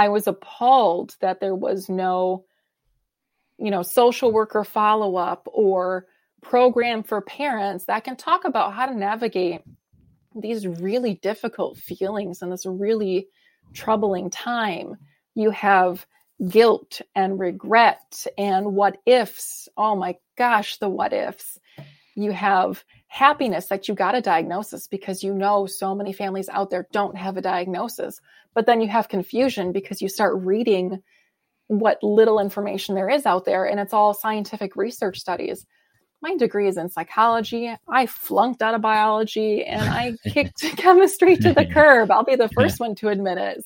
I 0.00 0.08
was 0.08 0.26
appalled 0.26 1.14
that 1.20 1.40
there 1.40 1.54
was 1.54 1.90
no, 1.90 2.46
you 3.58 3.70
know, 3.70 3.82
social 3.82 4.32
worker 4.32 4.64
follow 4.64 5.16
up 5.16 5.46
or 5.52 6.06
program 6.40 7.02
for 7.02 7.20
parents 7.20 7.84
that 7.84 8.04
can 8.04 8.16
talk 8.16 8.46
about 8.46 8.72
how 8.72 8.86
to 8.86 8.96
navigate 8.96 9.60
these 10.34 10.66
really 10.66 11.16
difficult 11.16 11.76
feelings 11.76 12.40
in 12.40 12.48
this 12.48 12.64
really 12.64 13.28
troubling 13.74 14.30
time. 14.30 14.96
You 15.34 15.50
have 15.50 16.06
guilt 16.48 17.02
and 17.14 17.38
regret 17.38 18.26
and 18.38 18.74
what 18.74 18.96
ifs. 19.04 19.68
Oh 19.76 19.96
my 19.96 20.16
gosh, 20.38 20.78
the 20.78 20.88
what 20.88 21.12
ifs. 21.12 21.58
You 22.14 22.32
have 22.32 22.82
happiness 23.10 23.66
that 23.66 23.88
you 23.88 23.94
got 23.94 24.14
a 24.14 24.20
diagnosis 24.20 24.86
because 24.86 25.22
you 25.22 25.34
know 25.34 25.66
so 25.66 25.94
many 25.94 26.12
families 26.12 26.48
out 26.48 26.70
there 26.70 26.86
don't 26.92 27.16
have 27.16 27.36
a 27.36 27.42
diagnosis. 27.42 28.20
But 28.54 28.66
then 28.66 28.80
you 28.80 28.88
have 28.88 29.08
confusion 29.08 29.72
because 29.72 30.00
you 30.00 30.08
start 30.08 30.34
reading 30.38 31.02
what 31.66 32.02
little 32.02 32.40
information 32.40 32.94
there 32.94 33.10
is 33.10 33.26
out 33.26 33.44
there 33.44 33.64
and 33.64 33.78
it's 33.78 33.92
all 33.92 34.12
scientific 34.12 34.74
research 34.74 35.20
studies 35.20 35.66
my 36.22 36.36
degree 36.36 36.68
is 36.68 36.76
in 36.76 36.88
psychology. 36.90 37.74
I 37.88 38.06
flunked 38.06 38.62
out 38.62 38.74
of 38.74 38.82
biology 38.82 39.64
and 39.64 39.82
I 39.82 40.14
kicked 40.30 40.60
chemistry 40.76 41.36
to 41.36 41.52
the 41.52 41.66
curb. 41.72 42.10
I'll 42.10 42.24
be 42.24 42.36
the 42.36 42.48
first 42.50 42.80
one 42.80 42.94
to 42.96 43.08
admit 43.08 43.38
it. 43.38 43.64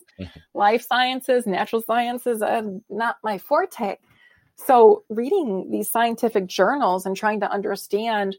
Life 0.55 0.87
sciences, 0.87 1.47
natural 1.47 1.83
sciences, 1.83 2.43
uh, 2.43 2.63
not 2.89 3.17
my 3.23 3.39
forte. 3.39 3.97
So, 4.57 5.03
reading 5.09 5.69
these 5.73 5.91
scientific 5.91 6.47
journals 6.47 7.07
and 7.07 7.17
trying 7.17 7.41
to 7.41 7.51
understand 7.51 8.37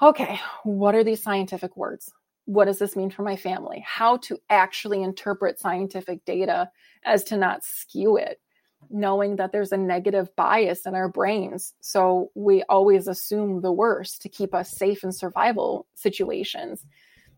okay, 0.00 0.40
what 0.64 0.94
are 0.94 1.04
these 1.04 1.22
scientific 1.22 1.76
words? 1.76 2.12
What 2.46 2.64
does 2.64 2.78
this 2.78 2.96
mean 2.96 3.10
for 3.10 3.22
my 3.22 3.36
family? 3.36 3.84
How 3.86 4.16
to 4.18 4.38
actually 4.48 5.02
interpret 5.02 5.60
scientific 5.60 6.24
data 6.24 6.70
as 7.04 7.24
to 7.24 7.36
not 7.36 7.64
skew 7.64 8.16
it 8.16 8.40
knowing 8.88 9.36
that 9.36 9.52
there's 9.52 9.72
a 9.72 9.76
negative 9.76 10.34
bias 10.36 10.86
in 10.86 10.94
our 10.94 11.08
brains. 11.08 11.74
So 11.80 12.30
we 12.34 12.62
always 12.64 13.08
assume 13.08 13.60
the 13.60 13.72
worst 13.72 14.22
to 14.22 14.28
keep 14.28 14.54
us 14.54 14.70
safe 14.70 15.04
in 15.04 15.12
survival 15.12 15.86
situations. 15.94 16.84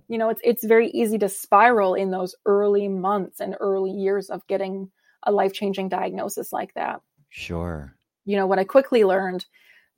You 0.08 0.18
know, 0.18 0.28
it's 0.28 0.40
it's 0.44 0.64
very 0.64 0.90
easy 0.90 1.18
to 1.18 1.28
spiral 1.28 1.94
in 1.94 2.10
those 2.10 2.34
early 2.46 2.88
months 2.88 3.40
and 3.40 3.56
early 3.60 3.90
years 3.90 4.30
of 4.30 4.46
getting 4.46 4.90
a 5.24 5.32
life-changing 5.32 5.88
diagnosis 5.88 6.52
like 6.52 6.74
that. 6.74 7.00
Sure. 7.30 7.96
You 8.24 8.36
know, 8.36 8.46
what 8.46 8.58
I 8.58 8.64
quickly 8.64 9.04
learned 9.04 9.46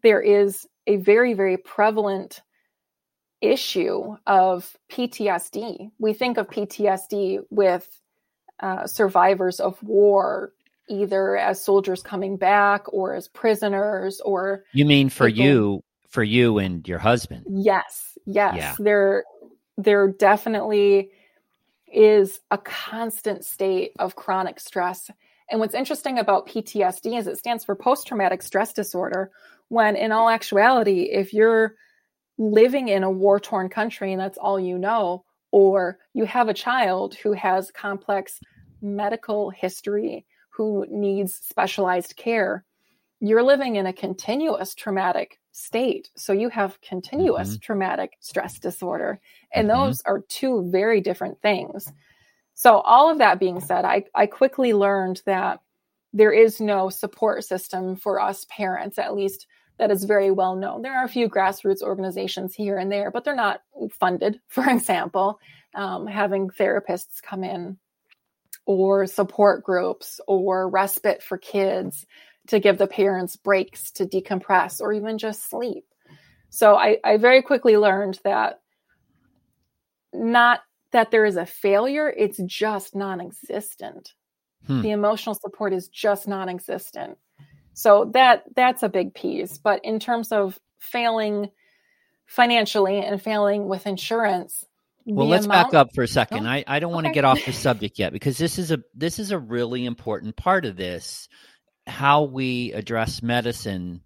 there 0.02 0.20
is 0.20 0.66
a 0.86 0.96
very 0.96 1.34
very 1.34 1.56
prevalent 1.56 2.42
issue 3.40 4.16
of 4.26 4.76
PTSD. 4.90 5.90
We 5.98 6.12
think 6.12 6.38
of 6.38 6.48
PTSD 6.48 7.40
with 7.50 7.88
uh, 8.60 8.86
survivors 8.86 9.60
of 9.60 9.82
war, 9.82 10.52
either 10.88 11.36
as 11.36 11.62
soldiers 11.62 12.02
coming 12.02 12.36
back 12.36 12.92
or 12.92 13.14
as 13.14 13.28
prisoners 13.28 14.20
or 14.20 14.64
you 14.72 14.84
mean 14.84 15.08
for 15.08 15.28
people. 15.28 15.44
you 15.44 15.84
for 16.08 16.22
you 16.22 16.58
and 16.58 16.86
your 16.86 16.98
husband 16.98 17.44
yes 17.48 18.18
yes 18.26 18.54
yeah. 18.56 18.74
there 18.78 19.24
there 19.76 20.08
definitely 20.08 21.10
is 21.92 22.40
a 22.50 22.58
constant 22.58 23.44
state 23.44 23.92
of 23.98 24.16
chronic 24.16 24.60
stress 24.60 25.10
and 25.50 25.60
what's 25.60 25.74
interesting 25.74 26.18
about 26.18 26.48
PTSD 26.48 27.18
is 27.18 27.26
it 27.26 27.38
stands 27.38 27.64
for 27.64 27.74
post 27.74 28.06
traumatic 28.06 28.42
stress 28.42 28.72
disorder 28.72 29.30
when 29.68 29.96
in 29.96 30.12
all 30.12 30.28
actuality 30.28 31.04
if 31.04 31.32
you're 31.32 31.74
living 32.38 32.88
in 32.88 33.02
a 33.02 33.10
war 33.10 33.38
torn 33.38 33.68
country 33.68 34.12
and 34.12 34.20
that's 34.20 34.38
all 34.38 34.58
you 34.58 34.76
know 34.76 35.24
or 35.50 35.98
you 36.14 36.24
have 36.24 36.48
a 36.48 36.54
child 36.54 37.14
who 37.14 37.32
has 37.32 37.70
complex 37.70 38.40
medical 38.82 39.50
history 39.50 40.26
who 40.56 40.86
needs 40.88 41.34
specialized 41.34 42.16
care, 42.16 42.64
you're 43.20 43.42
living 43.42 43.76
in 43.76 43.86
a 43.86 43.92
continuous 43.92 44.74
traumatic 44.74 45.40
state. 45.52 46.10
So 46.16 46.32
you 46.32 46.48
have 46.48 46.80
continuous 46.80 47.50
mm-hmm. 47.50 47.60
traumatic 47.60 48.12
stress 48.20 48.58
disorder. 48.58 49.20
And 49.52 49.68
mm-hmm. 49.68 49.80
those 49.80 50.00
are 50.02 50.20
two 50.28 50.68
very 50.70 51.00
different 51.00 51.40
things. 51.40 51.90
So, 52.56 52.78
all 52.80 53.10
of 53.10 53.18
that 53.18 53.40
being 53.40 53.60
said, 53.60 53.84
I, 53.84 54.04
I 54.14 54.26
quickly 54.26 54.72
learned 54.72 55.22
that 55.26 55.60
there 56.12 56.32
is 56.32 56.60
no 56.60 56.88
support 56.88 57.42
system 57.42 57.96
for 57.96 58.20
us 58.20 58.46
parents, 58.48 58.96
at 58.96 59.16
least 59.16 59.48
that 59.78 59.90
is 59.90 60.04
very 60.04 60.30
well 60.30 60.56
known. 60.56 60.82
There 60.82 60.96
are 60.96 61.04
a 61.04 61.08
few 61.08 61.28
grassroots 61.28 61.82
organizations 61.82 62.54
here 62.54 62.78
and 62.78 62.90
there, 62.90 63.10
but 63.10 63.24
they're 63.24 63.34
not 63.34 63.62
funded, 63.98 64.40
for 64.48 64.68
example, 64.68 65.38
um, 65.74 66.06
having 66.06 66.48
therapists 66.48 67.22
come 67.22 67.44
in 67.44 67.78
or 68.66 69.06
support 69.06 69.62
groups 69.62 70.20
or 70.26 70.68
respite 70.68 71.22
for 71.22 71.36
kids 71.36 72.06
to 72.46 72.60
give 72.60 72.78
the 72.78 72.86
parents 72.86 73.36
breaks 73.36 73.90
to 73.92 74.06
decompress 74.06 74.80
or 74.80 74.92
even 74.92 75.18
just 75.18 75.48
sleep. 75.48 75.84
So 76.50 76.76
I, 76.76 76.98
I 77.02 77.16
very 77.16 77.42
quickly 77.42 77.76
learned 77.76 78.20
that 78.24 78.60
not 80.12 80.60
that 80.92 81.10
there 81.10 81.24
is 81.24 81.36
a 81.36 81.46
failure, 81.46 82.08
it's 82.08 82.38
just 82.46 82.94
non 82.94 83.20
existent. 83.20 84.12
Hmm. 84.66 84.80
The 84.80 84.92
emotional 84.92 85.34
support 85.34 85.72
is 85.72 85.88
just 85.88 86.28
non 86.28 86.48
existent. 86.48 87.18
So 87.74 88.10
that 88.14 88.44
that's 88.54 88.82
a 88.82 88.88
big 88.88 89.14
piece. 89.14 89.58
But 89.58 89.84
in 89.84 90.00
terms 90.00 90.32
of 90.32 90.58
failing 90.78 91.50
financially 92.26 93.00
and 93.00 93.20
failing 93.20 93.68
with 93.68 93.86
insurance, 93.86 94.64
well 95.06 95.28
let's 95.28 95.46
amount? 95.46 95.72
back 95.72 95.78
up 95.78 95.94
for 95.94 96.02
a 96.02 96.08
second 96.08 96.46
oh, 96.46 96.50
i, 96.50 96.64
I 96.66 96.78
don't 96.78 96.92
want 96.92 97.06
to 97.06 97.12
get 97.12 97.24
off 97.24 97.44
the 97.44 97.52
subject 97.52 97.98
yet 97.98 98.12
because 98.12 98.38
this 98.38 98.58
is 98.58 98.70
a 98.70 98.78
this 98.94 99.18
is 99.18 99.30
a 99.30 99.38
really 99.38 99.84
important 99.84 100.36
part 100.36 100.64
of 100.64 100.76
this 100.76 101.28
how 101.86 102.24
we 102.24 102.72
address 102.72 103.22
medicine 103.22 104.00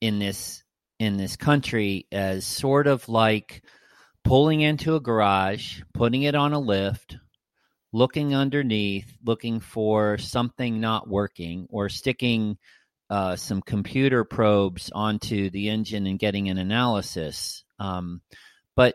in 0.00 0.18
this 0.18 0.62
in 0.98 1.16
this 1.16 1.36
country 1.36 2.06
as 2.10 2.46
sort 2.46 2.86
of 2.86 3.08
like 3.08 3.62
pulling 4.24 4.60
into 4.62 4.94
a 4.94 5.00
garage 5.00 5.82
putting 5.92 6.22
it 6.22 6.34
on 6.34 6.52
a 6.52 6.58
lift 6.58 7.18
looking 7.92 8.34
underneath 8.34 9.12
looking 9.24 9.60
for 9.60 10.16
something 10.16 10.80
not 10.80 11.08
working 11.08 11.66
or 11.70 11.88
sticking 11.88 12.56
uh, 13.10 13.36
some 13.36 13.60
computer 13.60 14.24
probes 14.24 14.90
onto 14.94 15.50
the 15.50 15.68
engine 15.68 16.06
and 16.06 16.18
getting 16.18 16.48
an 16.48 16.58
analysis 16.58 17.64
um, 17.78 18.20
but 18.76 18.94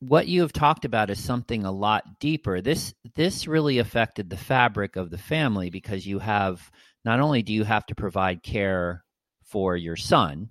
what 0.00 0.28
you 0.28 0.42
have 0.42 0.52
talked 0.52 0.84
about 0.84 1.10
is 1.10 1.22
something 1.22 1.64
a 1.64 1.72
lot 1.72 2.20
deeper. 2.20 2.60
This 2.60 2.94
this 3.16 3.46
really 3.48 3.78
affected 3.78 4.30
the 4.30 4.36
fabric 4.36 4.96
of 4.96 5.10
the 5.10 5.18
family 5.18 5.70
because 5.70 6.06
you 6.06 6.18
have 6.18 6.70
not 7.04 7.20
only 7.20 7.42
do 7.42 7.52
you 7.52 7.64
have 7.64 7.86
to 7.86 7.94
provide 7.94 8.42
care 8.42 9.04
for 9.44 9.76
your 9.76 9.96
son, 9.96 10.50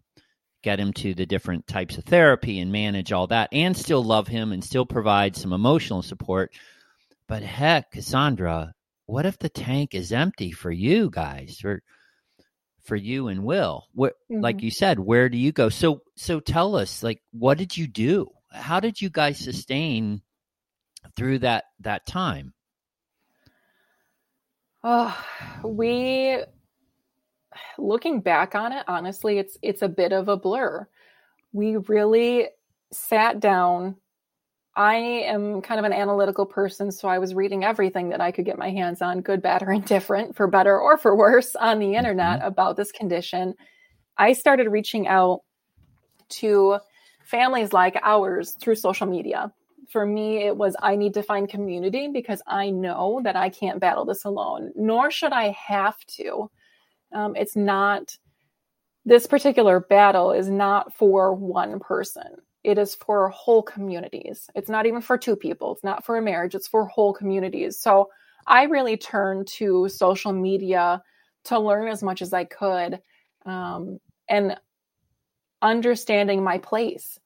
get 0.63 0.79
him 0.79 0.91
to 0.93 1.13
the 1.13 1.25
different 1.25 1.67
types 1.67 1.97
of 1.97 2.03
therapy 2.05 2.59
and 2.59 2.71
manage 2.71 3.11
all 3.11 3.27
that 3.27 3.49
and 3.51 3.77
still 3.77 4.03
love 4.03 4.27
him 4.27 4.51
and 4.51 4.63
still 4.63 4.85
provide 4.85 5.35
some 5.35 5.53
emotional 5.53 6.01
support. 6.01 6.51
But 7.27 7.43
heck, 7.43 7.91
Cassandra, 7.91 8.73
what 9.05 9.25
if 9.25 9.37
the 9.37 9.49
tank 9.49 9.93
is 9.93 10.11
empty 10.11 10.51
for 10.51 10.71
you 10.71 11.09
guys 11.09 11.59
for 11.61 11.81
for 12.87 12.95
you 12.95 13.27
and 13.27 13.43
Will? 13.43 13.85
What 13.93 14.13
mm-hmm. 14.31 14.41
like 14.41 14.61
you 14.61 14.71
said, 14.71 14.99
where 14.99 15.29
do 15.29 15.37
you 15.37 15.51
go? 15.51 15.69
So 15.69 16.01
so 16.15 16.39
tell 16.39 16.75
us 16.75 17.03
like 17.03 17.21
what 17.31 17.57
did 17.57 17.77
you 17.77 17.87
do? 17.87 18.31
how 18.51 18.79
did 18.79 19.01
you 19.01 19.09
guys 19.09 19.37
sustain 19.37 20.21
through 21.15 21.39
that 21.39 21.65
that 21.81 22.05
time? 22.05 22.53
Oh, 24.83 25.17
we 25.63 26.37
looking 27.77 28.21
back 28.21 28.55
on 28.55 28.71
it, 28.71 28.83
honestly, 28.87 29.37
it's 29.37 29.57
it's 29.61 29.81
a 29.81 29.89
bit 29.89 30.11
of 30.11 30.27
a 30.27 30.37
blur. 30.37 30.87
We 31.53 31.77
really 31.77 32.47
sat 32.91 33.39
down. 33.39 33.95
I 34.77 34.95
am 34.95 35.59
kind 35.63 35.79
of 35.79 35.85
an 35.85 35.91
analytical 35.91 36.45
person, 36.45 36.91
so 36.91 37.07
I 37.07 37.17
was 37.17 37.33
reading 37.33 37.63
everything 37.63 38.09
that 38.09 38.21
I 38.21 38.31
could 38.31 38.45
get 38.45 38.59
my 38.59 38.69
hands 38.69 39.01
on, 39.01 39.21
good, 39.21 39.41
bad, 39.41 39.63
or 39.63 39.71
indifferent, 39.73 40.35
for 40.35 40.45
better 40.45 40.79
or 40.79 40.97
for 40.97 41.15
worse, 41.15 41.55
on 41.55 41.79
the 41.79 41.95
internet 41.95 42.39
mm-hmm. 42.39 42.47
about 42.47 42.77
this 42.77 42.91
condition. 42.91 43.55
I 44.19 44.33
started 44.33 44.69
reaching 44.69 45.07
out 45.07 45.41
to 46.29 46.77
families 47.25 47.73
like 47.73 47.97
ours 48.03 48.55
through 48.61 48.75
social 48.75 49.07
media. 49.07 49.51
For 49.89 50.05
me, 50.05 50.43
it 50.45 50.55
was 50.55 50.75
I 50.79 50.95
need 50.95 51.15
to 51.15 51.23
find 51.23 51.49
community 51.49 52.09
because 52.13 52.43
I 52.45 52.69
know 52.69 53.19
that 53.23 53.35
I 53.35 53.49
can't 53.49 53.79
battle 53.79 54.05
this 54.05 54.25
alone, 54.25 54.73
nor 54.75 55.09
should 55.09 55.33
I 55.33 55.55
have 55.67 55.97
to. 56.17 56.51
Um, 57.13 57.35
it's 57.35 57.55
not, 57.55 58.15
this 59.05 59.25
particular 59.25 59.79
battle 59.79 60.33
is 60.33 60.49
not 60.49 60.93
for 60.93 61.33
one 61.33 61.79
person. 61.79 62.41
It 62.67 62.77
is 62.77 62.95
for 62.95 63.29
whole 63.29 63.63
communities. 63.63 64.49
It's 64.53 64.69
not 64.69 64.85
even 64.85 65.01
for 65.01 65.17
two 65.17 65.37
people. 65.37 65.73
It's 65.73 65.85
not 65.85 66.05
for 66.05 66.17
a 66.17 66.21
marriage. 66.21 66.53
It's 66.53 66.67
for 66.67 66.85
whole 66.85 67.13
communities. 67.13 67.79
So 67.79 68.09
I 68.45 68.63
really 68.63 68.97
turned 68.97 69.47
to 69.59 69.87
social 69.87 70.33
media 70.33 71.01
to 71.45 71.59
learn 71.59 71.87
as 71.87 72.03
much 72.03 72.21
as 72.21 72.33
I 72.33 72.43
could. 72.43 72.99
Um, 73.45 73.99
and 74.29 74.57
understanding 75.61 76.43
my 76.43 76.57
place. 76.57 77.19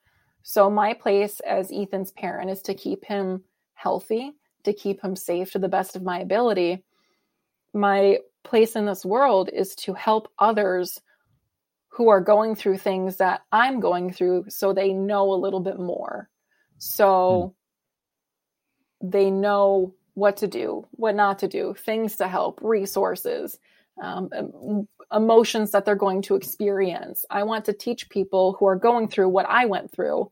So, 0.44 0.70
my 0.70 0.94
place 0.94 1.40
as 1.42 1.72
Ethan's 1.72 2.12
parent 2.12 2.50
is 2.50 2.62
to 2.64 2.74
keep 2.74 3.06
him 3.06 3.44
healthy, 3.74 4.34
to 4.64 4.74
keep 4.74 5.02
him 5.02 5.16
safe 5.16 5.52
to 5.52 5.60
the 5.60 5.68
best 5.68 5.96
of 5.96 6.04
my 6.04 6.20
ability. 6.20 6.84
My 7.74 8.20
place 8.44 8.76
in 8.76 8.86
this 8.86 9.06
world 9.06 9.50
is 9.52 9.76
to 9.76 9.94
help 9.94 10.32
others 10.40 11.02
who 12.02 12.10
are 12.10 12.20
going 12.20 12.56
through 12.56 12.80
things 12.80 13.18
that 13.18 13.42
I'm 13.52 13.80
going 13.80 14.12
through 14.12 14.46
so 14.50 14.74
they 14.74 14.92
know 14.92 15.32
a 15.32 15.38
little 15.38 15.60
bit 15.60 15.78
more. 15.78 16.32
So 16.80 17.54
hmm. 19.00 19.10
they 19.12 19.30
know 19.30 19.94
what 20.16 20.38
to 20.38 20.48
do, 20.48 20.88
what 20.94 21.14
not 21.14 21.38
to 21.40 21.48
do, 21.48 21.76
things 21.78 22.16
to 22.16 22.28
help, 22.28 22.58
resources, 22.64 23.60
um, 24.02 24.32
emotions 25.14 25.70
that 25.70 25.86
they're 25.86 25.94
going 25.94 26.24
to 26.24 26.34
experience. 26.34 27.24
I 27.30 27.44
want 27.44 27.66
to 27.66 27.74
teach 27.74 28.10
people 28.10 28.54
who 28.54 28.66
are 28.66 28.76
going 28.76 29.08
through 29.08 29.30
what 29.30 29.46
I 29.48 29.66
went 29.66 29.92
through 29.92 30.32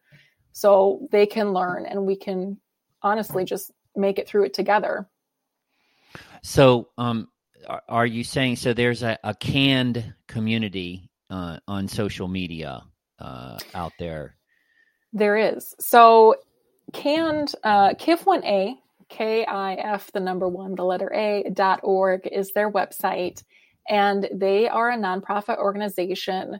so 0.51 1.07
they 1.11 1.27
can 1.27 1.53
learn 1.53 1.85
and 1.85 2.07
we 2.07 2.15
can 2.15 2.57
honestly 3.03 3.45
just 3.45 3.71
make 3.95 4.17
it 4.17 4.27
through 4.27 4.45
it 4.45 4.55
together. 4.55 5.07
So, 6.41 6.89
um, 6.97 7.27
are 7.87 8.07
you 8.07 8.23
saying 8.23 8.55
so? 8.55 8.73
There's 8.73 9.03
a, 9.03 9.19
a 9.23 9.35
KAND 9.35 10.15
community 10.27 11.09
uh, 11.29 11.59
on 11.67 11.87
social 11.87 12.27
media 12.27 12.81
uh, 13.19 13.57
out 13.73 13.93
there. 13.99 14.35
There 15.13 15.37
is. 15.37 15.75
So, 15.79 16.35
KAND 16.93 17.53
uh, 17.63 17.93
KIF1A, 17.93 18.75
K 19.09 19.45
I 19.45 19.73
F, 19.73 20.11
the 20.11 20.19
number 20.19 20.47
one, 20.47 20.75
the 20.75 20.83
letter 20.83 21.11
A 21.13 21.49
dot 21.53 21.79
org 21.83 22.27
is 22.31 22.51
their 22.53 22.71
website, 22.71 23.43
and 23.87 24.27
they 24.33 24.67
are 24.67 24.91
a 24.91 24.97
nonprofit 24.97 25.57
organization 25.57 26.59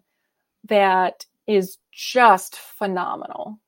that 0.67 1.26
is 1.47 1.78
just 1.91 2.55
phenomenal 2.55 3.59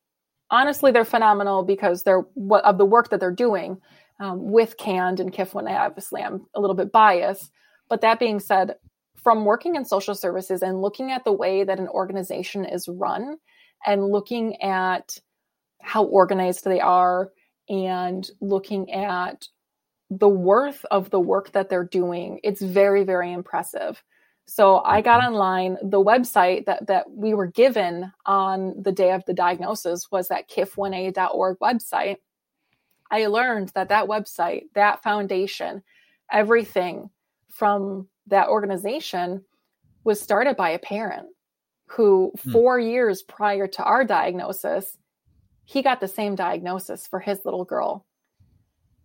honestly, 0.51 0.91
they're 0.91 1.05
phenomenal 1.05 1.63
because 1.63 2.03
they're 2.03 2.25
what 2.35 2.63
of 2.65 2.77
the 2.77 2.85
work 2.85 3.09
that 3.09 3.19
they're 3.19 3.31
doing 3.31 3.77
um, 4.19 4.51
with 4.51 4.77
KAND 4.77 5.19
and 5.19 5.33
KIF1A. 5.33 5.79
Obviously, 5.79 6.21
I'm 6.21 6.45
a 6.53 6.61
little 6.61 6.75
bit 6.75 6.91
biased, 6.91 7.49
but 7.89 8.01
that 8.01 8.19
being 8.19 8.39
said, 8.39 8.75
from 9.21 9.45
working 9.45 9.75
in 9.75 9.85
social 9.85 10.15
services 10.15 10.61
and 10.63 10.81
looking 10.81 11.11
at 11.11 11.23
the 11.23 11.31
way 11.31 11.63
that 11.63 11.79
an 11.79 11.87
organization 11.89 12.65
is 12.65 12.87
run 12.87 13.37
and 13.85 14.05
looking 14.05 14.61
at 14.61 15.17
how 15.81 16.03
organized 16.03 16.63
they 16.63 16.79
are 16.79 17.29
and 17.69 18.29
looking 18.41 18.91
at 18.91 19.47
the 20.09 20.29
worth 20.29 20.83
of 20.91 21.09
the 21.09 21.19
work 21.19 21.51
that 21.53 21.69
they're 21.69 21.85
doing, 21.85 22.39
it's 22.43 22.61
very, 22.61 23.03
very 23.03 23.31
impressive. 23.31 24.03
So 24.45 24.79
I 24.83 25.01
got 25.01 25.21
mm-hmm. 25.21 25.33
online. 25.33 25.77
The 25.81 26.03
website 26.03 26.65
that 26.65 26.87
that 26.87 27.09
we 27.09 27.33
were 27.33 27.47
given 27.47 28.11
on 28.25 28.73
the 28.81 28.91
day 28.91 29.11
of 29.11 29.23
the 29.25 29.33
diagnosis 29.33 30.11
was 30.11 30.27
that 30.27 30.49
kif1a.org 30.49 31.59
website. 31.59 32.17
I 33.09 33.27
learned 33.27 33.71
that 33.75 33.89
that 33.89 34.07
website, 34.07 34.63
that 34.75 35.03
foundation, 35.03 35.83
everything 36.29 37.09
from 37.49 38.07
that 38.27 38.49
organization 38.49 39.43
was 40.03 40.19
started 40.19 40.55
by 40.55 40.69
a 40.71 40.79
parent 40.79 41.27
who 41.87 42.31
hmm. 42.43 42.51
4 42.51 42.79
years 42.79 43.21
prior 43.21 43.67
to 43.67 43.83
our 43.83 44.03
diagnosis, 44.05 44.97
he 45.65 45.81
got 45.81 45.99
the 45.99 46.07
same 46.07 46.35
diagnosis 46.35 47.07
for 47.07 47.19
his 47.19 47.43
little 47.45 47.65
girl. 47.65 48.05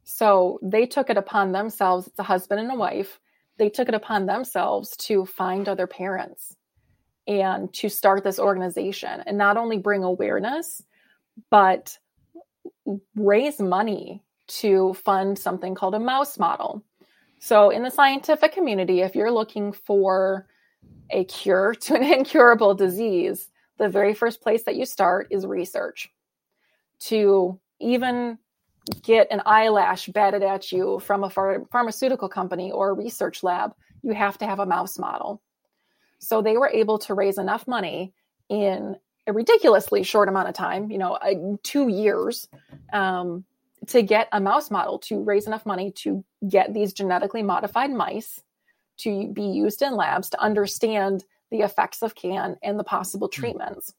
So 0.04 0.60
they 0.62 0.86
took 0.86 1.10
it 1.10 1.16
upon 1.16 1.52
themselves, 1.52 2.06
it's 2.06 2.18
a 2.18 2.22
husband 2.22 2.60
and 2.60 2.70
a 2.70 2.76
wife, 2.76 3.18
they 3.58 3.68
took 3.68 3.88
it 3.88 3.94
upon 3.94 4.26
themselves 4.26 4.96
to 4.98 5.26
find 5.26 5.68
other 5.68 5.86
parents 5.86 6.56
and 7.26 7.72
to 7.74 7.88
start 7.88 8.22
this 8.22 8.38
organization 8.38 9.22
and 9.26 9.36
not 9.36 9.56
only 9.56 9.78
bring 9.78 10.04
awareness, 10.04 10.82
but 11.50 11.98
raise 13.16 13.58
money 13.58 14.22
to 14.46 14.94
fund 14.94 15.38
something 15.38 15.74
called 15.74 15.94
a 15.94 16.00
mouse 16.00 16.38
model. 16.38 16.84
So, 17.38 17.70
in 17.70 17.82
the 17.82 17.90
scientific 17.90 18.52
community, 18.52 19.00
if 19.00 19.14
you're 19.14 19.30
looking 19.30 19.72
for 19.72 20.46
a 21.10 21.24
cure 21.24 21.74
to 21.80 21.94
an 21.94 22.02
incurable 22.02 22.74
disease, 22.74 23.50
the 23.78 23.88
very 23.88 24.14
first 24.14 24.40
place 24.40 24.64
that 24.64 24.76
you 24.76 24.86
start 24.86 25.28
is 25.30 25.46
research. 25.46 26.10
To 27.00 27.60
even 27.78 28.38
get 29.02 29.26
an 29.30 29.42
eyelash 29.44 30.06
batted 30.06 30.42
at 30.42 30.72
you 30.72 30.98
from 31.00 31.24
a 31.24 31.28
ph- 31.28 31.66
pharmaceutical 31.70 32.28
company 32.28 32.70
or 32.70 32.90
a 32.90 32.94
research 32.94 33.42
lab, 33.42 33.74
you 34.02 34.12
have 34.14 34.38
to 34.38 34.46
have 34.46 34.60
a 34.60 34.66
mouse 34.66 34.98
model. 34.98 35.42
So 36.18 36.40
they 36.40 36.56
were 36.56 36.68
able 36.68 36.98
to 37.00 37.14
raise 37.14 37.38
enough 37.38 37.68
money 37.68 38.14
in 38.48 38.96
a 39.26 39.32
ridiculously 39.32 40.02
short 40.02 40.28
amount 40.28 40.48
of 40.48 40.54
time, 40.54 40.90
you 40.90 40.98
know, 40.98 41.14
uh, 41.14 41.56
two 41.62 41.88
years, 41.88 42.48
um, 42.92 43.44
to 43.88 44.02
get 44.02 44.28
a 44.32 44.40
mouse 44.40 44.70
model 44.70 44.98
to 44.98 45.22
raise 45.22 45.46
enough 45.46 45.66
money 45.66 45.92
to 45.92 46.24
get 46.48 46.74
these 46.74 46.92
genetically 46.92 47.42
modified 47.42 47.90
mice 47.90 48.40
to 48.98 49.32
be 49.32 49.44
used 49.44 49.82
in 49.82 49.94
labs 49.94 50.30
to 50.30 50.40
understand 50.40 51.24
the 51.50 51.60
effects 51.60 52.02
of 52.02 52.14
KAND 52.14 52.56
and 52.62 52.78
the 52.78 52.84
possible 52.84 53.30
hmm. 53.32 53.40
treatments. 53.40 53.92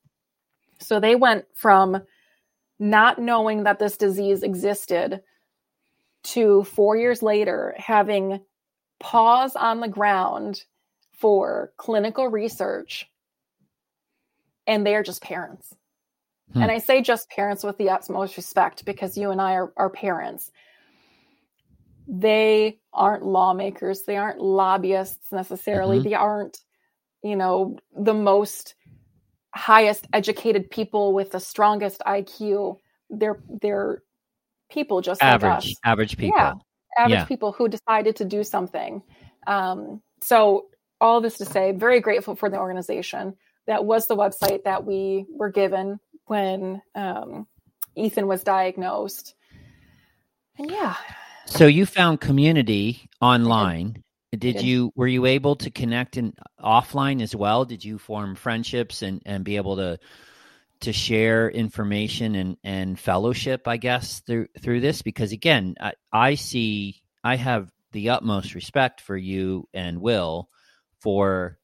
So 0.79 0.99
they 0.99 1.15
went 1.15 1.45
from 1.55 2.01
not 2.79 3.19
knowing 3.19 3.63
that 3.63 3.79
this 3.79 3.97
disease 3.97 4.43
existed 4.43 5.21
to 6.23 6.63
four 6.63 6.95
years 6.95 7.23
later 7.23 7.73
having 7.77 8.41
paws 8.99 9.55
on 9.55 9.79
the 9.79 9.88
ground 9.88 10.63
for 11.13 11.71
clinical 11.77 12.27
research 12.27 13.09
and 14.67 14.85
they 14.85 14.95
are 14.95 15.03
just 15.03 15.21
parents 15.21 15.73
hmm. 16.53 16.61
and 16.61 16.71
i 16.71 16.77
say 16.77 17.01
just 17.01 17.29
parents 17.29 17.63
with 17.63 17.77
the 17.77 17.89
utmost 17.89 18.37
respect 18.37 18.85
because 18.85 19.17
you 19.17 19.31
and 19.31 19.41
i 19.41 19.53
are, 19.53 19.71
are 19.77 19.89
parents 19.89 20.51
they 22.07 22.79
aren't 22.93 23.25
lawmakers 23.25 24.03
they 24.03 24.17
aren't 24.17 24.39
lobbyists 24.39 25.31
necessarily 25.31 25.97
mm-hmm. 25.97 26.09
they 26.09 26.15
aren't 26.15 26.59
you 27.23 27.35
know 27.35 27.77
the 27.95 28.13
most 28.13 28.75
highest 29.57 30.07
educated 30.13 30.69
people 30.69 31.13
with 31.13 31.31
the 31.31 31.39
strongest 31.39 32.01
IQ. 32.07 32.77
They're 33.09 33.39
they're 33.61 34.03
people 34.69 35.01
just 35.01 35.21
average, 35.21 35.65
like. 35.65 35.75
Average 35.83 36.17
people. 36.17 36.37
Yeah. 36.37 36.53
Average 36.97 37.19
yeah. 37.19 37.25
people 37.25 37.51
who 37.51 37.67
decided 37.67 38.15
to 38.17 38.25
do 38.25 38.43
something. 38.43 39.01
Um, 39.45 40.01
so 40.21 40.67
all 40.99 41.21
this 41.21 41.37
to 41.37 41.45
say, 41.45 41.71
very 41.71 41.99
grateful 41.99 42.35
for 42.35 42.49
the 42.49 42.57
organization. 42.57 43.35
That 43.67 43.85
was 43.85 44.07
the 44.07 44.15
website 44.15 44.63
that 44.63 44.85
we 44.85 45.25
were 45.29 45.51
given 45.51 45.99
when 46.28 46.82
um, 46.95 47.47
Ethan 47.95 48.28
was 48.28 48.43
diagnosed. 48.43 49.34
And 50.57 50.69
yeah. 50.69 50.95
So 51.45 51.67
you 51.67 51.86
found 51.86 52.19
community 52.19 53.09
online 53.21 54.03
did 54.36 54.61
you 54.61 54.91
were 54.95 55.07
you 55.07 55.25
able 55.25 55.55
to 55.57 55.71
connect 55.71 56.17
in 56.17 56.34
offline 56.61 57.21
as 57.21 57.36
well? 57.36 57.65
Did 57.65 57.84
you 57.84 57.97
form 57.97 58.36
friendships 58.36 59.01
and 59.01 59.21
and 59.25 59.43
be 59.43 59.55
able 59.55 59.78
to 59.78 59.99
to 60.82 60.93
share 60.93 61.49
information 61.49 62.36
and 62.36 62.57
and 62.63 62.99
fellowship? 62.99 63.67
I 63.67 63.78
guess 63.78 64.19
through 64.21 64.47
through 64.61 64.82
this 64.82 65.01
because 65.01 65.32
again, 65.32 65.75
I, 65.80 65.93
I 66.11 66.36
see 66.36 67.01
I 67.23 67.36
have 67.38 67.71
the 67.93 68.09
utmost 68.09 68.53
respect 68.53 68.99
for 68.99 69.15
you 69.15 69.67
and 69.73 70.01
Will 70.01 70.49
for 70.99 71.57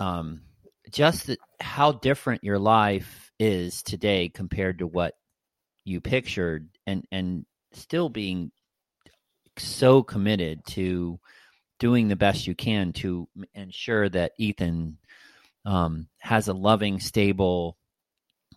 um 0.00 0.42
just 0.90 1.26
the, 1.26 1.36
how 1.60 1.92
different 1.92 2.42
your 2.42 2.58
life 2.58 3.21
is 3.38 3.82
today 3.82 4.28
compared 4.28 4.78
to 4.78 4.86
what 4.86 5.14
you 5.84 6.00
pictured 6.00 6.68
and 6.86 7.04
and 7.10 7.44
still 7.72 8.08
being 8.08 8.52
so 9.58 10.02
committed 10.02 10.64
to 10.66 11.18
doing 11.78 12.08
the 12.08 12.16
best 12.16 12.46
you 12.46 12.54
can 12.54 12.92
to 12.92 13.28
ensure 13.54 14.08
that 14.08 14.32
Ethan 14.38 14.98
um, 15.64 16.08
has 16.20 16.48
a 16.48 16.54
loving, 16.54 17.00
stable 17.00 17.76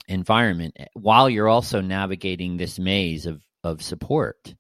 environment 0.08 0.76
eh, 0.78 0.86
while 0.94 1.30
you're 1.30 1.48
also 1.48 1.82
navigating 1.82 2.58
this 2.58 2.78
maze 2.78 3.26
of 3.26 3.42
of 3.64 3.82
support. 3.82 4.54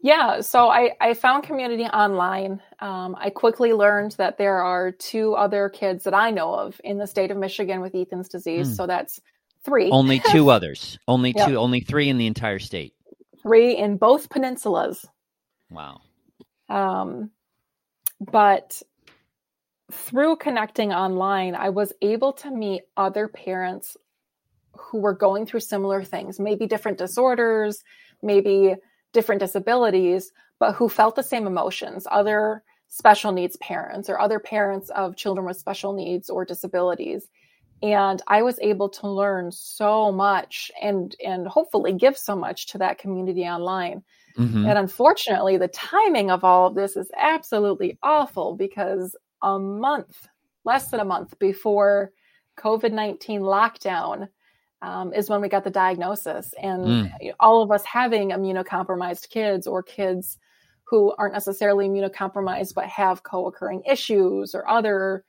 Yeah, 0.00 0.40
so 0.42 0.68
I, 0.68 0.92
I 1.00 1.14
found 1.14 1.44
community 1.44 1.84
online. 1.84 2.60
Um, 2.80 3.16
I 3.18 3.30
quickly 3.30 3.72
learned 3.72 4.12
that 4.12 4.38
there 4.38 4.62
are 4.62 4.92
two 4.92 5.34
other 5.34 5.68
kids 5.68 6.04
that 6.04 6.14
I 6.14 6.30
know 6.30 6.54
of 6.54 6.80
in 6.84 6.98
the 6.98 7.06
state 7.06 7.30
of 7.30 7.38
Michigan 7.38 7.80
with 7.80 7.94
Ethan's 7.94 8.28
disease. 8.28 8.70
Mm. 8.70 8.76
So 8.76 8.86
that's 8.86 9.20
three. 9.64 9.90
Only 9.90 10.20
two 10.20 10.50
others. 10.56 10.98
Only 11.08 11.32
yep. 11.34 11.48
two. 11.48 11.56
Only 11.56 11.80
three 11.80 12.08
in 12.08 12.18
the 12.18 12.26
entire 12.26 12.58
state. 12.58 12.94
Three 13.42 13.76
in 13.76 13.96
both 13.96 14.28
peninsulas. 14.28 15.04
Wow. 15.70 16.00
Um, 16.68 17.30
but 18.20 18.82
through 19.92 20.36
connecting 20.36 20.92
online, 20.92 21.54
I 21.54 21.70
was 21.70 21.92
able 22.02 22.32
to 22.34 22.50
meet 22.50 22.82
other 22.96 23.28
parents 23.28 23.96
who 24.76 24.98
were 24.98 25.14
going 25.14 25.46
through 25.46 25.60
similar 25.60 26.02
things, 26.02 26.38
maybe 26.38 26.66
different 26.66 26.98
disorders, 26.98 27.82
maybe 28.22 28.74
different 29.16 29.40
disabilities, 29.40 30.30
but 30.58 30.74
who 30.74 30.90
felt 30.90 31.16
the 31.16 31.22
same 31.22 31.46
emotions, 31.46 32.06
other 32.10 32.62
special 32.88 33.32
needs 33.32 33.56
parents 33.56 34.10
or 34.10 34.20
other 34.20 34.38
parents 34.38 34.90
of 34.90 35.16
children 35.16 35.46
with 35.46 35.56
special 35.56 35.94
needs 35.94 36.28
or 36.28 36.44
disabilities. 36.44 37.30
And 37.82 38.20
I 38.26 38.42
was 38.42 38.58
able 38.60 38.90
to 38.90 39.08
learn 39.08 39.50
so 39.52 40.12
much 40.12 40.70
and 40.82 41.16
and 41.24 41.48
hopefully 41.48 41.94
give 41.94 42.18
so 42.18 42.36
much 42.36 42.66
to 42.68 42.78
that 42.78 42.98
community 42.98 43.44
online. 43.44 44.02
Mm-hmm. 44.36 44.66
And 44.66 44.78
unfortunately, 44.78 45.56
the 45.56 45.68
timing 45.68 46.30
of 46.30 46.44
all 46.44 46.66
of 46.66 46.74
this 46.74 46.94
is 46.94 47.10
absolutely 47.16 47.98
awful 48.02 48.54
because 48.54 49.16
a 49.40 49.58
month 49.58 50.28
less 50.64 50.90
than 50.90 51.00
a 51.00 51.06
month 51.06 51.38
before 51.38 52.12
COVID 52.58 52.92
19 52.92 53.40
lockdown 53.40 54.28
um, 54.82 55.12
is 55.12 55.30
when 55.30 55.40
we 55.40 55.48
got 55.48 55.64
the 55.64 55.70
diagnosis. 55.70 56.52
And 56.62 56.84
mm. 56.84 57.32
all 57.40 57.62
of 57.62 57.70
us 57.70 57.84
having 57.84 58.30
immunocompromised 58.30 59.30
kids 59.30 59.66
or 59.66 59.82
kids 59.82 60.38
who 60.86 61.12
aren't 61.18 61.34
necessarily 61.34 61.88
immunocompromised 61.88 62.74
but 62.74 62.86
have 62.86 63.22
co-occurring 63.22 63.82
issues 63.88 64.54
or 64.54 64.68
other 64.68 65.24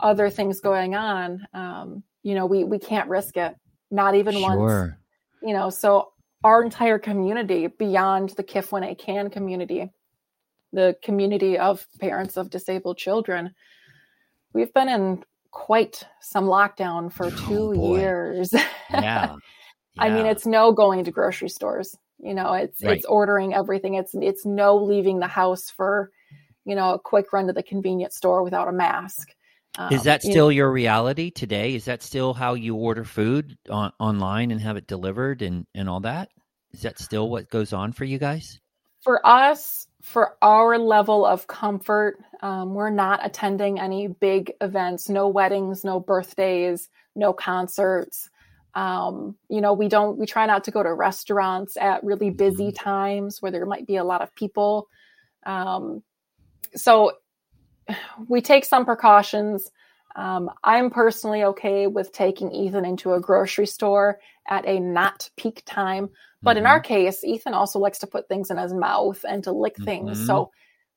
other 0.00 0.28
things 0.28 0.60
going 0.60 0.94
on 0.94 1.46
um, 1.54 2.02
you 2.22 2.34
know 2.34 2.46
we 2.46 2.64
we 2.64 2.78
can't 2.78 3.08
risk 3.08 3.36
it 3.36 3.54
not 3.90 4.14
even 4.14 4.34
sure. 4.34 4.58
once 4.58 4.92
you 5.42 5.52
know 5.52 5.70
so 5.70 6.12
our 6.42 6.62
entire 6.62 6.98
community 6.98 7.68
beyond 7.68 8.30
the 8.30 8.42
KIF1A 8.42 8.98
KAND 8.98 9.32
community 9.32 9.90
the 10.72 10.96
community 11.02 11.56
of 11.58 11.86
parents 12.00 12.36
of 12.36 12.50
disabled 12.50 12.98
children 12.98 13.54
we've 14.52 14.72
been 14.74 14.88
in 14.88 15.22
quite 15.54 16.02
some 16.20 16.44
lockdown 16.44 17.10
for 17.10 17.30
two 17.46 17.72
oh, 17.76 17.96
years. 17.96 18.52
Yeah. 18.52 18.66
yeah. 18.90 19.36
i 19.98 20.10
mean 20.10 20.26
it's 20.26 20.44
no 20.44 20.72
going 20.72 21.04
to 21.04 21.10
grocery 21.10 21.48
stores. 21.48 21.96
You 22.18 22.34
know 22.34 22.52
it's 22.52 22.82
right. 22.82 22.96
it's 22.96 23.06
ordering 23.06 23.54
everything. 23.54 23.94
It's 23.94 24.12
it's 24.14 24.44
no 24.44 24.76
leaving 24.76 25.20
the 25.20 25.26
house 25.26 25.70
for 25.70 26.10
you 26.64 26.74
know 26.74 26.94
a 26.94 26.98
quick 26.98 27.32
run 27.32 27.46
to 27.46 27.52
the 27.52 27.62
convenience 27.62 28.16
store 28.16 28.42
without 28.42 28.68
a 28.68 28.72
mask. 28.72 29.28
Um, 29.76 29.92
is 29.92 30.04
that 30.04 30.22
still 30.22 30.32
you 30.32 30.38
know, 30.38 30.48
your 30.66 30.72
reality 30.72 31.30
today? 31.30 31.74
Is 31.74 31.84
that 31.86 32.02
still 32.02 32.32
how 32.32 32.54
you 32.54 32.76
order 32.76 33.04
food 33.04 33.58
on, 33.68 33.92
online 33.98 34.52
and 34.52 34.60
have 34.60 34.76
it 34.76 34.86
delivered 34.86 35.42
and 35.42 35.66
and 35.74 35.88
all 35.88 36.00
that? 36.00 36.28
Is 36.72 36.82
that 36.82 36.98
still 36.98 37.30
what 37.30 37.48
goes 37.48 37.72
on 37.72 37.92
for 37.92 38.04
you 38.04 38.18
guys? 38.18 38.60
For 39.02 39.24
us 39.24 39.86
for 40.04 40.36
our 40.42 40.78
level 40.78 41.24
of 41.24 41.46
comfort 41.46 42.18
um, 42.42 42.74
we're 42.74 42.90
not 42.90 43.24
attending 43.24 43.80
any 43.80 44.06
big 44.06 44.52
events 44.60 45.08
no 45.08 45.28
weddings 45.28 45.82
no 45.82 45.98
birthdays 45.98 46.88
no 47.16 47.32
concerts 47.32 48.28
um, 48.74 49.36
you 49.48 49.60
know, 49.60 49.72
we 49.72 49.88
don't, 49.88 50.18
we 50.18 50.26
try 50.26 50.46
not 50.46 50.64
to 50.64 50.70
go 50.70 50.82
to 50.82 50.92
restaurants 50.92 51.76
at 51.76 52.02
really 52.02 52.30
busy 52.30 52.68
mm-hmm. 52.68 52.84
times 52.84 53.40
where 53.40 53.52
there 53.52 53.66
might 53.66 53.86
be 53.86 53.96
a 53.96 54.04
lot 54.04 54.22
of 54.22 54.34
people. 54.34 54.88
Um, 55.46 56.02
so 56.74 57.12
we 58.28 58.40
take 58.40 58.64
some 58.64 58.84
precautions. 58.84 59.70
Um, 60.16 60.50
I'm 60.62 60.90
personally 60.90 61.44
okay 61.44 61.86
with 61.86 62.12
taking 62.12 62.52
Ethan 62.52 62.84
into 62.84 63.14
a 63.14 63.20
grocery 63.20 63.66
store 63.66 64.20
at 64.48 64.66
a 64.66 64.78
not 64.78 65.28
peak 65.36 65.62
time. 65.66 66.10
But 66.42 66.52
mm-hmm. 66.52 66.58
in 66.58 66.66
our 66.66 66.80
mm-hmm. 66.80 66.94
case, 66.94 67.24
Ethan 67.24 67.54
also 67.54 67.78
likes 67.78 67.98
to 67.98 68.06
put 68.06 68.28
things 68.28 68.50
in 68.50 68.58
his 68.58 68.72
mouth 68.72 69.24
and 69.28 69.42
to 69.44 69.52
lick 69.52 69.74
mm-hmm. 69.74 69.84
things. 69.84 70.26
So 70.26 70.50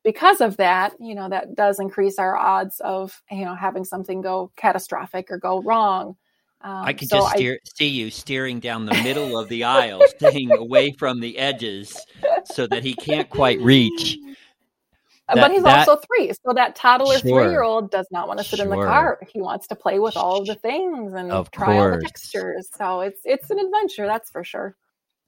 because 0.04 0.42
of 0.42 0.58
that, 0.58 0.94
you 1.00 1.16
know, 1.16 1.30
that 1.30 1.56
does 1.56 1.80
increase 1.80 2.20
our 2.20 2.38
odds 2.38 2.80
of, 2.82 3.22
you 3.32 3.46
know, 3.46 3.56
having 3.56 3.84
something 3.84 4.22
go 4.22 4.52
catastrophic 4.56 5.32
or 5.32 5.38
go 5.38 5.62
wrong. 5.62 6.16
Um, 6.62 6.86
I 6.86 6.94
could 6.94 7.10
so 7.10 7.20
just 7.20 7.36
steer, 7.36 7.54
I, 7.54 7.70
see 7.76 7.88
you 7.88 8.10
steering 8.10 8.60
down 8.60 8.86
the 8.86 9.04
middle 9.04 9.38
of 9.38 9.48
the 9.50 9.64
aisle, 9.64 10.02
staying 10.18 10.52
away 10.52 10.92
from 10.92 11.20
the 11.20 11.38
edges 11.38 11.96
so 12.46 12.68
that 12.68 12.84
he 12.84 12.94
can't 12.94 13.30
quite 13.30 13.60
reach. 13.62 14.18
That, 15.28 15.36
but 15.36 15.52
he's 15.52 15.64
that, 15.64 15.88
also 15.88 16.02
three, 16.08 16.32
so 16.32 16.54
that 16.54 16.76
toddler 16.76 17.18
sure, 17.18 17.44
three-year-old 17.44 17.92
does 17.92 18.08
not 18.12 18.30
want 18.30 18.40
to 18.40 18.46
sit 18.46 18.58
sure. 18.58 18.66
in 18.66 18.70
the 18.70 18.86
car. 18.86 19.20
He 19.28 19.42
wants 19.42 19.68
to 19.68 19.76
play 19.76 20.00
with 20.00 20.16
all 20.16 20.40
of 20.40 20.48
the 20.48 20.56
things 20.56 21.14
and 21.14 21.32
of 21.34 21.52
try 21.52 21.66
course. 21.66 21.94
all 21.94 22.00
the 22.00 22.06
textures. 22.06 22.70
So 22.78 23.02
it's 23.02 23.20
it's 23.26 23.50
an 23.50 23.60
adventure, 23.60 24.06
that's 24.06 24.32
for 24.32 24.46
sure. 24.46 24.78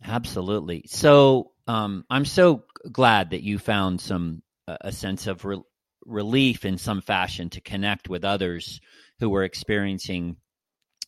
Absolutely. 0.04 0.86
So 0.88 1.52
um, 1.68 2.06
I'm 2.10 2.24
so 2.24 2.64
glad 2.89 3.32
that 3.32 3.43
you 3.43 3.60
found 3.60 4.00
some 4.00 4.41
uh, 4.70 4.78
a 4.82 4.91
sense 4.93 5.28
of 5.28 5.43
re- 5.43 5.62
relief 6.06 6.64
in 6.64 6.78
some 6.78 7.02
fashion 7.02 7.50
to 7.50 7.62
connect 7.62 8.08
with 8.08 8.24
others 8.24 8.80
who 9.20 9.30
were 9.30 9.43
experiencing 9.43 10.38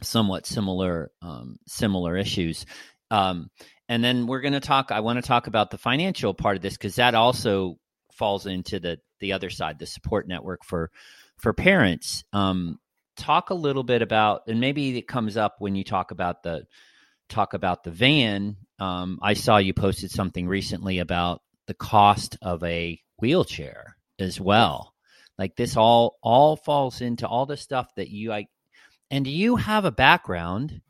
somewhat 0.02 0.46
similar 0.46 1.12
um, 1.22 1.58
similar 1.66 2.18
issues. 2.18 2.66
Um, 3.10 3.50
and 3.88 4.04
then 4.04 4.28
we're 4.28 4.42
going 4.42 4.54
to 4.54 4.60
talk. 4.60 4.92
I 4.92 5.00
want 5.00 5.18
to 5.18 5.28
talk 5.28 5.48
about 5.48 5.72
the 5.72 5.78
financial 5.78 6.34
part 6.34 6.58
of 6.58 6.62
this 6.62 6.74
because 6.74 6.96
that 6.96 7.16
also 7.16 7.78
falls 8.14 8.46
into 8.46 8.80
the 8.80 9.00
the 9.20 9.34
other 9.34 9.50
side, 9.50 9.80
the 9.80 9.86
support 9.86 10.28
network 10.28 10.64
for 10.66 10.92
for 11.38 11.54
parents. 11.54 12.24
Um, 12.34 12.80
talk 13.18 13.50
a 13.50 13.56
little 13.56 13.84
bit 13.84 14.02
about, 14.02 14.44
and 14.48 14.60
maybe 14.60 14.98
it 14.98 15.08
comes 15.08 15.38
up 15.38 15.56
when 15.60 15.76
you 15.76 15.84
talk 15.84 16.12
about 16.12 16.44
the 16.44 16.66
talk 17.30 17.54
about 17.54 17.84
the 17.84 17.92
van. 17.92 18.58
Um, 18.80 19.20
I 19.22 19.34
saw 19.34 19.58
you 19.58 19.74
posted 19.74 20.12
something 20.12 20.48
recently 20.48 21.00
about 21.00 21.42
the 21.68 21.74
cost 21.74 22.38
of 22.42 22.64
a 22.64 23.00
wheelchair 23.20 23.96
as 24.20 24.40
well. 24.40 24.94
Like 25.38 25.56
this 25.56 25.78
all 25.78 26.18
all 26.22 26.56
falls 26.56 27.02
into 27.02 27.28
all 27.28 27.46
the 27.46 27.58
stuff 27.58 27.88
that 27.96 28.10
you 28.10 28.32
I 28.32 28.48
and 29.10 29.28
you 29.28 29.56
have 29.56 29.86
a 29.86 29.92
background 29.92 30.82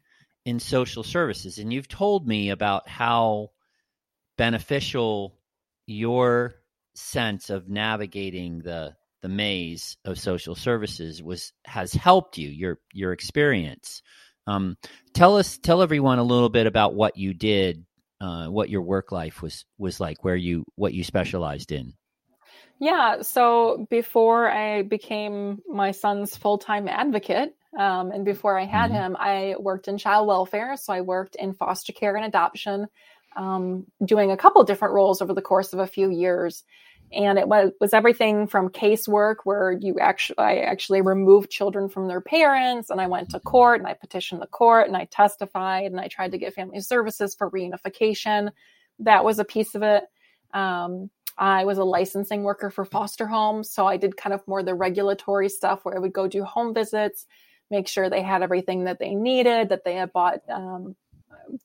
in 0.46 0.60
social 0.60 1.04
services, 1.04 1.58
and 1.58 1.72
you've 1.72 1.88
told 1.88 2.28
me 2.28 2.50
about 2.50 2.88
how 2.88 3.52
beneficial 4.38 5.38
your 5.86 6.56
sense 6.96 7.50
of 7.50 7.70
navigating 7.70 8.60
the 8.60 8.96
the 9.22 9.30
maze 9.30 9.98
of 10.04 10.20
social 10.20 10.56
services 10.56 11.22
was 11.22 11.54
has 11.66 11.94
helped 11.94 12.38
you 12.38 12.50
your 12.50 12.80
your 12.94 13.14
experience 13.14 14.02
um, 14.48 14.76
tell 15.14 15.38
us 15.38 15.58
tell 15.58 15.82
everyone 15.82 16.20
a 16.20 16.24
little 16.24 16.50
bit 16.50 16.66
about 16.68 16.96
what 16.96 17.18
you 17.18 17.34
did 17.34 17.86
uh, 18.20 18.48
what 18.48 18.70
your 18.70 18.82
work 18.82 19.12
life 19.12 19.42
was 19.42 19.66
was 19.78 20.00
like 20.00 20.24
where 20.24 20.36
you 20.36 20.66
what 20.76 20.94
you 20.94 21.04
specialized 21.04 21.72
in 21.72 21.94
yeah 22.80 23.22
so 23.22 23.86
before 23.90 24.50
i 24.50 24.82
became 24.82 25.60
my 25.68 25.92
son's 25.92 26.36
full-time 26.36 26.88
advocate 26.88 27.56
um, 27.78 28.12
and 28.12 28.26
before 28.26 28.60
I 28.60 28.66
had 28.66 28.92
mm-hmm. 28.92 29.14
him, 29.14 29.18
I 29.18 29.56
worked 29.60 29.88
in 29.88 29.98
child 29.98 30.28
welfare. 30.28 30.76
So 30.76 30.92
I 30.92 31.02
worked 31.02 31.36
in 31.36 31.54
foster 31.54 31.94
care 31.94 32.16
and 32.16 32.26
adoption, 32.26 32.88
um, 33.36 33.86
doing 34.04 34.32
a 34.32 34.38
couple 34.38 34.64
different 34.64 34.94
roles 34.94 35.22
over 35.22 35.34
the 35.34 35.42
course 35.42 35.74
of 35.74 35.80
a 35.80 35.88
few 35.88 36.10
years. 36.10 36.64
And 37.14 37.38
it 37.38 37.48
was, 37.48 37.72
was 37.82 37.94
everything 37.94 38.48
from 38.48 38.70
casework 38.70 39.38
where 39.44 39.74
you 39.74 40.00
actually, 40.00 40.38
I 40.38 40.58
actually 40.60 41.02
removed 41.02 41.50
children 41.50 41.90
from 41.90 42.08
their 42.08 42.22
parents 42.22 42.90
and 42.90 43.02
I 43.02 43.08
went 43.08 43.30
to 43.32 43.40
court 43.42 43.80
and 43.80 43.88
I 43.88 43.94
petitioned 43.94 44.42
the 44.42 44.48
court 44.48 44.88
and 44.88 44.96
I 44.96 45.06
testified 45.06 45.92
and 45.92 46.00
I 46.00 46.08
tried 46.08 46.32
to 46.32 46.38
get 46.38 46.54
family 46.54 46.80
services 46.80 47.36
for 47.36 47.52
reunification. 47.52 48.52
That 49.00 49.26
was 49.26 49.40
a 49.40 49.46
piece 49.46 49.76
of 49.76 49.84
it. 49.84 50.06
Um, 50.54 51.10
I 51.38 51.66
was 51.66 51.80
a 51.80 51.84
licensing 51.84 52.44
worker 52.44 52.70
for 52.70 52.86
foster 52.86 53.28
homes. 53.28 53.70
So 53.70 53.88
I 53.88 53.98
did 53.98 54.16
kind 54.16 54.34
of 54.34 54.48
more 54.48 54.64
the 54.64 54.76
regulatory 54.76 55.50
stuff 55.50 55.84
where 55.84 55.96
I 55.96 56.00
would 56.00 56.14
go 56.14 56.28
do 56.28 56.44
home 56.44 56.74
visits, 56.74 57.26
make 57.70 57.88
sure 57.88 58.10
they 58.10 58.22
had 58.22 58.44
everything 58.44 58.86
that 58.86 59.00
they 59.00 59.16
needed, 59.16 59.70
that 59.70 59.84
they 59.84 59.96
had 59.96 60.14
bought, 60.14 60.42
um, 60.50 60.96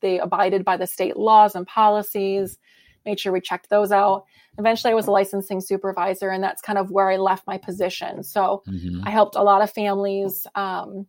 they 0.00 0.18
abided 0.18 0.64
by 0.64 0.76
the 0.76 0.86
state 0.86 1.16
laws 1.16 1.54
and 1.54 1.66
policies, 1.66 2.58
made 3.04 3.20
sure 3.20 3.32
we 3.32 3.40
checked 3.40 3.70
those 3.70 3.92
out. 3.92 4.24
Eventually, 4.58 4.92
I 4.92 4.94
was 4.94 5.06
a 5.06 5.12
licensing 5.12 5.60
supervisor, 5.60 6.30
and 6.30 6.42
that's 6.42 6.62
kind 6.62 6.78
of 6.78 6.90
where 6.90 7.10
I 7.10 7.16
left 7.16 7.46
my 7.46 7.58
position. 7.58 8.22
So 8.22 8.62
mm-hmm. 8.66 9.06
I 9.06 9.10
helped 9.10 9.36
a 9.36 9.42
lot 9.42 9.62
of 9.62 9.70
families 9.70 10.46
um, 10.54 11.06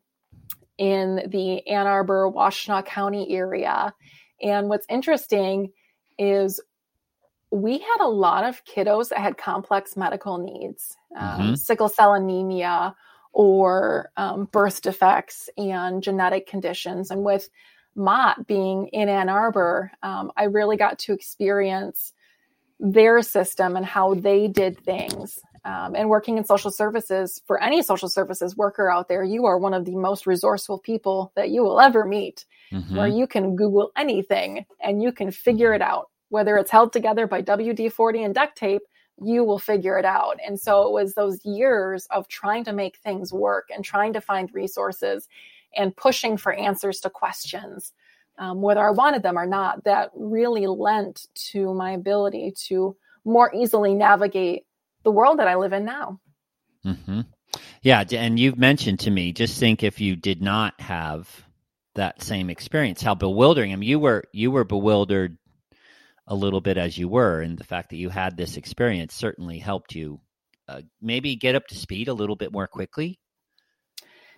in 0.78 1.28
the 1.30 1.66
Ann 1.68 1.88
Arbor, 1.88 2.30
Washtenaw 2.30 2.86
County 2.86 3.36
area. 3.36 3.94
And 4.42 4.70
what's 4.70 4.86
interesting 4.90 5.72
is 6.20 6.62
we 7.52 7.78
had 7.80 8.02
a 8.02 8.08
lot 8.08 8.44
of 8.44 8.64
kiddos 8.66 9.10
that 9.10 9.20
had 9.20 9.38
complex 9.38 9.96
medical 9.96 10.38
needs, 10.38 10.96
um, 11.16 11.40
mm-hmm. 11.40 11.56
sickle 11.56 11.90
cell 11.90 12.14
anemia, 12.14 12.96
or 13.32 14.12
um, 14.18 14.46
birth 14.52 14.82
defects 14.82 15.50
and 15.58 16.04
genetic 16.04 16.48
conditions. 16.48 17.12
And 17.12 17.24
with 17.24 17.50
Mott 17.98 18.48
being 18.48 18.88
in 18.90 19.10
Ann 19.10 19.28
Arbor, 19.28 19.92
um, 20.04 20.32
I 20.38 20.44
really 20.44 20.78
got 20.78 21.00
to 21.00 21.14
experience 21.14 22.14
their 22.80 23.22
system 23.24 23.76
and 23.76 23.86
how 23.86 24.14
they 24.14 24.48
did 24.48 24.80
things. 24.80 25.40
Um, 25.66 25.96
and 25.96 26.08
working 26.08 26.38
in 26.38 26.46
social 26.46 26.72
services, 26.72 27.42
for 27.46 27.62
any 27.62 27.82
social 27.82 28.08
services 28.08 28.56
worker 28.56 28.90
out 28.90 29.10
there, 29.10 29.24
you 29.24 29.46
are 29.46 29.58
one 29.58 29.74
of 29.74 29.84
the 29.84 29.96
most 29.96 30.26
resourceful 30.26 30.80
people 30.80 31.34
that 31.36 31.50
you 31.50 31.64
will 31.64 31.82
ever 31.82 32.06
meet, 32.06 32.46
mm-hmm. 32.72 32.96
where 32.96 33.08
you 33.08 33.28
can 33.28 33.56
Google 33.56 33.92
anything 33.98 34.66
and 34.80 35.02
you 35.04 35.12
can 35.12 35.32
figure 35.32 35.74
it 35.74 35.82
out, 35.82 36.10
whether 36.30 36.56
it's 36.56 36.72
held 36.72 36.94
together 36.94 37.28
by 37.28 37.42
WD 37.42 37.92
40 37.92 38.24
and 38.24 38.36
duct 38.36 38.58
tape 38.58 38.84
you 39.20 39.44
will 39.44 39.60
figure 39.60 39.98
it 39.98 40.06
out. 40.06 40.38
And 40.46 40.60
so 40.60 40.84
it 40.84 40.92
was 40.92 41.14
those 41.14 41.44
years 41.44 42.08
of 42.12 42.28
trying 42.28 42.64
to 42.66 42.74
make 42.74 42.98
things 42.98 43.34
work 43.34 43.70
and 43.74 43.84
trying 43.84 44.14
to 44.14 44.22
find 44.22 44.54
resources 44.54 45.28
and 45.78 45.96
pushing 45.96 46.38
for 46.38 46.52
answers 46.52 47.00
to 47.02 47.10
questions, 47.10 47.94
um, 48.38 48.62
whether 48.62 48.86
I 48.86 48.92
wanted 48.92 49.24
them 49.24 49.38
or 49.38 49.46
not, 49.46 49.84
that 49.86 50.12
really 50.16 50.68
lent 50.68 51.28
to 51.52 51.74
my 51.74 51.92
ability 51.92 52.54
to 52.68 52.96
more 53.24 53.54
easily 53.54 53.94
navigate 53.94 54.64
the 55.04 55.12
world 55.12 55.40
that 55.40 55.48
I 55.48 55.56
live 55.56 55.74
in 55.74 55.86
now. 55.86 56.20
Mm-hmm. 56.86 57.22
Yeah. 57.82 58.04
And 58.12 58.40
you've 58.40 58.58
mentioned 58.58 59.02
to 59.02 59.12
me, 59.12 59.32
just 59.32 59.60
think 59.60 59.84
if 59.84 60.02
you 60.02 60.16
did 60.16 60.42
not 60.42 60.80
have 60.82 61.30
that 61.96 62.22
same 62.22 62.50
experience, 62.50 63.02
how 63.02 63.16
bewildering. 63.16 63.74
I 63.74 63.76
mean, 63.76 63.90
you 63.90 64.00
were 64.00 64.24
you 64.32 64.52
were 64.52 64.64
bewildered 64.64 65.38
a 66.28 66.36
little 66.36 66.62
bit 66.62 66.78
as 66.78 66.98
you 66.98 67.08
were, 67.10 67.42
and 67.42 67.58
the 67.58 67.64
fact 67.64 67.90
that 67.90 67.98
you 67.98 68.10
had 68.10 68.38
this 68.38 68.58
experience 68.58 69.14
certainly 69.14 69.60
helped 69.60 69.96
you 69.96 70.20
uh, 70.68 70.82
maybe 71.02 71.36
get 71.36 71.56
up 71.56 71.68
to 71.68 71.76
speed 71.76 72.08
a 72.08 72.14
little 72.14 72.36
bit 72.36 72.52
more 72.52 72.68
quickly. 72.68 73.20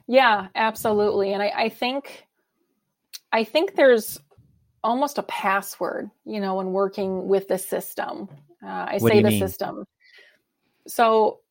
Yeah, 0.09 0.47
absolutely. 0.55 1.33
And 1.33 1.43
I, 1.43 1.53
I 1.55 1.69
think 1.69 2.25
I 3.31 3.43
think 3.43 3.75
there's 3.75 4.19
almost 4.83 5.19
a 5.19 5.23
password, 5.23 6.09
you 6.25 6.39
know, 6.39 6.55
when 6.55 6.71
working 6.71 7.27
with 7.27 7.47
the 7.47 7.59
system. 7.59 8.27
Uh, 8.63 8.87
I 8.89 8.97
What 8.97 9.11
say 9.11 9.21
the 9.21 9.29
mean? 9.29 9.39
system. 9.39 9.85
So 10.87 11.41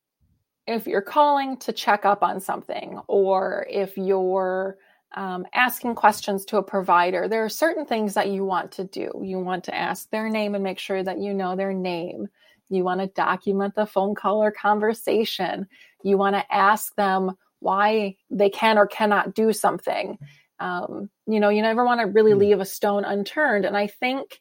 if 0.67 0.87
you're 0.87 1.01
calling 1.01 1.55
to 1.59 1.71
check 1.71 2.03
up 2.03 2.21
on 2.21 2.41
something, 2.41 2.99
or 3.07 3.65
if 3.69 3.97
you're 3.97 4.77
um, 5.15 5.45
asking 5.53 5.95
questions 5.95 6.43
to 6.45 6.57
a 6.57 6.63
provider, 6.63 7.29
there 7.29 7.45
are 7.45 7.49
certain 7.49 7.85
things 7.85 8.13
that 8.15 8.27
you 8.27 8.43
want 8.43 8.73
to 8.73 8.83
do. 8.83 9.09
You 9.23 9.39
want 9.39 9.63
to 9.65 9.75
ask 9.75 10.09
their 10.09 10.29
name 10.29 10.53
and 10.53 10.63
make 10.65 10.79
sure 10.79 11.01
that 11.01 11.17
you 11.17 11.33
know 11.33 11.55
their 11.55 11.73
name. 11.73 12.27
You 12.67 12.83
want 12.83 12.99
to 12.99 13.07
document 13.07 13.73
the 13.75 13.85
phone 13.85 14.15
call 14.15 14.43
or 14.43 14.51
conversation. 14.51 15.65
You 16.03 16.17
want 16.17 16.35
to 16.35 16.53
ask 16.53 16.93
them 16.95 17.31
why 17.59 18.15
they 18.29 18.49
can 18.49 18.77
or 18.77 18.87
cannot 18.87 19.33
do 19.33 19.53
something. 19.53 20.17
Um, 20.59 21.09
you 21.25 21.39
know, 21.39 21.49
you 21.49 21.61
never 21.61 21.85
want 21.85 22.01
to 22.01 22.07
really 22.07 22.33
Hmm. 22.33 22.39
leave 22.39 22.59
a 22.59 22.65
stone 22.65 23.05
unturned. 23.05 23.65
And 23.65 23.77
I 23.77 23.87
think, 23.87 24.39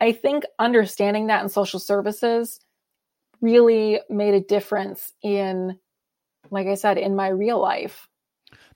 I 0.00 0.12
think 0.12 0.44
understanding 0.58 1.28
that 1.28 1.42
in 1.42 1.48
social 1.48 1.80
services 1.80 2.60
really 3.40 4.00
made 4.08 4.34
a 4.34 4.40
difference 4.40 5.12
in, 5.22 5.78
like 6.50 6.66
I 6.66 6.74
said, 6.74 6.98
in 6.98 7.14
my 7.14 7.28
real 7.28 7.60
life. 7.60 8.08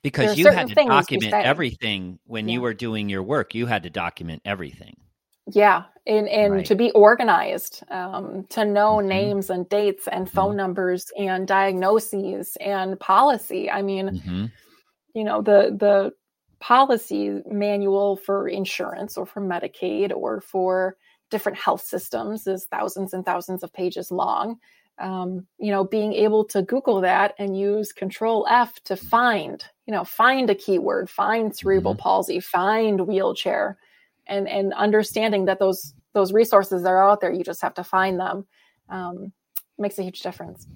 Because 0.01 0.37
you 0.37 0.49
had 0.51 0.67
to 0.67 0.75
document 0.75 1.33
everything 1.33 2.19
when 2.25 2.47
you 2.47 2.61
were 2.61 2.73
doing 2.73 3.09
your 3.09 3.21
work. 3.23 3.53
You 3.53 3.65
had 3.65 3.83
to 3.83 3.89
document 3.89 4.41
everything. 4.45 4.95
Yeah, 5.51 5.85
and 6.05 6.27
and 6.29 6.53
Right. 6.53 6.65
to 6.65 6.75
be 6.75 6.91
organized, 6.91 7.83
um, 7.89 8.45
to 8.49 8.65
know 8.65 8.99
Mhm. 8.99 8.99
names 8.99 9.49
and 9.49 9.67
dates 9.69 10.07
and 10.07 10.29
phone 10.29 10.55
Mhm. 10.55 10.57
numbers 10.57 11.11
and 11.17 11.47
diagnoses 11.47 12.55
and 12.61 12.99
policy. 12.99 13.69
I 13.71 13.81
mean, 13.81 14.11
hmm 14.11 14.51
you 15.13 15.23
know, 15.23 15.41
the 15.41 15.75
the 15.77 16.11
policy 16.59 17.41
manual 17.49 18.17
for 18.17 18.47
insurance 18.47 19.17
or 19.17 19.25
for 19.25 19.41
Medicaid 19.41 20.13
or 20.15 20.41
for 20.41 20.97
different 21.31 21.57
health 21.57 21.81
systems 21.81 22.47
is 22.47 22.65
thousands 22.65 23.13
and 23.13 23.25
thousands 23.25 23.63
of 23.63 23.73
pages 23.73 24.11
long. 24.11 24.57
Um, 24.99 25.47
you 25.57 25.71
know, 25.71 25.85
being 25.85 26.13
able 26.13 26.43
to 26.45 26.61
Google 26.61 26.99
that 27.01 27.33
and 27.39 27.57
use 27.57 27.93
Control 27.93 28.45
F 28.49 28.81
to 28.83 28.97
find, 28.97 29.63
you 29.85 29.93
know, 29.93 30.03
find 30.03 30.49
a 30.49 30.55
keyword, 30.55 31.09
find 31.09 31.55
cerebral 31.55 31.95
palsy, 31.95 32.39
find 32.41 33.07
wheelchair, 33.07 33.77
and 34.29 34.47
and 34.47 34.73
understanding 34.73 35.45
that 35.45 35.59
those 35.59 35.93
those 36.13 36.31
resources 36.31 36.85
are 36.85 37.09
out 37.09 37.21
there. 37.21 37.31
You 37.31 37.43
just 37.43 37.61
have 37.61 37.73
to 37.75 37.83
find 37.83 38.19
them. 38.19 38.45
Um, 38.89 39.33
makes 39.77 39.99
a 39.99 40.03
huge 40.03 40.21
difference. 40.21 40.67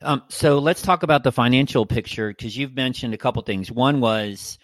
Um, 0.00 0.22
so 0.28 0.58
let's 0.58 0.82
talk 0.82 1.02
about 1.02 1.22
the 1.22 1.32
financial 1.32 1.86
picture 1.86 2.28
because 2.28 2.56
you've 2.56 2.74
mentioned 2.74 3.14
a 3.14 3.18
couple 3.18 3.42
things. 3.42 3.70
One 3.70 4.00
was 4.00 4.58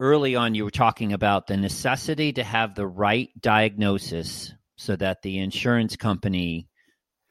early 0.00 0.36
on, 0.36 0.54
you 0.54 0.64
were 0.64 0.70
talking 0.70 1.12
about 1.12 1.46
the 1.46 1.56
necessity 1.56 2.32
to 2.34 2.44
have 2.44 2.74
the 2.74 2.86
right 2.86 3.28
diagnosis 3.40 4.54
so 4.76 4.96
that 4.96 5.22
the 5.22 5.38
insurance 5.38 5.96
company 5.96 6.68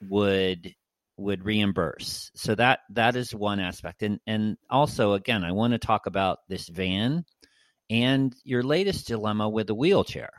would 0.09 0.73
would 1.17 1.43
reimburse. 1.43 2.29
So 2.35 2.53
that 2.55 2.79
that 2.91 3.15
is 3.15 3.33
one 3.33 3.59
aspect, 3.59 4.03
and 4.03 4.19
and 4.27 4.57
also 4.69 5.13
again, 5.13 5.43
I 5.43 5.51
want 5.51 5.73
to 5.73 5.79
talk 5.79 6.05
about 6.05 6.39
this 6.47 6.67
van 6.67 7.25
and 7.89 8.35
your 8.43 8.63
latest 8.63 9.07
dilemma 9.07 9.47
with 9.49 9.67
the 9.67 9.75
wheelchair. 9.75 10.29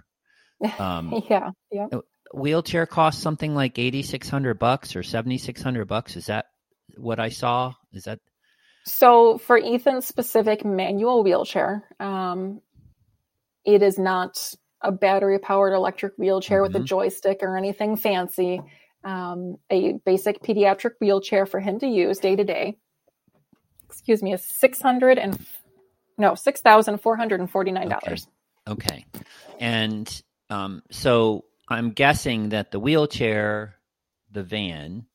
Um, 0.78 1.22
yeah, 1.30 1.50
yeah. 1.70 1.86
wheelchair 2.34 2.84
costs 2.84 3.22
something 3.22 3.54
like 3.54 3.78
eighty 3.78 4.02
six 4.02 4.28
hundred 4.28 4.58
bucks 4.58 4.96
or 4.96 5.04
seventy 5.04 5.38
six 5.38 5.62
hundred 5.62 5.86
bucks. 5.86 6.16
Is 6.16 6.26
that 6.26 6.46
what 6.96 7.20
I 7.20 7.28
saw? 7.28 7.74
Is 7.92 8.04
that 8.04 8.18
So 8.84 9.38
for 9.38 9.56
Ethan's 9.56 10.06
specific 10.06 10.64
manual 10.64 11.22
wheelchair, 11.22 11.84
um, 12.00 12.60
it 13.64 13.82
is 13.82 13.98
not 14.00 14.52
a 14.82 14.90
battery 14.90 15.38
powered 15.38 15.74
electric 15.74 16.14
wheelchair 16.16 16.62
with 16.62 16.74
a 16.74 16.80
Mhm. 16.80 16.84
joystick 16.86 17.38
or 17.42 17.56
anything 17.56 17.94
fancy. 17.96 18.60
Um, 19.04 19.58
a 19.70 19.92
basic 20.04 20.42
pediatric 20.42 20.94
wheelchair 21.00 21.46
for 21.46 21.60
him 21.60 21.78
to 21.78 21.86
use 21.86 22.18
day 22.18 22.34
to 22.34 22.42
day. 22.42 22.78
Excuse 23.88 24.22
me, 24.24 24.32
is 24.32 24.44
six 24.44 24.82
hundred 24.82 25.18
and 25.18 25.38
no 26.18 26.34
six 26.34 26.60
thousand 26.60 26.98
four 26.98 27.16
hundred 27.16 27.40
and 27.40 27.50
forty 27.50 27.70
nine 27.70 27.88
dollars. 27.88 28.26
Okay. 28.66 29.06
And 29.58 30.22
um, 30.50 30.82
so 30.90 31.44
I'm 31.68 31.92
guessing 31.92 32.50
that 32.50 32.70
the 32.70 32.80
wheelchair, 32.80 33.76
the 34.30 34.42
van, 34.42 35.06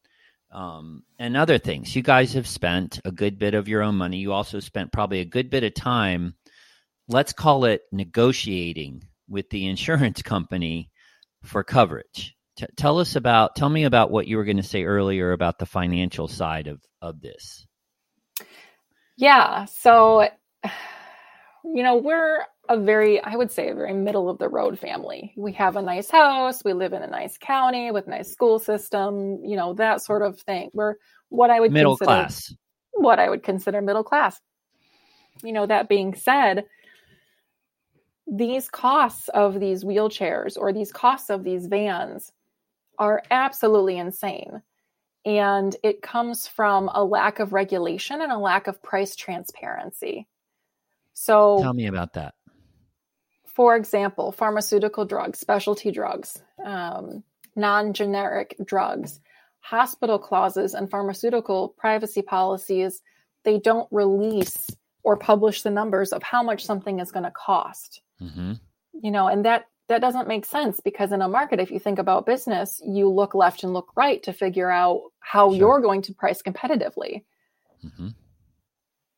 um, 0.52 1.04
and 1.20 1.38
other 1.38 1.58
things, 1.58 1.96
you 1.96 2.02
guys 2.02 2.34
have 2.34 2.48
spent 2.48 3.00
a 3.06 3.12
good 3.12 3.38
bit 3.40 3.54
of 3.54 3.68
your 3.68 3.82
own 3.82 3.96
money. 3.96 4.18
You 4.18 4.34
also 4.34 4.60
spent 4.60 4.92
probably 4.92 5.20
a 5.20 5.26
good 5.26 5.50
bit 5.50 5.64
of 5.64 5.74
time, 5.74 6.36
let's 7.08 7.34
call 7.34 7.66
it 7.66 7.82
negotiating 7.92 9.04
with 9.28 9.50
the 9.50 9.68
insurance 9.68 10.22
company 10.22 10.92
for 11.44 11.64
coverage. 11.64 12.36
T- 12.56 12.68
tell 12.78 13.00
us 13.00 13.16
about, 13.16 13.56
tell 13.56 13.70
me 13.70 13.84
about 13.84 14.12
what 14.12 14.28
you 14.28 14.38
were 14.38 14.46
going 14.46 14.58
to 14.58 14.64
say 14.64 14.84
earlier 14.84 15.32
about 15.32 15.58
the 15.58 15.66
financial 15.66 16.28
side 16.28 16.68
of, 16.68 16.82
of 17.02 17.20
this. 17.20 17.66
Yeah. 19.18 19.66
So, 19.66 20.30
you 21.64 21.84
know, 21.84 21.96
we're 21.96 22.46
a 22.70 22.78
very, 22.78 23.22
I 23.22 23.36
would 23.36 23.52
say, 23.52 23.70
a 23.70 23.76
very 23.76 23.94
middle 23.94 24.30
of 24.30 24.38
the 24.38 24.50
road 24.50 24.80
family. 24.80 25.34
We 25.38 25.52
have 25.54 25.76
a 25.76 25.82
nice 25.82 26.10
house. 26.10 26.64
We 26.64 26.74
live 26.74 26.94
in 26.94 27.02
a 27.02 27.08
nice 27.08 27.38
county 27.38 27.92
with 27.92 28.08
nice 28.08 28.32
school 28.32 28.60
system, 28.60 29.44
you 29.44 29.56
know, 29.56 29.74
that 29.74 30.02
sort 30.02 30.22
of 30.22 30.40
thing. 30.40 30.70
We're 30.74 30.96
what 31.30 31.50
I 31.50 31.60
would 31.60 31.72
Middle 31.72 31.98
consider 31.98 32.24
class. 32.24 32.54
what 32.94 33.20
I 33.20 33.30
would 33.30 33.44
consider 33.44 33.82
middle 33.82 34.04
class. 34.04 34.40
You 35.44 35.52
know, 35.52 35.66
that 35.66 35.90
being 35.90 36.14
said, 36.16 36.66
these 38.28 38.70
costs 38.70 39.30
of 39.30 39.60
these 39.60 39.84
wheelchairs 39.84 40.58
or 40.58 40.72
these 40.72 40.92
costs 40.92 41.30
of 41.30 41.44
these 41.44 41.68
vans 41.68 42.32
are 43.00 43.24
absolutely 43.32 43.98
insane. 43.98 44.62
And 45.26 45.76
it 45.84 46.02
comes 46.02 46.48
from 46.48 46.90
a 46.94 47.04
lack 47.04 47.40
of 47.40 47.54
regulation 47.54 48.22
and 48.22 48.32
a 48.32 48.38
lack 48.38 48.68
of 48.68 48.82
price 48.84 49.16
transparency. 49.16 50.28
So, 51.14 51.60
Tell 51.62 51.74
me 51.74 51.88
about 51.88 52.14
that. 52.14 52.34
for 53.46 53.76
example, 53.76 54.32
pharmaceutical 54.32 55.06
drugs, 55.06 55.40
specialty 55.40 55.92
drugs, 55.92 56.42
um, 56.66 57.24
non 57.56 57.94
generic 57.94 58.56
drugs, 58.66 59.20
hospital 59.60 60.18
clauses, 60.20 60.74
and 60.74 60.90
pharmaceutical 60.90 61.70
privacy 61.78 62.22
policies, 62.22 63.02
they 63.44 63.60
don't 63.60 63.88
release 63.92 64.70
or 65.04 65.18
publish 65.18 65.62
the 65.62 65.70
numbers 65.70 66.14
of 66.14 66.24
how 66.24 66.42
much 66.42 66.66
something 66.66 67.00
is 67.00 67.12
going 67.12 67.24
to 67.26 67.32
cost. 67.32 68.02
hmm 68.20 68.54
You 68.94 69.12
know, 69.12 69.28
and 69.28 69.46
that 69.46 69.66
that 69.90 70.02
doesn't 70.02 70.30
make 70.30 70.46
sense 70.46 70.80
because 70.80 71.12
in 71.12 71.22
a 71.22 71.28
market, 71.28 71.60
if 71.60 71.70
you 71.70 71.78
think 71.78 72.00
about 72.00 72.26
business, 72.26 72.82
you 72.86 73.10
look 73.10 73.36
left 73.36 73.64
and 73.64 73.74
look 73.74 73.92
right 73.98 74.24
to 74.24 74.32
figure 74.34 74.72
out 74.72 75.02
how 75.20 75.50
Sure. 75.50 75.58
you're 75.58 75.82
going 75.82 76.02
to 76.04 76.14
price 76.14 76.42
competitively 76.42 77.24
hmm 77.82 78.08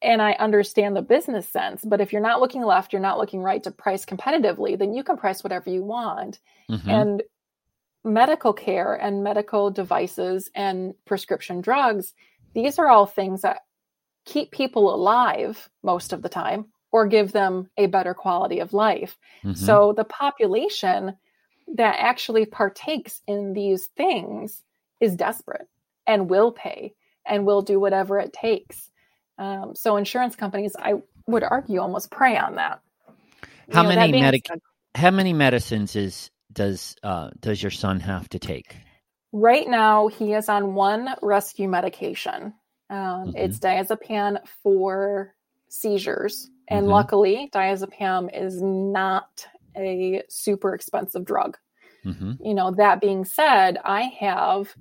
and 0.05 0.21
I 0.21 0.33
understand 0.33 0.95
the 0.95 1.01
business 1.01 1.49
sense, 1.49 1.83
but 1.83 1.99
if 1.99 2.13
you're 2.13 2.21
not 2.21 2.39
looking 2.39 2.63
left, 2.63 2.93
you're 2.93 3.01
not 3.01 3.17
looking 3.17 3.41
right 3.41 3.61
to 3.63 3.71
price 3.71 4.05
competitively, 4.05 4.77
then 4.77 4.93
you 4.93 5.03
can 5.03 5.17
price 5.17 5.43
whatever 5.43 5.69
you 5.69 5.83
want. 5.83 6.39
hmm 6.69 6.89
And 6.89 7.23
medical 8.03 8.53
care 8.53 8.93
and 8.93 9.23
medical 9.23 9.71
devices 9.71 10.51
and 10.55 10.93
prescription 11.05 11.61
drugs, 11.61 12.13
these 12.53 12.77
are 12.79 12.87
all 12.87 13.07
things 13.07 13.41
that 13.41 13.61
keep 14.25 14.51
people 14.51 14.93
alive 14.93 15.69
most 15.83 16.13
of 16.13 16.21
the 16.21 16.29
time 16.29 16.67
or 16.91 17.07
give 17.07 17.31
them 17.31 17.69
a 17.77 17.87
better 17.87 18.13
quality 18.13 18.59
of 18.59 18.73
life. 18.73 19.17
hmm 19.43 19.53
So 19.53 19.93
the 19.93 20.05
population 20.05 21.17
that 21.75 21.95
actually 21.99 22.45
partakes 22.45 23.21
in 23.27 23.53
these 23.53 23.87
things 23.97 24.63
is 25.01 25.15
desperate 25.15 25.67
and 26.07 26.29
will 26.29 26.51
pay 26.51 26.93
and 27.25 27.45
will 27.45 27.63
do 27.63 27.79
whatever 27.79 28.19
it 28.19 28.33
takes. 28.33 28.91
Um, 29.37 29.75
so 29.75 29.97
insurance 29.97 30.35
companies, 30.35 30.75
I 30.77 30.95
would 31.27 31.43
argue, 31.43 31.79
almost 31.81 32.11
prey 32.11 32.37
on 32.37 32.55
that. 32.55 32.81
How 33.71 33.81
You 33.81 33.89
know, 33.89 33.95
many 33.95 34.11
being 34.11 34.23
medic- 34.23 34.47
said, 34.47 34.59
how 34.95 35.11
many 35.11 35.33
medicines 35.33 35.95
is 35.95 36.29
does 36.53 36.95
uh, 37.03 37.31
does 37.39 37.61
your 37.61 37.71
son 37.71 37.99
have 37.99 38.29
to 38.29 38.39
take? 38.39 38.75
Right 39.33 39.67
now, 39.67 40.07
he 40.07 40.33
is 40.33 40.47
on 40.47 40.75
one 40.75 41.09
rescue 41.21 41.67
medication. 41.67 42.53
Um, 42.89 43.33
Mhm. 43.33 43.33
It's 43.35 43.59
diazepam 43.59 44.47
for 44.63 45.35
seizures, 45.67 46.49
and 46.69 46.85
Mhm. 46.85 46.89
luckily, 46.91 47.49
diazepam 47.53 48.29
is 48.33 48.61
not 48.61 49.47
a 49.75 50.23
super 50.29 50.73
expensive 50.73 51.25
drug. 51.25 51.57
hmm 52.03 52.33
you 52.39 52.53
know 52.53 52.71
that 52.71 53.01
being 53.01 53.25
said 53.25 53.79
i 53.83 54.03
have 54.03 54.73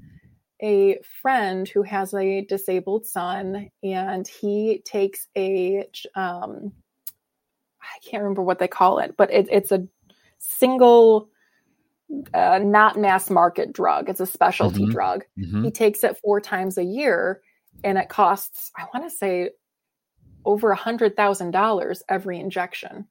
a 0.63 0.99
friend 1.23 1.69
who 1.69 1.83
has 1.83 2.15
a 2.15 2.43
disabled 2.43 3.07
son 3.07 3.69
and 3.83 4.29
he 4.29 4.83
takes 4.85 5.27
a 5.37 5.85
um 6.15 6.73
i 7.83 7.99
can't 8.09 8.23
remember 8.23 8.43
what 8.43 8.59
they 8.59 8.69
call 8.69 8.99
it 8.99 9.15
but 9.17 9.33
it, 9.33 9.49
it's 9.51 9.73
a 9.73 9.87
single 10.39 11.29
uh, 12.35 12.61
not 12.63 12.97
mass 12.99 13.31
market 13.31 13.73
drug 13.73 14.09
it's 14.09 14.21
a 14.21 14.27
specialty 14.27 14.85
Mhm. 14.87 14.91
drug 14.91 15.25
hmm 15.37 15.65
he 15.65 15.71
takes 15.71 16.05
it 16.05 16.17
four 16.23 16.41
times 16.41 16.79
a 16.79 16.85
year 16.85 17.41
and 17.83 17.99
it 17.99 18.09
costs 18.09 18.71
i 18.77 18.85
want 18.95 19.09
to 19.09 19.17
say 19.17 19.51
over 20.45 20.71
a 20.71 20.77
hundred 20.77 21.17
thousand 21.17 21.51
dollars 21.53 22.03
every 22.09 22.39
injection. 22.39 23.07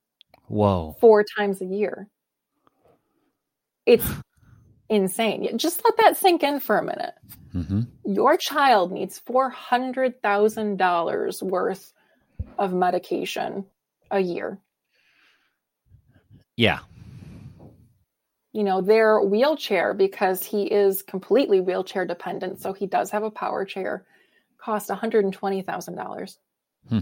Whoa. 0.48 0.96
Four 1.00 1.26
times 1.38 1.62
a 1.62 1.66
year. 1.66 2.08
It's 3.86 4.06
insane. 4.90 5.58
Just 5.58 5.82
let 5.84 5.98
that 5.98 6.18
sink 6.18 6.44
in 6.44 6.60
for 6.60 6.78
a 6.78 6.84
minute. 6.84 7.16
Mm-hmm. 7.56 7.82
Your 8.06 8.38
child 8.38 8.92
needs 8.92 9.20
$400,000 9.28 11.44
worth 11.44 11.94
of 12.58 12.74
medication 12.74 13.66
a 14.12 14.20
year. 14.20 14.60
Yeah. 16.56 16.80
You 18.52 18.64
know, 18.64 18.82
their 18.82 19.22
wheelchair, 19.22 19.94
because 19.94 20.44
he 20.44 20.64
is 20.64 21.02
completely 21.02 21.60
wheelchair 21.60 22.06
dependent, 22.06 22.62
so 22.62 22.74
he 22.74 22.86
does 22.86 23.10
have 23.12 23.24
a 23.24 23.32
power 23.32 23.66
chair, 23.66 24.06
cost 24.60 24.90
$120,000 24.90 26.38
hmm. 26.90 27.00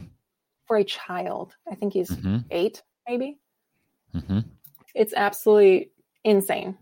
for 0.65 0.77
a 0.77 0.83
child. 0.83 1.55
I 1.69 1.75
think 1.75 1.93
he's 1.93 2.09
mm-hmm. 2.09 2.37
eight, 2.51 2.81
maybe. 3.07 3.39
Mm-hmm. 4.15 4.39
It's 4.95 5.13
absolutely 5.13 5.91
insane. 6.23 6.77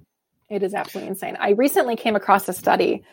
It 0.50 0.64
is 0.64 0.74
absolutely 0.74 1.10
insane. 1.10 1.38
I 1.40 1.52
recently 1.52 1.96
came 1.96 2.16
across 2.16 2.50
a 2.50 2.54
study. 2.54 3.04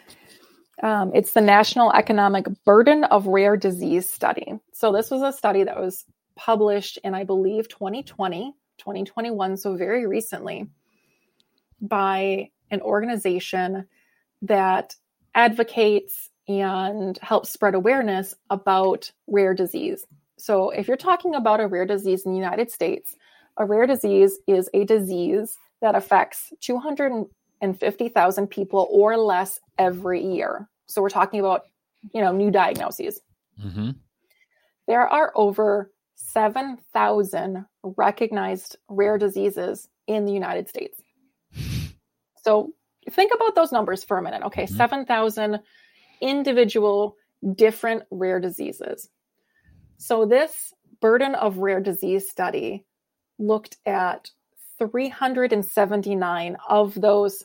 Um, 0.82 1.12
it's 1.14 1.32
the 1.32 1.40
National 1.40 1.92
Economic 1.92 2.46
Burden 2.64 3.04
of 3.04 3.26
Rare 3.26 3.56
Disease 3.56 4.08
Study. 4.08 4.58
So, 4.72 4.92
this 4.92 5.10
was 5.10 5.22
a 5.22 5.32
study 5.32 5.64
that 5.64 5.78
was 5.78 6.04
published 6.34 6.98
in, 7.04 7.14
I 7.14 7.24
believe, 7.24 7.68
2020, 7.68 8.54
2021, 8.78 9.56
so 9.56 9.76
very 9.76 10.06
recently, 10.06 10.68
by 11.80 12.50
an 12.70 12.80
organization 12.80 13.86
that 14.42 14.94
advocates 15.34 16.30
and 16.48 17.18
helps 17.22 17.50
spread 17.50 17.74
awareness 17.74 18.34
about 18.50 19.10
rare 19.26 19.54
disease. 19.54 20.06
So, 20.38 20.70
if 20.70 20.88
you're 20.88 20.96
talking 20.96 21.34
about 21.34 21.60
a 21.60 21.66
rare 21.66 21.86
disease 21.86 22.24
in 22.24 22.32
the 22.32 22.38
United 22.38 22.70
States, 22.70 23.16
a 23.58 23.64
rare 23.64 23.86
disease 23.86 24.38
is 24.46 24.68
a 24.74 24.84
disease 24.84 25.56
that 25.82 25.94
affects 25.94 26.52
250,000 26.60 28.46
people 28.48 28.88
or 28.90 29.16
less 29.16 29.60
every 29.78 30.24
year. 30.24 30.68
So 30.86 31.02
we're 31.02 31.10
talking 31.10 31.40
about, 31.40 31.62
you 32.12 32.20
know, 32.20 32.32
new 32.32 32.50
diagnoses. 32.50 33.20
Mm-hmm. 33.62 33.90
There 34.86 35.06
are 35.06 35.32
over 35.34 35.90
7,000 36.14 37.66
recognized 37.82 38.76
rare 38.88 39.18
diseases 39.18 39.88
in 40.06 40.24
the 40.24 40.32
United 40.32 40.68
States. 40.68 41.02
So 42.42 42.72
think 43.10 43.32
about 43.34 43.54
those 43.54 43.72
numbers 43.72 44.04
for 44.04 44.18
a 44.18 44.22
minute. 44.22 44.42
Okay, 44.44 44.64
mm-hmm. 44.64 44.76
7,000 44.76 45.60
individual 46.20 47.16
different 47.54 48.04
rare 48.10 48.40
diseases. 48.40 49.08
So 49.98 50.26
this 50.26 50.72
burden 51.00 51.34
of 51.34 51.58
rare 51.58 51.80
disease 51.80 52.30
study 52.30 52.84
looked 53.38 53.76
at 53.84 54.30
379 54.78 56.56
of 56.68 56.94
those 57.00 57.44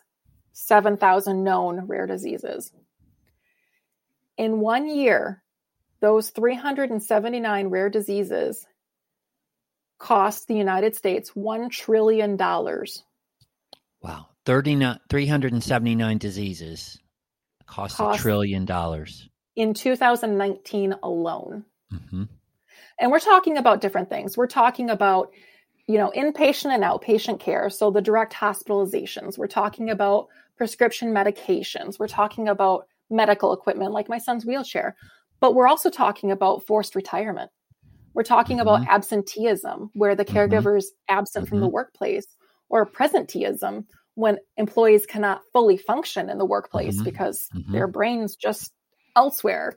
7,000 0.53 1.43
known 1.43 1.87
rare 1.87 2.07
diseases. 2.07 2.71
In 4.37 4.59
one 4.59 4.89
year, 4.89 5.43
those 5.99 6.29
379 6.31 7.67
rare 7.67 7.89
diseases 7.89 8.65
cost 9.99 10.47
the 10.47 10.55
United 10.55 10.95
States 10.95 11.31
$1 11.31 11.69
trillion. 11.69 12.37
Wow. 12.37 14.27
39, 14.45 14.99
379 15.09 16.17
diseases 16.17 16.99
cost, 17.67 17.97
cost 17.97 18.19
a 18.19 18.21
trillion 18.21 18.65
dollars. 18.65 19.29
In 19.55 19.73
2019 19.73 20.95
alone. 21.03 21.65
Mm-hmm. 21.93 22.23
And 22.99 23.11
we're 23.11 23.19
talking 23.19 23.57
about 23.57 23.81
different 23.81 24.09
things. 24.09 24.37
We're 24.37 24.47
talking 24.47 24.89
about 24.89 25.31
you 25.91 25.97
know, 25.97 26.11
inpatient 26.15 26.73
and 26.73 26.83
outpatient 26.83 27.41
care. 27.41 27.69
So 27.69 27.91
the 27.91 28.01
direct 28.01 28.33
hospitalizations. 28.33 29.37
We're 29.37 29.47
talking 29.47 29.89
about 29.89 30.27
prescription 30.55 31.13
medications. 31.13 31.99
We're 31.99 32.07
talking 32.07 32.47
about 32.47 32.87
medical 33.09 33.51
equipment 33.51 33.91
like 33.91 34.07
my 34.07 34.17
son's 34.17 34.45
wheelchair. 34.45 34.95
But 35.41 35.53
we're 35.53 35.67
also 35.67 35.89
talking 35.89 36.31
about 36.31 36.65
forced 36.65 36.95
retirement. 36.95 37.51
We're 38.13 38.23
talking 38.23 38.57
mm-hmm. 38.57 38.67
about 38.67 38.87
absenteeism, 38.87 39.89
where 39.93 40.15
the 40.15 40.23
mm-hmm. 40.23 40.37
caregiver 40.37 40.77
is 40.77 40.91
mm-hmm. 40.91 41.19
absent 41.19 41.49
from 41.49 41.59
the 41.59 41.65
mm-hmm. 41.65 41.73
workplace, 41.73 42.27
or 42.69 42.85
presenteeism, 42.85 43.83
when 44.15 44.37
employees 44.55 45.05
cannot 45.05 45.41
fully 45.51 45.75
function 45.75 46.29
in 46.29 46.37
the 46.37 46.45
workplace 46.45 46.95
mm-hmm. 46.95 47.03
because 47.03 47.49
mm-hmm. 47.53 47.73
their 47.73 47.87
brains 47.87 48.37
just 48.37 48.71
elsewhere. 49.17 49.75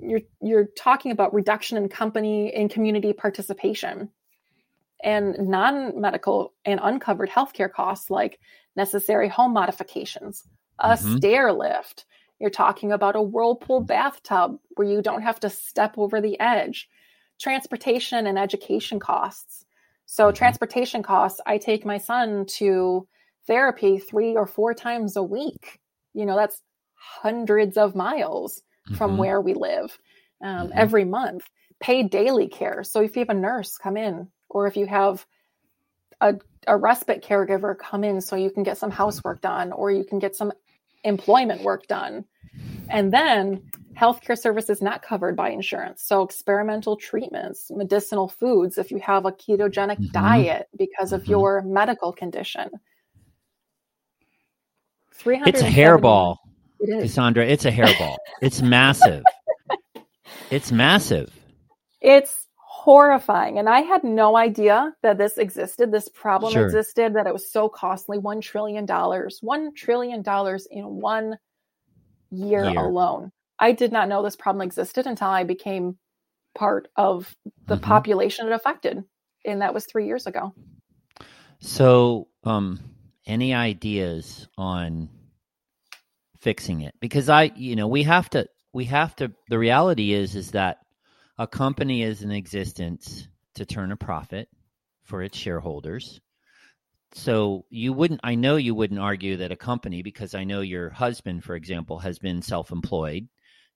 You're 0.00 0.20
you're 0.40 0.68
talking 0.76 1.10
about 1.10 1.34
reduction 1.34 1.78
in 1.78 1.88
company 1.88 2.54
in 2.54 2.68
community 2.68 3.12
participation 3.12 4.10
and 5.02 5.36
non 5.48 6.00
medical 6.00 6.54
and 6.64 6.80
uncovered 6.82 7.30
healthcare 7.30 7.70
costs 7.70 8.10
like 8.10 8.40
necessary 8.76 9.28
home 9.28 9.52
modifications, 9.52 10.44
a 10.78 10.90
mm-hmm. 10.90 11.16
stair 11.16 11.52
lift. 11.52 12.04
You're 12.40 12.50
talking 12.50 12.92
about 12.92 13.16
a 13.16 13.22
whirlpool 13.22 13.80
bathtub 13.80 14.58
where 14.76 14.88
you 14.88 15.02
don't 15.02 15.22
have 15.22 15.40
to 15.40 15.50
step 15.50 15.98
over 15.98 16.20
the 16.20 16.38
edge, 16.38 16.88
transportation 17.40 18.26
and 18.26 18.38
education 18.38 19.00
costs. 19.00 19.64
So, 20.06 20.26
mm-hmm. 20.26 20.36
transportation 20.36 21.02
costs, 21.02 21.40
I 21.46 21.58
take 21.58 21.84
my 21.84 21.98
son 21.98 22.46
to 22.56 23.06
therapy 23.46 23.98
three 23.98 24.36
or 24.36 24.46
four 24.46 24.74
times 24.74 25.16
a 25.16 25.22
week. 25.22 25.80
You 26.14 26.26
know, 26.26 26.36
that's 26.36 26.62
hundreds 26.94 27.76
of 27.76 27.94
miles 27.94 28.62
mm-hmm. 28.86 28.96
from 28.96 29.18
where 29.18 29.40
we 29.40 29.54
live 29.54 29.98
um, 30.42 30.68
mm-hmm. 30.68 30.78
every 30.78 31.04
month. 31.04 31.44
Paid 31.80 32.10
daily 32.10 32.48
care. 32.48 32.82
So, 32.82 33.00
if 33.00 33.16
you 33.16 33.20
have 33.20 33.30
a 33.30 33.34
nurse 33.34 33.76
come 33.76 33.96
in 33.96 34.28
or 34.48 34.66
if 34.66 34.76
you 34.76 34.86
have 34.86 35.26
a, 36.20 36.34
a 36.66 36.76
respite 36.76 37.24
caregiver 37.24 37.76
come 37.78 38.04
in 38.04 38.20
so 38.20 38.36
you 38.36 38.50
can 38.50 38.62
get 38.62 38.78
some 38.78 38.90
housework 38.90 39.40
done 39.40 39.72
or 39.72 39.90
you 39.90 40.04
can 40.04 40.18
get 40.18 40.36
some 40.36 40.52
employment 41.04 41.62
work 41.62 41.86
done. 41.86 42.24
And 42.90 43.12
then 43.12 43.62
healthcare 43.98 44.38
services 44.38 44.80
not 44.80 45.02
covered 45.02 45.36
by 45.36 45.50
insurance. 45.50 46.02
So 46.02 46.22
experimental 46.22 46.96
treatments, 46.96 47.70
medicinal 47.74 48.28
foods, 48.28 48.78
if 48.78 48.90
you 48.90 48.98
have 49.00 49.26
a 49.26 49.32
ketogenic 49.32 49.98
mm-hmm. 49.98 50.12
diet 50.12 50.68
because 50.76 51.12
of 51.12 51.22
mm-hmm. 51.22 51.32
your 51.32 51.62
medical 51.62 52.12
condition. 52.12 52.70
It's 55.24 55.62
a 55.62 55.64
hairball. 55.64 56.36
It 56.80 56.90
is. 56.90 57.02
Cassandra, 57.02 57.44
it's 57.44 57.64
a 57.64 57.72
hairball. 57.72 58.16
it's 58.40 58.62
massive. 58.62 59.24
it's 60.50 60.70
massive. 60.70 61.32
It's 62.00 62.46
horrifying. 62.88 63.58
And 63.58 63.68
I 63.68 63.82
had 63.82 64.02
no 64.02 64.34
idea 64.34 64.94
that 65.02 65.18
this 65.18 65.36
existed, 65.36 65.92
this 65.92 66.08
problem 66.08 66.54
sure. 66.54 66.64
existed, 66.64 67.12
that 67.16 67.26
it 67.26 67.34
was 67.34 67.52
so 67.52 67.68
costly 67.68 68.16
$1 68.16 68.40
trillion. 68.40 68.86
$1 68.86 69.76
trillion 69.76 70.24
in 70.70 70.84
one 70.84 71.36
year, 72.30 72.64
year, 72.64 72.78
alone. 72.78 73.30
I 73.58 73.72
did 73.72 73.92
not 73.92 74.08
know 74.08 74.22
this 74.22 74.36
problem 74.36 74.62
existed 74.62 75.06
until 75.06 75.28
I 75.28 75.44
became 75.44 75.98
part 76.56 76.88
of 76.96 77.36
the 77.66 77.74
mm-hmm. 77.74 77.84
population 77.84 78.46
it 78.46 78.52
affected. 78.52 79.04
And 79.44 79.60
that 79.60 79.74
was 79.74 79.84
three 79.84 80.06
years 80.06 80.26
ago. 80.26 80.54
So, 81.60 82.28
um, 82.44 82.80
any 83.26 83.52
ideas 83.52 84.48
on 84.56 85.10
fixing 86.40 86.80
it? 86.80 86.94
Because 87.00 87.28
I, 87.28 87.52
you 87.54 87.76
know, 87.76 87.86
we 87.86 88.04
have 88.04 88.30
to, 88.30 88.48
we 88.72 88.86
have 88.86 89.14
to, 89.16 89.30
the 89.50 89.58
reality 89.58 90.14
is, 90.14 90.34
is 90.34 90.52
that 90.52 90.78
a 91.38 91.46
company 91.46 92.02
is 92.02 92.22
in 92.22 92.32
existence 92.32 93.28
to 93.54 93.64
turn 93.64 93.92
a 93.92 93.96
profit 93.96 94.48
for 95.04 95.22
its 95.22 95.38
shareholders. 95.38 96.20
So 97.12 97.64
you 97.70 97.92
wouldn't, 97.92 98.20
I 98.22 98.34
know 98.34 98.56
you 98.56 98.74
wouldn't 98.74 99.00
argue 99.00 99.38
that 99.38 99.52
a 99.52 99.56
company, 99.56 100.02
because 100.02 100.34
I 100.34 100.44
know 100.44 100.60
your 100.60 100.90
husband, 100.90 101.44
for 101.44 101.54
example, 101.54 102.00
has 102.00 102.18
been 102.18 102.42
self 102.42 102.70
employed 102.70 103.28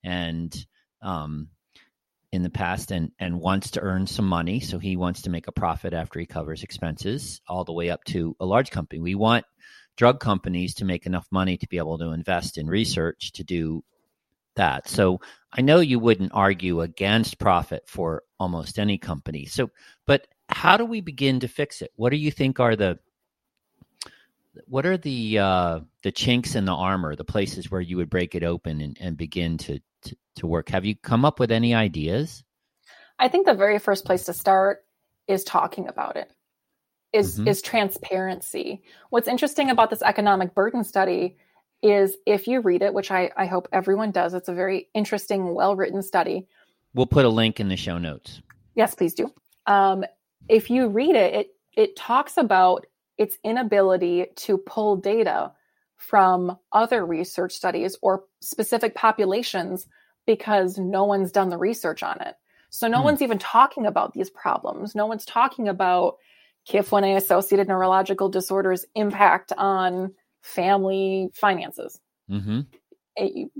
and, 0.04 0.54
um, 1.00 1.48
in 2.30 2.42
the 2.42 2.50
past 2.50 2.90
and, 2.90 3.12
and 3.18 3.40
wants 3.40 3.72
to 3.72 3.80
earn 3.80 4.06
some 4.06 4.26
money. 4.26 4.60
So 4.60 4.78
he 4.78 4.96
wants 4.96 5.22
to 5.22 5.30
make 5.30 5.48
a 5.48 5.52
profit 5.52 5.92
after 5.92 6.18
he 6.18 6.26
covers 6.26 6.62
expenses, 6.62 7.40
all 7.48 7.64
the 7.64 7.72
way 7.72 7.90
up 7.90 8.04
to 8.04 8.36
a 8.40 8.46
large 8.46 8.70
company. 8.70 9.00
We 9.00 9.14
want 9.14 9.44
drug 9.96 10.20
companies 10.20 10.74
to 10.74 10.84
make 10.84 11.06
enough 11.06 11.26
money 11.30 11.56
to 11.58 11.68
be 11.68 11.78
able 11.78 11.98
to 11.98 12.12
invest 12.12 12.58
in 12.58 12.66
research 12.66 13.32
to 13.32 13.44
do 13.44 13.84
that. 14.56 14.88
So 14.88 15.20
I 15.52 15.60
know 15.60 15.80
you 15.80 15.98
wouldn't 15.98 16.32
argue 16.34 16.80
against 16.80 17.38
profit 17.38 17.84
for 17.86 18.22
almost 18.38 18.78
any 18.78 18.98
company. 18.98 19.46
So, 19.46 19.70
but 20.06 20.26
how 20.48 20.76
do 20.76 20.84
we 20.84 21.00
begin 21.00 21.40
to 21.40 21.48
fix 21.48 21.82
it? 21.82 21.92
What 21.96 22.10
do 22.10 22.16
you 22.16 22.30
think 22.30 22.60
are 22.60 22.76
the 22.76 22.98
what 24.66 24.84
are 24.84 24.98
the 24.98 25.38
uh, 25.38 25.80
the 26.02 26.12
chinks 26.12 26.54
in 26.54 26.66
the 26.66 26.74
armor, 26.74 27.16
the 27.16 27.24
places 27.24 27.70
where 27.70 27.80
you 27.80 27.96
would 27.96 28.10
break 28.10 28.34
it 28.34 28.44
open 28.44 28.80
and, 28.80 28.96
and 29.00 29.16
begin 29.16 29.56
to, 29.58 29.80
to 30.02 30.16
to 30.36 30.46
work? 30.46 30.68
Have 30.68 30.84
you 30.84 30.94
come 30.94 31.24
up 31.24 31.40
with 31.40 31.50
any 31.50 31.74
ideas? 31.74 32.44
I 33.18 33.28
think 33.28 33.46
the 33.46 33.54
very 33.54 33.78
first 33.78 34.04
place 34.04 34.24
to 34.24 34.32
start 34.32 34.84
is 35.28 35.44
talking 35.44 35.88
about 35.88 36.16
it. 36.16 36.30
Is, 37.12 37.38
mm-hmm. 37.38 37.48
is 37.48 37.60
transparency. 37.60 38.82
What's 39.10 39.28
interesting 39.28 39.68
about 39.68 39.90
this 39.90 40.00
economic 40.00 40.54
burden 40.54 40.82
study 40.82 41.36
is 41.82 42.16
if 42.26 42.46
you 42.46 42.60
read 42.60 42.82
it, 42.82 42.94
which 42.94 43.10
I, 43.10 43.30
I 43.36 43.46
hope 43.46 43.68
everyone 43.72 44.12
does, 44.12 44.34
it's 44.34 44.48
a 44.48 44.54
very 44.54 44.88
interesting, 44.94 45.54
well 45.54 45.76
written 45.76 46.02
study. 46.02 46.46
We'll 46.94 47.06
put 47.06 47.24
a 47.24 47.30
link 47.30 47.58
in 47.58 47.68
the 47.68 47.76
show 47.76 47.98
notes. 47.98 48.40
Yes, 48.74 48.94
please 48.94 49.14
do. 49.14 49.32
Um, 49.66 50.04
if 50.48 50.70
you 50.70 50.88
read 50.88 51.14
it, 51.14 51.34
it 51.34 51.46
it 51.74 51.96
talks 51.96 52.36
about 52.36 52.86
its 53.16 53.38
inability 53.44 54.26
to 54.36 54.58
pull 54.58 54.96
data 54.96 55.52
from 55.96 56.58
other 56.72 57.06
research 57.06 57.52
studies 57.52 57.96
or 58.02 58.24
specific 58.40 58.94
populations 58.94 59.86
because 60.26 60.78
no 60.78 61.04
one's 61.04 61.32
done 61.32 61.48
the 61.48 61.56
research 61.56 62.02
on 62.02 62.20
it. 62.20 62.34
So 62.70 62.88
no 62.88 62.98
hmm. 62.98 63.04
one's 63.04 63.22
even 63.22 63.38
talking 63.38 63.86
about 63.86 64.12
these 64.12 64.30
problems. 64.30 64.94
No 64.94 65.06
one's 65.06 65.24
talking 65.24 65.68
about 65.68 66.16
KIF1A 66.68 67.16
associated 67.16 67.68
neurological 67.68 68.28
disorders 68.28 68.84
impact 68.94 69.52
on 69.56 70.12
family 70.42 71.30
finances. 71.34 72.00
Mm-hmm. 72.30 72.60
It, 73.16 73.50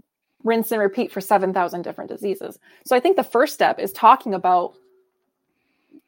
rinse 0.45 0.73
and 0.73 0.81
repeat 0.81 1.13
for 1.13 1.21
7,000 1.21 1.83
different 1.83 2.11
diseases. 2.11 2.59
So 2.85 2.97
I 2.97 3.01
think 3.01 3.17
the 3.17 3.25
first 3.25 3.55
step 3.55 3.79
is 3.79 3.93
talking 3.93 4.35
about 4.35 4.75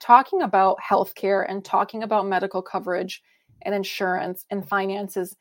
talking 0.01 0.43
about 0.43 0.79
healthcare 0.81 1.47
and 1.49 1.64
talking 1.64 2.03
about 2.03 2.27
medical 2.27 2.61
coverage 2.61 3.22
and 3.62 3.75
insurance 3.75 4.45
and 4.51 4.68
finances 4.68 5.37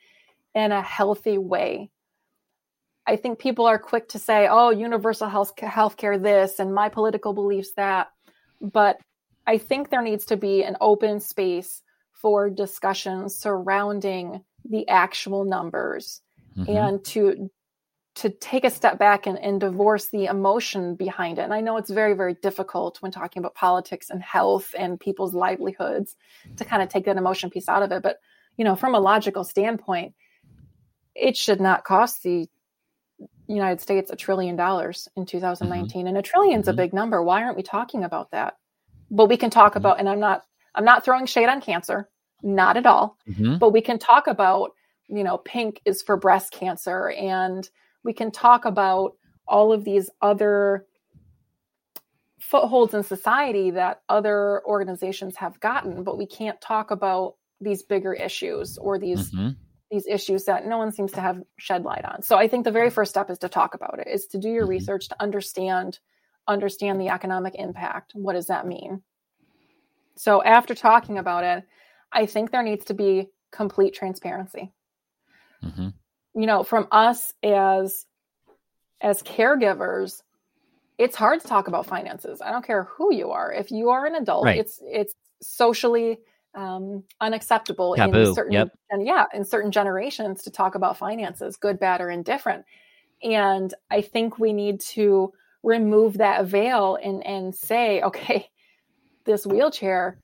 in 0.53 0.71
a 0.71 0.81
healthy 0.81 1.37
way. 1.37 1.89
I 3.05 3.15
think 3.15 3.39
people 3.39 3.65
are 3.65 3.79
quick 3.79 4.07
to 4.09 4.19
say, 4.19 4.47
"Oh, 4.49 4.69
universal 4.69 5.27
health 5.27 5.55
healthcare 5.57 6.21
this 6.21 6.59
and 6.59 6.73
my 6.73 6.87
political 6.87 7.33
beliefs 7.33 7.73
that." 7.73 8.11
But 8.61 9.01
I 9.45 9.57
think 9.57 9.89
there 9.89 10.01
needs 10.01 10.25
to 10.27 10.37
be 10.37 10.63
an 10.63 10.77
open 10.79 11.19
space 11.19 11.81
for 12.11 12.49
discussions 12.49 13.35
surrounding 13.35 14.45
the 14.65 14.87
actual 14.87 15.43
numbers 15.43 16.21
mm-hmm. 16.57 16.69
and 16.69 17.03
to 17.05 17.49
to 18.15 18.29
take 18.29 18.63
a 18.63 18.69
step 18.69 18.99
back 18.99 19.25
and, 19.25 19.39
and 19.39 19.59
divorce 19.59 20.07
the 20.07 20.25
emotion 20.25 20.95
behind 20.95 21.39
it. 21.39 21.43
And 21.43 21.53
I 21.53 21.61
know 21.61 21.77
it's 21.77 21.89
very, 21.89 22.13
very 22.13 22.35
difficult 22.35 23.01
when 23.01 23.11
talking 23.11 23.39
about 23.39 23.55
politics 23.55 24.09
and 24.11 24.21
health 24.21 24.75
and 24.77 24.99
people's 24.99 25.33
livelihoods 25.33 26.15
to 26.57 26.65
kind 26.65 26.83
of 26.83 26.89
take 26.89 27.05
that 27.05 27.17
emotion 27.17 27.49
piece 27.49 27.67
out 27.67 27.81
of 27.81 27.91
it. 27.91 28.03
But, 28.03 28.17
you 28.55 28.65
know, 28.65 28.75
from 28.75 28.93
a 28.93 28.99
logical 28.99 29.43
standpoint, 29.43 30.13
it 31.15 31.35
should 31.35 31.59
not 31.59 31.85
cost 31.85 32.21
the 32.21 32.47
United 33.47 33.81
States 33.81 34.11
a 34.11 34.15
trillion 34.15 34.55
dollars 34.55 35.07
in 35.15 35.25
2019. 35.25 35.87
Mm-hmm. 35.87 36.07
And 36.07 36.17
a 36.17 36.21
trillion's 36.21 36.61
mm-hmm. 36.61 36.69
a 36.69 36.73
big 36.73 36.93
number. 36.93 37.23
Why 37.23 37.43
aren't 37.43 37.57
we 37.57 37.63
talking 37.63 38.03
about 38.03 38.29
that? 38.29 38.57
But 39.09 39.27
we 39.27 39.37
can 39.37 39.49
talk 39.49 39.71
mm-hmm. 39.71 39.79
about, 39.79 39.99
and 39.99 40.07
I'm 40.07 40.19
not, 40.19 40.43
I'm 40.75 40.85
not 40.85 41.03
throwing 41.03 41.25
shade 41.25 41.49
on 41.49 41.61
cancer, 41.61 42.09
not 42.43 42.77
at 42.77 42.85
all. 42.85 43.17
Mm-hmm. 43.27 43.57
But 43.57 43.71
we 43.71 43.81
can 43.81 43.97
talk 43.97 44.27
about, 44.27 44.71
you 45.07 45.23
know, 45.23 45.37
pink 45.37 45.81
is 45.85 46.01
for 46.01 46.17
breast 46.17 46.51
cancer 46.51 47.09
and 47.09 47.67
we 48.03 48.13
can 48.13 48.31
talk 48.31 48.65
about 48.65 49.15
all 49.47 49.73
of 49.73 49.83
these 49.83 50.09
other 50.21 50.85
footholds 52.39 52.93
in 52.93 53.03
society 53.03 53.71
that 53.71 54.01
other 54.09 54.61
organizations 54.65 55.35
have 55.37 55.59
gotten 55.59 56.03
but 56.03 56.17
we 56.17 56.25
can't 56.25 56.59
talk 56.59 56.91
about 56.91 57.35
these 57.61 57.83
bigger 57.83 58.13
issues 58.13 58.77
or 58.77 58.99
these 58.99 59.31
mm-hmm. 59.31 59.49
these 59.89 60.05
issues 60.07 60.43
that 60.43 60.65
no 60.67 60.77
one 60.77 60.91
seems 60.91 61.11
to 61.13 61.21
have 61.21 61.41
shed 61.57 61.83
light 61.83 62.03
on 62.03 62.21
so 62.21 62.37
i 62.37 62.47
think 62.47 62.65
the 62.65 62.71
very 62.71 62.89
first 62.89 63.11
step 63.11 63.29
is 63.29 63.37
to 63.37 63.47
talk 63.47 63.73
about 63.73 63.97
it 63.97 64.07
is 64.07 64.27
to 64.27 64.37
do 64.37 64.49
your 64.49 64.63
mm-hmm. 64.63 64.71
research 64.71 65.07
to 65.07 65.15
understand 65.21 65.99
understand 66.47 66.99
the 66.99 67.07
economic 67.07 67.55
impact 67.55 68.11
what 68.13 68.33
does 68.33 68.47
that 68.47 68.67
mean 68.67 69.01
so 70.15 70.43
after 70.43 70.75
talking 70.75 71.17
about 71.17 71.45
it 71.45 71.63
i 72.13 72.25
think 72.25 72.51
there 72.51 72.63
needs 72.63 72.85
to 72.85 72.93
be 72.93 73.27
complete 73.51 73.93
transparency 73.93 74.71
mm-hmm 75.63 75.89
you 76.35 76.45
know, 76.45 76.63
from 76.63 76.87
us 76.91 77.33
as 77.43 78.05
as 79.01 79.21
caregivers, 79.21 80.21
it's 80.97 81.15
hard 81.15 81.41
to 81.41 81.47
talk 81.47 81.67
about 81.67 81.85
finances. 81.85 82.41
I 82.41 82.51
don't 82.51 82.65
care 82.65 82.83
who 82.83 83.13
you 83.13 83.31
are. 83.31 83.51
If 83.51 83.71
you 83.71 83.89
are 83.89 84.05
an 84.05 84.15
adult, 84.15 84.45
right. 84.45 84.57
it's 84.57 84.79
it's 84.83 85.13
socially 85.41 86.19
um, 86.55 87.03
unacceptable 87.19 87.95
Taboo. 87.95 88.29
in 88.29 88.35
certain 88.35 88.53
yep. 88.53 88.69
and 88.89 89.05
yeah, 89.05 89.25
in 89.33 89.45
certain 89.45 89.71
generations 89.71 90.43
to 90.43 90.51
talk 90.51 90.75
about 90.75 90.97
finances, 90.97 91.57
good, 91.57 91.79
bad, 91.79 92.01
or 92.01 92.09
indifferent. 92.09 92.65
And 93.21 93.73
I 93.89 94.01
think 94.01 94.39
we 94.39 94.53
need 94.53 94.81
to 94.81 95.33
remove 95.61 96.17
that 96.17 96.45
veil 96.45 96.97
and 97.01 97.25
and 97.25 97.53
say, 97.53 98.01
okay, 98.01 98.47
this 99.25 99.45
wheelchair 99.45 100.17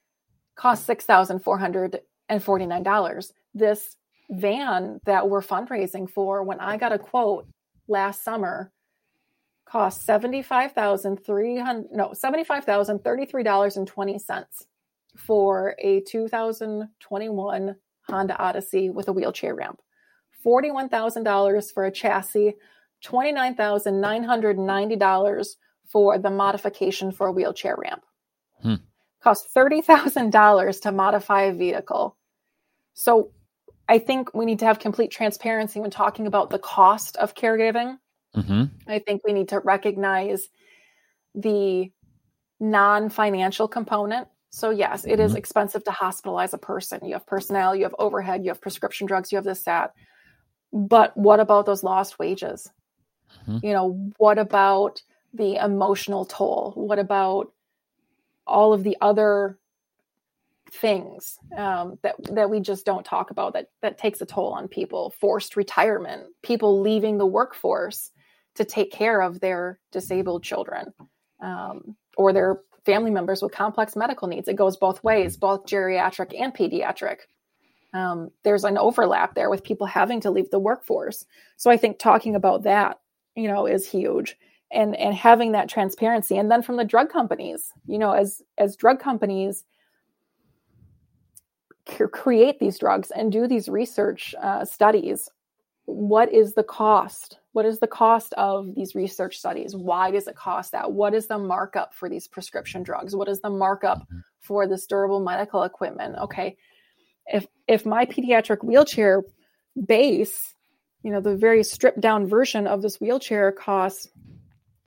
nine 2.66 2.84
dollars. 2.84 3.34
This 3.53 3.95
van 4.30 4.99
that 5.05 5.30
we're 5.30 5.41
fundraising 5.41 6.10
for, 6.10 6.43
when 6.43 6.60
I 6.60 6.78
got 6.78 6.91
a 6.91 6.99
quote 6.99 7.47
last 7.88 8.24
summer, 8.24 8.72
cost 9.66 10.05
seventy-five 10.05 10.74
thousand 10.74 11.26
three 11.26 11.57
hundred 11.57 11.88
no 11.91 12.14
seventy-five 12.14 12.66
thousand 12.66 13.03
thirty-three 13.03 13.43
dollars 13.43 13.78
and 13.78 13.88
twenty 13.88 14.20
cents 14.20 14.68
for 15.18 15.76
a 15.80 16.01
2021 16.01 17.76
Honda 18.03 18.38
Odyssey 18.38 18.89
with 18.89 19.07
a 19.07 19.14
wheelchair 19.14 19.55
ramp. 19.55 19.80
$41,000 20.45 21.74
for 21.74 21.86
a 21.86 21.91
chassis, 21.91 22.53
$29,990 23.03 25.55
for 25.86 26.18
the 26.18 26.30
modification 26.30 27.12
for 27.12 27.28
a 27.28 27.32
wheelchair 27.32 27.76
ramp. 27.78 28.03
Hmm. 28.62 28.76
Cost 29.24 29.53
$30,000 29.53 30.82
to 30.82 30.91
modify 30.91 31.43
a 31.43 31.53
vehicle. 31.53 32.15
So 32.93 33.32
I 33.89 33.99
think 33.99 34.34
we 34.34 34.45
need 34.45 34.59
to 34.59 34.65
have 34.65 34.80
complete 34.80 35.11
transparency 35.11 35.80
when 35.80 35.89
talking 35.91 36.28
about 36.28 36.51
the 36.51 36.59
cost 36.59 37.17
of 37.17 37.34
caregiving. 37.34 37.97
Mm-hmm. 38.36 38.65
I 38.88 38.99
think 38.99 39.24
we 39.26 39.34
need 39.34 39.49
to 39.49 39.59
recognize 39.59 40.47
the 41.34 41.91
non 42.59 43.09
financial 43.09 43.67
component. 43.67 44.28
So, 44.51 44.70
yes, 44.70 45.05
it 45.05 45.13
mm-hmm. 45.13 45.22
is 45.22 45.36
expensive 45.36 45.84
to 45.86 45.91
hospitalize 45.91 46.53
a 46.53 46.57
person. 46.57 46.99
You 47.03 47.13
have 47.13 47.26
personnel, 47.26 47.76
you 47.76 47.84
have 47.84 47.95
overhead, 47.99 48.43
you 48.43 48.49
have 48.49 48.61
prescription 48.61 49.07
drugs, 49.07 49.32
you 49.32 49.38
have 49.38 49.45
this, 49.45 49.63
that. 49.63 49.93
But 50.72 51.15
what 51.17 51.39
about 51.39 51.65
those 51.65 51.84
lost 51.84 52.20
wages? 52.20 52.70
Mm-hmm. 53.47 53.65
You 53.65 53.74
know, 53.74 54.11
what 54.17 54.38
about 54.38 55.01
the 55.34 55.55
emotional 55.63 56.26
toll? 56.26 56.74
What 56.76 56.99
about 56.99 57.51
all 58.49 58.73
of 58.73 58.83
the 58.83 58.97
other 59.01 59.57
things 60.71 61.39
um, 61.57 61.97
that 62.03 62.15
that 62.35 62.49
we 62.49 62.59
just 62.59 62.85
don't 62.85 63.05
talk 63.05 63.31
about 63.31 63.53
that 63.53 63.67
that 63.81 63.97
takes 63.97 64.21
a 64.21 64.25
toll 64.25 64.51
on 64.51 64.67
people. 64.67 65.13
Forced 65.19 65.55
retirement 65.55 66.23
people 66.43 66.81
leaving 66.81 67.17
the 67.17 67.25
workforce 67.25 68.11
to 68.55 68.65
take 68.65 68.91
care 68.91 69.21
of 69.21 69.39
their 69.39 69.79
disabled 69.91 70.43
children 70.43 70.93
um, 71.41 71.95
or 72.17 72.33
their 72.33 72.61
family 72.85 73.11
members 73.11 73.41
with 73.41 73.51
complex 73.51 73.95
medical 73.95 74.27
needs. 74.27 74.47
It 74.47 74.55
goes 74.55 74.77
both 74.77 75.03
ways 75.03 75.37
both 75.37 75.65
geriatric 75.65 76.39
and 76.39 76.53
pediatric. 76.53 77.17
Um, 77.93 78.29
there's 78.43 78.63
an 78.65 78.77
overlap 78.77 79.33
there 79.33 79.49
with 79.49 79.63
people 79.63 79.87
having 79.87 80.21
to 80.21 80.31
leave 80.31 80.51
the 80.51 80.59
workforce. 80.59 81.25
So 81.57 81.71
i 81.71 81.77
think 81.77 81.99
talking 81.99 82.35
about 82.35 82.63
that 82.63 82.99
you 83.35 83.47
know 83.47 83.65
is 83.65 83.89
huge 83.89 84.37
and 84.72 84.95
and 84.95 85.15
having 85.15 85.53
that 85.53 85.70
transparency. 85.70 86.38
And 86.38 86.49
then 86.51 86.61
from 86.61 86.78
the 86.78 86.86
drug 86.86 87.09
companies 87.09 87.72
you 87.86 87.97
know 87.97 88.11
as 88.11 88.41
as 88.57 88.76
drug 88.76 88.99
companies 88.99 89.65
create 92.11 92.59
these 92.59 92.78
drugs 92.78 93.09
and 93.11 93.32
do 93.32 93.47
these 93.47 93.67
research 93.67 94.36
uh, 94.41 94.63
studies 94.63 95.30
what 95.86 96.32
is 96.32 96.53
the 96.53 96.63
cost? 96.63 97.39
What 97.53 97.65
is 97.65 97.80
the 97.80 97.88
cost 97.88 98.32
of 98.34 98.76
these 98.76 98.93
research 98.93 99.39
studies? 99.39 99.76
Why 99.76 100.11
does 100.11 100.28
it 100.28 100.36
cost 100.36 100.74
that? 100.74 100.91
What 100.91 101.15
is 101.15 101.26
the 101.26 101.39
markup 101.39 101.95
for 101.95 102.07
these 102.07 102.28
prescription 102.28 102.84
drugs? 102.84 103.15
What 103.15 103.28
is 103.28 103.41
the 103.41 103.49
markup 103.49 103.97
mm-hmm. 103.97 104.20
for 104.39 104.67
this 104.67 104.86
durable 104.86 105.20
medical 105.20 105.63
equipment? 105.63 106.15
Okay 106.20 106.57
if 107.30 107.47
if 107.67 107.86
my 107.86 108.05
pediatric 108.05 108.63
wheelchair 108.63 109.24
base 109.86 110.53
you 111.03 111.11
know 111.11 111.22
the 111.22 111.36
very 111.36 111.63
stripped 111.63 112.01
down 112.01 112.28
version 112.28 112.67
of 112.67 112.82
this 112.82 112.99
wheelchair 112.99 113.51
costs 113.51 114.09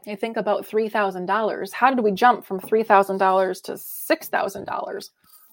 i 0.06 0.14
think 0.14 0.36
about 0.36 0.66
$3000 0.66 1.72
how 1.72 1.90
did 1.90 2.02
we 2.02 2.12
jump 2.12 2.44
from 2.44 2.60
$3000 2.60 3.62
to 3.62 3.72
$6000 3.72 5.08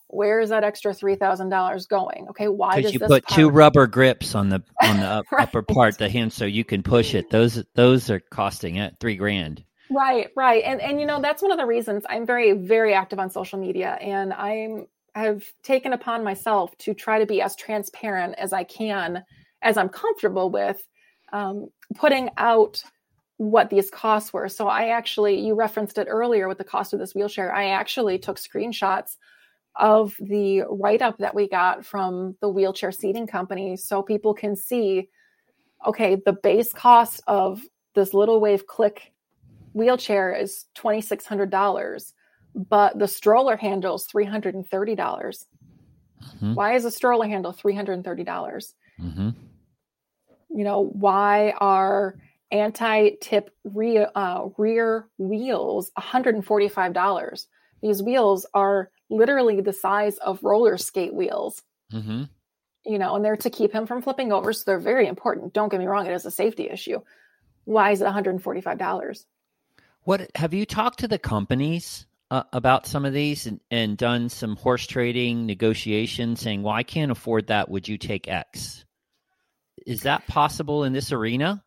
where 0.10 0.40
is 0.40 0.50
that 0.50 0.64
extra 0.64 0.94
three 0.94 1.16
thousand 1.16 1.50
dollars 1.50 1.86
going? 1.86 2.28
Okay, 2.30 2.48
why 2.48 2.82
does 2.82 2.94
you 2.94 3.00
put 3.00 3.24
part... 3.26 3.28
two 3.28 3.50
rubber 3.50 3.86
grips 3.86 4.34
on 4.34 4.50
the 4.50 4.64
on 4.82 4.98
the 4.98 5.06
up, 5.06 5.26
right. 5.32 5.44
upper 5.44 5.62
part 5.62 5.98
the 5.98 6.10
hand 6.10 6.34
so 6.34 6.46
you 6.46 6.66
can 6.66 6.82
push 6.82 7.14
it? 7.14 7.30
Those 7.30 7.64
those 7.76 8.10
are 8.10 8.20
costing 8.20 8.80
at 8.80 9.00
three 9.00 9.16
grand. 9.16 9.64
Right, 9.92 10.30
right, 10.36 10.64
and 10.64 10.82
and 10.82 11.00
you 11.00 11.06
know 11.06 11.22
that's 11.22 11.42
one 11.44 11.52
of 11.52 11.60
the 11.60 11.66
reasons 11.66 12.04
I'm 12.10 12.26
very 12.26 12.54
very 12.54 12.94
active 12.94 13.20
on 13.20 13.30
social 13.30 13.60
media, 13.60 13.98
and 14.02 14.34
I'm 14.34 14.88
have 15.14 15.44
taken 15.64 15.94
upon 15.94 16.24
myself 16.24 16.76
to 16.80 16.94
try 16.94 17.20
to 17.20 17.26
be 17.26 17.42
as 17.42 17.56
transparent 17.56 18.36
as 18.38 18.52
I 18.52 18.64
can, 18.64 19.24
as 19.62 19.78
I'm 19.78 19.90
comfortable 19.90 20.50
with, 20.50 20.82
um, 21.34 21.68
putting 21.96 22.30
out 22.38 22.84
what 23.40 23.70
these 23.70 23.90
costs 23.90 24.34
were. 24.34 24.50
So 24.50 24.68
I 24.68 24.90
actually, 24.90 25.40
you 25.40 25.56
referenced 25.56 25.98
it 25.98 26.08
earlier 26.10 26.50
with 26.50 26.58
the 26.58 26.66
cost 26.66 26.92
of 26.92 27.00
this 27.00 27.16
wheelchair. 27.16 27.56
I 27.56 27.70
actually 27.70 28.20
took 28.20 28.38
screenshots 28.38 29.16
of 29.78 30.14
the 30.20 30.64
write 30.70 31.02
up 31.02 31.18
that 31.20 31.34
we 31.34 31.48
got 31.48 31.86
from 31.86 32.36
the 32.42 32.50
wheelchair 32.50 32.92
seating 32.92 33.26
company 33.26 33.78
so 33.78 34.04
people 34.04 34.34
can 34.34 34.56
see 34.58 35.10
okay, 35.88 36.22
the 36.26 36.34
base 36.34 36.74
cost 36.74 37.22
of 37.28 37.62
this 37.96 38.14
little 38.14 38.42
wave 38.42 38.68
click 38.68 39.14
wheelchair 39.72 40.34
is 40.34 40.66
$2,600. 40.78 42.14
but 42.68 43.00
the 43.00 43.08
stroller 43.08 43.56
handle 43.56 43.96
is 43.96 44.04
330. 44.04 44.96
dollars 44.96 45.46
mm-hmm. 46.22 46.56
Why 46.56 46.76
is 46.76 46.84
a 46.84 46.92
stroller 46.92 47.26
handle 47.26 47.54
330? 47.54 48.24
dollars 48.26 48.76
mm-hmm. 49.00 49.30
You 50.50 50.64
know, 50.66 50.90
why 50.92 51.54
are 51.62 52.16
anti-tip 52.52 53.52
rear, 53.64 54.10
uh, 54.16 54.50
rear 54.58 55.08
wheels 55.18 55.92
$145? 55.98 57.46
These 57.82 58.04
wheels 58.04 58.46
are 58.54 58.90
literally 59.10 59.62
the 59.62 59.74
size 59.74 60.18
of 60.18 60.44
roller 60.44 60.78
skate 60.78 61.14
wheels. 61.14 61.62
Mm-hmm. 61.94 62.24
You 62.86 62.98
know, 62.98 63.16
and 63.16 63.24
they're 63.24 63.38
to 63.38 63.50
keep 63.50 63.74
him 63.74 63.86
from 63.86 64.02
flipping 64.02 64.32
over. 64.32 64.54
So 64.54 64.64
they're 64.66 64.80
very 64.80 65.08
important. 65.08 65.54
Don't 65.54 65.70
get 65.70 65.80
me 65.80 65.86
wrong, 65.86 66.08
it 66.08 66.14
is 66.14 66.26
a 66.26 66.32
safety 66.32 66.70
issue. 66.70 67.02
Why 67.66 67.92
is 67.92 68.02
it 68.02 68.08
$145? 68.08 69.26
What 70.04 70.32
have 70.36 70.54
you 70.54 70.66
talked 70.66 71.00
to 71.00 71.08
the 71.08 71.20
companies 71.20 72.08
uh, 72.32 72.44
about 72.54 72.86
some 72.86 73.06
of 73.06 73.14
these 73.14 73.48
and, 73.48 73.60
and 73.72 73.98
done 73.98 74.30
some 74.30 74.56
horse 74.56 74.86
trading 74.86 75.46
negotiations 75.46 76.42
saying, 76.42 76.64
well, 76.64 76.74
I 76.74 76.84
can't 76.84 77.12
afford 77.12 77.48
that. 77.48 77.70
Would 77.70 77.88
you 77.88 77.98
take 77.98 78.28
X? 78.28 78.86
Is 79.86 80.04
that 80.04 80.28
possible 80.28 80.84
in 80.84 80.94
this 80.94 81.12
arena? 81.12 81.64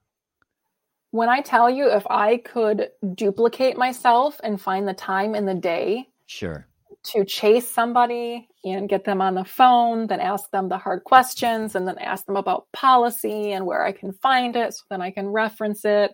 When 1.13 1.29
I 1.29 1.41
tell 1.41 1.71
you, 1.71 1.89
if 1.89 2.07
I 2.11 2.39
could 2.39 2.89
duplicate 3.15 3.77
myself 3.77 4.41
and 4.43 4.61
find 4.61 4.87
the 4.87 4.95
time 4.95 5.35
in 5.35 5.47
the 5.47 5.55
day, 5.55 6.09
sure, 6.27 6.67
to 7.05 7.25
chase 7.25 7.69
somebody 7.71 8.49
and 8.65 8.89
get 8.89 9.05
them 9.05 9.23
on 9.23 9.35
the 9.35 9.45
phone, 9.45 10.09
then 10.09 10.21
ask 10.21 10.51
them 10.51 10.69
the 10.69 10.79
hard 10.79 11.05
questions, 11.05 11.75
and 11.75 11.87
then 11.87 11.99
ask 11.99 12.27
them 12.27 12.37
about 12.37 12.67
policy 12.73 13.53
and 13.53 13.65
where 13.65 13.85
I 13.85 13.93
can 13.93 14.13
find 14.13 14.57
it 14.57 14.75
so 14.75 14.83
then 14.91 15.01
I 15.01 15.11
can 15.11 15.29
reference 15.29 15.85
it. 15.85 16.13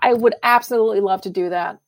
I 0.00 0.12
would 0.12 0.34
absolutely 0.42 1.00
love 1.00 1.22
to 1.22 1.30
do 1.30 1.48
that 1.48 1.78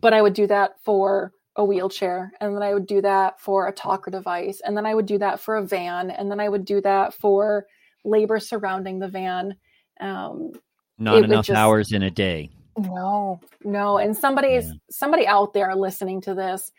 but 0.00 0.12
I 0.12 0.22
would 0.22 0.34
do 0.34 0.46
that 0.48 0.80
for 0.84 1.32
a 1.56 1.64
wheelchair 1.64 2.32
and 2.40 2.54
then 2.54 2.62
I 2.62 2.74
would 2.74 2.86
do 2.86 3.00
that 3.02 3.40
for 3.40 3.68
a 3.68 3.72
talker 3.72 4.10
device 4.10 4.60
and 4.64 4.76
then 4.76 4.86
I 4.86 4.94
would 4.94 5.06
do 5.06 5.18
that 5.18 5.40
for 5.40 5.56
a 5.56 5.64
van 5.64 6.10
and 6.10 6.30
then 6.30 6.40
I 6.40 6.48
would 6.48 6.64
do 6.64 6.80
that 6.80 7.14
for 7.14 7.66
labor 8.04 8.40
surrounding 8.40 8.98
the 8.98 9.08
van. 9.08 9.54
Um, 10.00 10.52
Not 10.98 11.24
enough 11.24 11.46
just, 11.46 11.56
hours 11.56 11.92
in 11.92 12.02
a 12.02 12.10
day. 12.10 12.50
No, 12.78 13.40
no. 13.64 13.98
And 13.98 14.16
somebody's 14.16 14.66
yeah. 14.66 14.74
somebody 14.90 15.26
out 15.26 15.52
there 15.52 15.74
listening 15.74 16.20
to 16.22 16.34
this, 16.34 16.72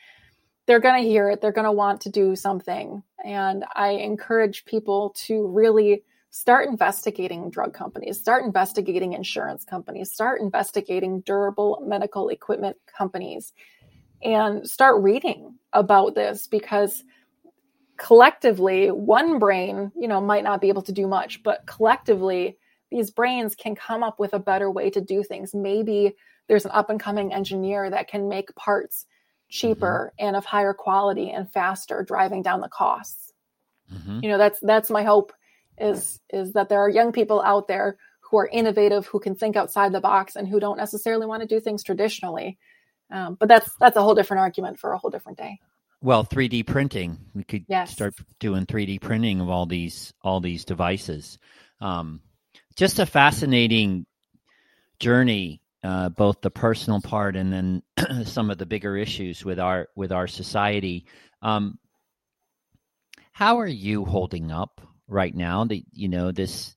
they're 0.65 0.79
going 0.79 1.01
to 1.01 1.07
hear 1.07 1.29
it. 1.29 1.41
They're 1.41 1.51
going 1.51 1.65
to 1.65 1.71
want 1.71 2.01
to 2.01 2.09
do 2.09 2.35
something. 2.35 3.03
And 3.23 3.65
I 3.75 3.89
encourage 3.89 4.65
people 4.65 5.13
to 5.25 5.47
really 5.47 6.03
start 6.29 6.67
investigating 6.67 7.49
drug 7.49 7.73
companies, 7.73 8.19
start 8.19 8.43
investigating 8.43 9.13
insurance 9.13 9.63
companies, 9.63 10.11
start 10.11 10.41
investigating 10.41 11.21
durable 11.21 11.81
medical 11.85 12.27
equipment 12.27 12.75
companies, 12.85 13.53
and 14.21 14.67
start 14.67 15.01
reading 15.01 15.55
about 15.71 16.13
this 16.15 16.47
because 16.47 17.03
collectively, 17.97 18.91
one 18.91 19.39
brain, 19.39 19.91
you 19.95 20.07
know, 20.07 20.19
might 20.19 20.43
not 20.43 20.59
be 20.59 20.67
able 20.69 20.81
to 20.81 20.91
do 20.91 21.07
much, 21.07 21.41
but 21.41 21.65
collectively, 21.65 22.57
these 22.91 23.11
brains 23.11 23.55
can 23.55 23.75
come 23.75 24.03
up 24.03 24.19
with 24.19 24.33
a 24.33 24.39
better 24.39 24.69
way 24.69 24.89
to 24.89 25.01
do 25.01 25.23
things. 25.23 25.53
Maybe 25.53 26.15
there's 26.47 26.65
an 26.65 26.71
up 26.73 26.89
and 26.89 26.99
coming 26.99 27.33
engineer 27.33 27.89
that 27.89 28.07
can 28.07 28.29
make 28.29 28.55
parts 28.55 29.05
cheaper 29.49 30.13
mm-hmm. 30.13 30.27
and 30.27 30.35
of 30.35 30.45
higher 30.45 30.73
quality 30.73 31.31
and 31.31 31.51
faster, 31.51 32.03
driving 32.03 32.41
down 32.41 32.61
the 32.61 32.69
costs. 32.69 33.33
Mm-hmm. 33.93 34.19
You 34.23 34.29
know, 34.29 34.37
that's 34.37 34.59
that's 34.61 34.89
my 34.89 35.03
hope 35.03 35.33
is 35.77 36.19
is 36.29 36.53
that 36.53 36.69
there 36.69 36.79
are 36.79 36.89
young 36.89 37.11
people 37.11 37.41
out 37.41 37.67
there 37.67 37.97
who 38.21 38.37
are 38.37 38.47
innovative, 38.47 39.05
who 39.05 39.19
can 39.19 39.35
think 39.35 39.55
outside 39.55 39.91
the 39.91 40.01
box, 40.01 40.35
and 40.35 40.47
who 40.47 40.59
don't 40.59 40.77
necessarily 40.77 41.27
want 41.27 41.41
to 41.41 41.47
do 41.47 41.59
things 41.59 41.83
traditionally. 41.83 42.57
Um, 43.11 43.35
but 43.39 43.47
that's 43.47 43.69
that's 43.79 43.97
a 43.97 44.01
whole 44.01 44.15
different 44.15 44.41
argument 44.41 44.79
for 44.79 44.93
a 44.93 44.97
whole 44.97 45.11
different 45.11 45.37
day. 45.37 45.59
Well, 46.01 46.23
3D 46.23 46.67
printing, 46.67 47.17
we 47.33 47.43
could 47.43 47.65
yes. 47.67 47.91
start 47.91 48.15
doing 48.39 48.65
3D 48.65 49.01
printing 49.01 49.41
of 49.41 49.49
all 49.49 49.65
these 49.65 50.13
all 50.21 50.39
these 50.39 50.65
devices. 50.65 51.37
Um, 51.81 52.21
just 52.75 52.99
a 52.99 53.05
fascinating 53.05 54.05
journey, 54.99 55.61
uh, 55.83 56.09
both 56.09 56.41
the 56.41 56.51
personal 56.51 57.01
part 57.01 57.35
and 57.35 57.51
then 57.51 57.83
some 58.25 58.49
of 58.49 58.57
the 58.57 58.65
bigger 58.65 58.97
issues 58.97 59.43
with 59.45 59.59
our 59.59 59.89
with 59.95 60.11
our 60.11 60.27
society. 60.27 61.05
Um, 61.41 61.77
how 63.31 63.59
are 63.59 63.67
you 63.67 64.05
holding 64.05 64.51
up 64.51 64.81
right 65.07 65.35
now 65.35 65.65
that 65.65 65.81
you 65.91 66.09
know 66.09 66.31
this 66.31 66.75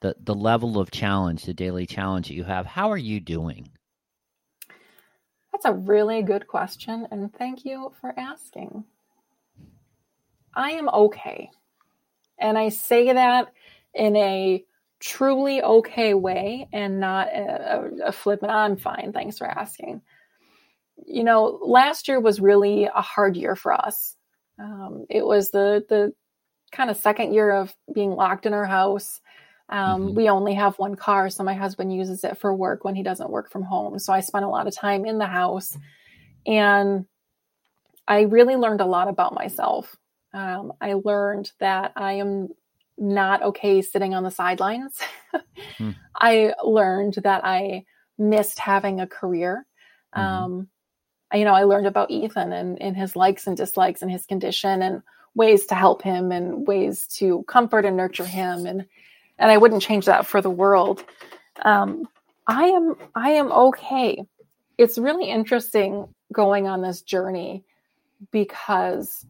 the 0.00 0.16
the 0.20 0.34
level 0.34 0.78
of 0.78 0.90
challenge 0.90 1.44
the 1.44 1.54
daily 1.54 1.86
challenge 1.86 2.28
that 2.28 2.34
you 2.34 2.44
have? 2.44 2.66
How 2.66 2.90
are 2.90 2.98
you 2.98 3.20
doing? 3.20 3.70
That's 5.52 5.66
a 5.66 5.72
really 5.72 6.22
good 6.22 6.46
question 6.46 7.06
and 7.10 7.32
thank 7.32 7.64
you 7.64 7.92
for 8.00 8.12
asking. 8.18 8.84
I 10.54 10.72
am 10.72 10.88
okay. 10.88 11.50
And 12.38 12.58
i 12.58 12.70
say 12.70 13.12
that 13.12 13.52
in 13.94 14.16
a 14.16 14.64
truly 15.00 15.62
okay 15.62 16.14
way 16.14 16.68
and 16.72 17.00
not 17.00 17.28
a, 17.28 17.90
a 18.06 18.12
flippant 18.12 18.52
i'm 18.52 18.76
fine 18.76 19.12
thanks 19.12 19.38
for 19.38 19.46
asking 19.46 20.00
you 21.06 21.24
know 21.24 21.58
last 21.62 22.06
year 22.06 22.20
was 22.20 22.40
really 22.40 22.84
a 22.84 23.02
hard 23.02 23.36
year 23.36 23.56
for 23.56 23.72
us 23.72 24.16
um, 24.58 25.06
it 25.10 25.24
was 25.24 25.50
the 25.50 25.84
the 25.88 26.12
kind 26.72 26.90
of 26.90 26.96
second 26.96 27.32
year 27.34 27.52
of 27.52 27.74
being 27.92 28.10
locked 28.10 28.46
in 28.46 28.54
our 28.54 28.66
house. 28.66 29.20
Um, 29.68 30.06
mm-hmm. 30.06 30.14
We 30.14 30.28
only 30.28 30.54
have 30.54 30.78
one 30.78 30.96
car, 30.96 31.30
so 31.30 31.44
my 31.44 31.54
husband 31.54 31.94
uses 31.94 32.24
it 32.24 32.38
for 32.38 32.54
work 32.54 32.84
when 32.84 32.94
he 32.94 33.02
doesn't 33.02 33.30
work 33.30 33.50
from 33.50 33.62
home. 33.62 33.98
So 33.98 34.12
I 34.12 34.20
spent 34.20 34.44
a 34.44 34.48
lot 34.48 34.66
of 34.66 34.74
time 34.74 35.04
in 35.04 35.18
the 35.18 35.26
house, 35.26 35.76
and 36.46 37.06
I 38.06 38.22
really 38.22 38.56
learned 38.56 38.80
a 38.80 38.86
lot 38.86 39.08
about 39.08 39.34
myself. 39.34 39.94
Um, 40.34 40.72
I 40.80 40.94
learned 40.94 41.52
that 41.60 41.92
I 41.96 42.14
am 42.14 42.48
not 43.02 43.42
okay 43.42 43.82
sitting 43.82 44.14
on 44.14 44.22
the 44.22 44.30
sidelines. 44.30 44.98
mm. 45.78 45.94
I 46.16 46.54
learned 46.64 47.14
that 47.24 47.44
I 47.44 47.84
missed 48.16 48.58
having 48.58 49.00
a 49.00 49.06
career. 49.06 49.66
Mm-hmm. 50.16 50.22
Um, 50.22 50.68
you 51.34 51.44
know, 51.44 51.54
I 51.54 51.64
learned 51.64 51.86
about 51.86 52.10
Ethan 52.10 52.52
and, 52.52 52.80
and 52.80 52.96
his 52.96 53.16
likes 53.16 53.46
and 53.46 53.56
dislikes 53.56 54.02
and 54.02 54.10
his 54.10 54.26
condition 54.26 54.82
and 54.82 55.02
ways 55.34 55.66
to 55.66 55.74
help 55.74 56.02
him 56.02 56.30
and 56.30 56.66
ways 56.66 57.06
to 57.18 57.42
comfort 57.48 57.84
and 57.84 57.96
nurture 57.96 58.26
him 58.26 58.66
and 58.66 58.86
and 59.38 59.50
I 59.50 59.56
wouldn't 59.56 59.82
change 59.82 60.04
that 60.04 60.26
for 60.26 60.40
the 60.40 60.50
world. 60.50 61.04
Um, 61.64 62.06
I 62.46 62.64
am 62.66 62.94
I 63.14 63.30
am 63.30 63.50
okay. 63.50 64.24
It's 64.78 64.98
really 64.98 65.28
interesting 65.28 66.06
going 66.32 66.68
on 66.68 66.82
this 66.82 67.02
journey 67.02 67.64
because 68.30 69.26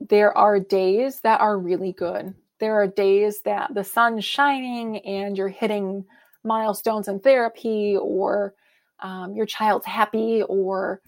there 0.00 0.36
are 0.36 0.58
days 0.58 1.20
that 1.20 1.40
are 1.40 1.58
really 1.58 1.92
good. 1.92 2.34
There 2.60 2.74
are 2.74 2.86
days 2.86 3.42
that 3.42 3.74
the 3.74 3.84
sun's 3.84 4.24
shining 4.24 4.98
and 4.98 5.36
you're 5.36 5.48
hitting 5.48 6.04
milestones 6.44 7.08
in 7.08 7.20
therapy, 7.20 7.96
or 7.96 8.54
um, 9.00 9.34
your 9.34 9.46
child's 9.46 9.86
happy, 9.86 10.42
or 10.42 11.00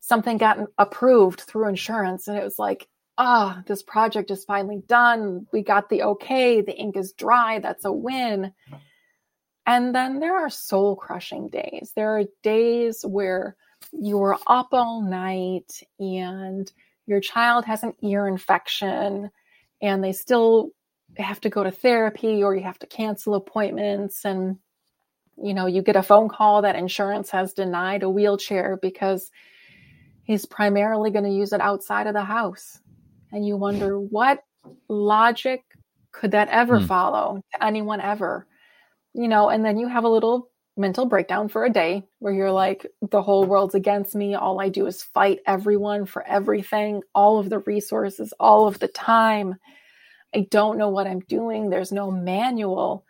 something 0.00 0.38
got 0.38 0.58
approved 0.78 1.40
through 1.40 1.68
insurance, 1.68 2.28
and 2.28 2.36
it 2.36 2.44
was 2.44 2.58
like 2.58 2.88
ah, 3.18 3.56
oh, 3.58 3.62
this 3.66 3.82
project 3.82 4.30
is 4.30 4.44
finally 4.44 4.80
done. 4.86 5.46
We 5.52 5.62
got 5.62 5.90
the 5.90 6.04
okay. 6.04 6.60
The 6.60 6.74
ink 6.76 6.96
is 6.96 7.12
dry. 7.12 7.58
That's 7.58 7.84
a 7.84 7.92
win. 7.92 8.52
And 9.66 9.94
then 9.94 10.20
there 10.20 10.36
are 10.36 10.48
soul 10.48 10.96
crushing 10.96 11.48
days. 11.48 11.92
There 11.94 12.16
are 12.16 12.24
days 12.42 13.04
where 13.04 13.56
you're 13.92 14.38
up 14.46 14.68
all 14.72 15.02
night 15.02 15.82
and 15.98 16.72
your 17.06 17.20
child 17.20 17.64
has 17.66 17.82
an 17.82 17.92
ear 18.02 18.26
infection 18.26 19.30
and 19.82 20.02
they 20.02 20.12
still 20.12 20.70
have 21.16 21.40
to 21.40 21.50
go 21.50 21.64
to 21.64 21.70
therapy 21.70 22.42
or 22.42 22.54
you 22.54 22.62
have 22.62 22.78
to 22.78 22.86
cancel 22.86 23.34
appointments 23.34 24.24
and 24.24 24.58
you 25.42 25.54
know 25.54 25.66
you 25.66 25.82
get 25.82 25.96
a 25.96 26.02
phone 26.02 26.28
call 26.28 26.62
that 26.62 26.76
insurance 26.76 27.30
has 27.30 27.52
denied 27.52 28.02
a 28.02 28.10
wheelchair 28.10 28.78
because 28.80 29.30
he's 30.24 30.46
primarily 30.46 31.10
going 31.10 31.24
to 31.24 31.30
use 31.30 31.52
it 31.52 31.60
outside 31.60 32.06
of 32.06 32.14
the 32.14 32.24
house. 32.24 32.80
And 33.32 33.46
you 33.46 33.56
wonder 33.56 33.98
what 33.98 34.44
logic 34.88 35.64
could 36.12 36.30
that 36.32 36.48
ever 36.48 36.80
mm. 36.80 36.86
follow 36.86 37.42
to 37.52 37.64
anyone 37.64 38.00
ever? 38.00 38.46
You 39.14 39.28
know 39.28 39.48
and 39.48 39.64
then 39.64 39.78
you 39.78 39.88
have 39.88 40.04
a 40.04 40.08
little 40.08 40.50
mental 40.76 41.06
breakdown 41.06 41.48
for 41.48 41.64
a 41.64 41.70
day 41.70 42.06
where 42.20 42.32
you're 42.32 42.52
like 42.52 42.86
the 43.10 43.20
whole 43.20 43.44
world's 43.44 43.74
against 43.74 44.14
me. 44.14 44.34
All 44.34 44.60
i 44.60 44.68
do 44.68 44.86
is 44.86 45.02
fight 45.02 45.40
everyone 45.46 46.06
for 46.06 46.24
everything 46.26 47.02
all 47.14 47.38
of 47.38 47.50
the 47.50 47.58
resources 47.60 48.32
all 48.38 48.68
of 48.68 48.78
the 48.78 48.88
time 48.88 49.56
i 50.34 50.46
don't 50.50 50.78
know 50.78 50.88
what 50.88 51.06
i'm 51.06 51.20
doing 51.20 51.70
there's 51.70 51.92
no 51.92 52.10
manual 52.10 53.04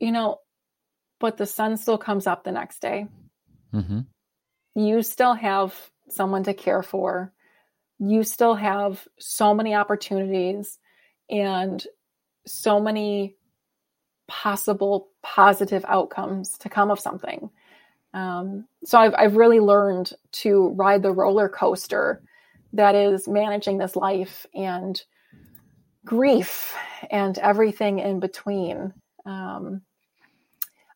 you 0.00 0.12
know 0.12 0.38
but 1.20 1.36
the 1.36 1.46
sun 1.46 1.76
still 1.76 1.98
comes 1.98 2.26
up 2.26 2.44
the 2.44 2.52
next 2.52 2.80
day 2.80 3.06
mm-hmm. 3.74 4.00
you 4.74 5.02
still 5.02 5.34
have 5.34 5.74
someone 6.08 6.44
to 6.44 6.54
care 6.54 6.82
for 6.82 7.32
you 7.98 8.22
still 8.22 8.54
have 8.54 9.06
so 9.18 9.54
many 9.54 9.74
opportunities 9.74 10.78
and 11.28 11.84
so 12.46 12.80
many 12.80 13.36
possible 14.28 15.08
positive 15.22 15.84
outcomes 15.88 16.58
to 16.58 16.68
come 16.68 16.90
of 16.90 17.00
something. 17.00 17.50
Um, 18.14 18.66
so 18.84 18.98
I've, 18.98 19.14
I've 19.16 19.36
really 19.36 19.60
learned 19.60 20.12
to 20.32 20.68
ride 20.76 21.02
the 21.02 21.12
roller 21.12 21.48
coaster 21.48 22.22
that 22.74 22.94
is 22.94 23.26
managing 23.26 23.78
this 23.78 23.96
life 23.96 24.46
and 24.54 25.00
grief 26.04 26.74
and 27.10 27.38
everything 27.38 27.98
in 27.98 28.20
between. 28.20 28.92
Um, 29.26 29.82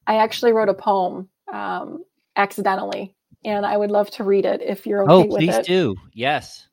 I 0.07 0.17
actually 0.17 0.53
wrote 0.53 0.69
a 0.69 0.75
poem 0.75 1.29
um, 1.53 2.05
accidentally, 2.37 3.15
and 3.45 3.65
I 3.65 3.77
would 3.77 3.91
love 3.91 4.11
to 4.13 4.25
read 4.25 4.45
it 4.45 4.63
if 4.63 4.87
you're 4.87 5.03
okay 5.03 5.13
oh, 5.13 5.19
with 5.19 5.43
it. 5.43 5.49
Oh, 5.49 5.53
please 5.53 5.67
do. 5.67 5.97
Yes. 6.13 6.67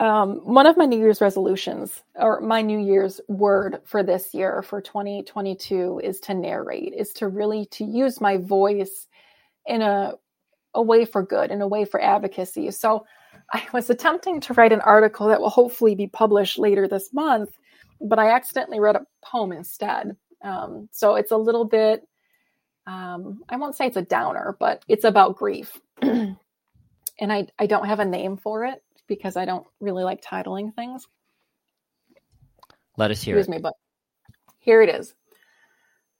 Um, 0.00 0.38
one 0.38 0.66
of 0.66 0.76
my 0.76 0.84
New 0.84 0.98
Year's 0.98 1.20
resolutions, 1.20 2.02
or 2.16 2.40
my 2.40 2.60
New 2.60 2.78
Year's 2.78 3.20
word 3.28 3.80
for 3.84 4.02
this 4.02 4.34
year, 4.34 4.62
for 4.62 4.80
2022, 4.80 6.00
is 6.02 6.18
to 6.20 6.34
narrate, 6.34 6.92
is 6.96 7.12
to 7.14 7.28
really 7.28 7.66
to 7.66 7.84
use 7.84 8.20
my 8.20 8.36
voice 8.36 9.06
in 9.66 9.80
a 9.80 10.14
a 10.74 10.82
way 10.82 11.04
for 11.04 11.22
good, 11.22 11.50
in 11.50 11.60
a 11.60 11.68
way 11.68 11.84
for 11.84 12.02
advocacy. 12.02 12.70
So 12.70 13.04
I 13.52 13.66
was 13.72 13.90
attempting 13.90 14.40
to 14.42 14.54
write 14.54 14.72
an 14.72 14.80
article 14.80 15.28
that 15.28 15.40
will 15.40 15.50
hopefully 15.50 15.94
be 15.94 16.06
published 16.06 16.58
later 16.58 16.88
this 16.88 17.12
month, 17.12 17.50
but 18.00 18.18
I 18.18 18.30
accidentally 18.30 18.80
wrote 18.80 18.96
a 18.96 19.06
poem 19.22 19.52
instead. 19.52 20.16
Um, 20.42 20.88
so 20.90 21.16
it's 21.16 21.32
a 21.32 21.36
little 21.36 21.66
bit, 21.66 22.02
um, 22.86 23.42
I 23.48 23.56
won't 23.56 23.76
say 23.76 23.86
it's 23.86 23.96
a 23.96 24.02
downer, 24.02 24.56
but 24.58 24.82
it's 24.88 25.04
about 25.04 25.36
grief. 25.36 25.78
and 26.02 26.36
I, 27.20 27.46
I 27.58 27.66
don't 27.66 27.86
have 27.86 28.00
a 28.00 28.04
name 28.04 28.38
for 28.38 28.64
it 28.64 28.82
because 29.06 29.36
I 29.36 29.44
don't 29.44 29.66
really 29.80 30.02
like 30.02 30.22
titling 30.22 30.74
things. 30.74 31.06
Let 32.96 33.10
us 33.10 33.22
hear 33.22 33.36
Excuse 33.36 33.54
it. 33.54 33.58
me, 33.58 33.62
but 33.62 33.74
here 34.58 34.82
it 34.82 34.88
is. 34.88 35.14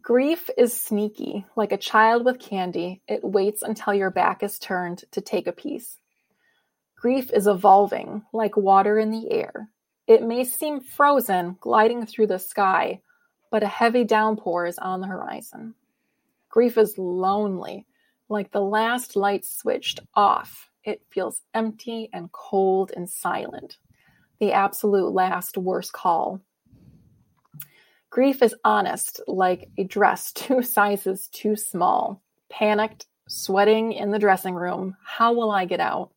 Grief 0.03 0.51
is 0.59 0.77
sneaky, 0.77 1.47
like 1.57 1.73
a 1.73 1.77
child 1.77 2.25
with 2.25 2.41
candy. 2.41 3.01
It 3.07 3.23
waits 3.23 3.63
until 3.63 3.95
your 3.95 4.11
back 4.11 4.43
is 4.43 4.59
turned 4.59 5.05
to 5.13 5.21
take 5.21 5.47
a 5.47 5.53
piece. 5.53 5.99
Grief 7.03 7.33
is 7.33 7.49
evolving, 7.49 8.23
like 8.33 8.57
water 8.57 8.97
in 8.97 9.11
the 9.11 9.29
air. 9.33 9.69
It 10.07 10.23
may 10.23 10.45
seem 10.45 10.81
frozen, 10.81 11.57
gliding 11.59 12.07
through 12.07 12.29
the 12.29 12.39
sky, 12.39 13.01
but 13.51 13.65
a 13.65 13.67
heavy 13.67 14.05
downpour 14.05 14.67
is 14.67 14.79
on 14.79 15.01
the 15.01 15.09
horizon. 15.09 15.75
Grief 16.49 16.79
is 16.79 16.97
lonely, 16.97 17.89
like 18.29 18.53
the 18.53 18.61
last 18.61 19.17
light 19.17 19.45
switched 19.45 19.99
off. 20.15 20.71
It 20.85 21.03
feels 21.11 21.41
empty 21.55 22.09
and 22.13 22.31
cold 22.31 22.93
and 22.95 23.11
silent. 23.11 23.79
The 24.39 24.53
absolute 24.53 25.11
last 25.11 25.59
worst 25.59 25.93
call. 25.93 26.41
Grief 28.11 28.43
is 28.43 28.55
honest, 28.63 29.21
like 29.27 29.69
a 29.77 29.83
dress 29.83 30.33
two 30.35 30.63
sizes 30.63 31.27
too 31.33 31.57
small. 31.57 32.23
Panicked, 32.49 33.07
sweating 33.29 33.91
in 33.91 34.13
the 34.13 34.21
dressing 34.21 34.55
room. 34.55 34.97
How 35.05 35.33
will 35.33 35.51
I 35.51 35.65
get 35.65 35.81
out? 35.81 36.13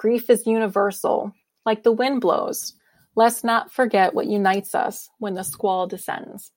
Grief 0.00 0.30
is 0.30 0.46
universal, 0.46 1.30
like 1.66 1.82
the 1.82 1.92
wind 1.92 2.22
blows. 2.22 2.72
Let's 3.16 3.44
not 3.44 3.70
forget 3.70 4.14
what 4.14 4.28
unites 4.28 4.74
us 4.74 5.10
when 5.18 5.34
the 5.34 5.42
squall 5.42 5.86
descends. 5.86 6.52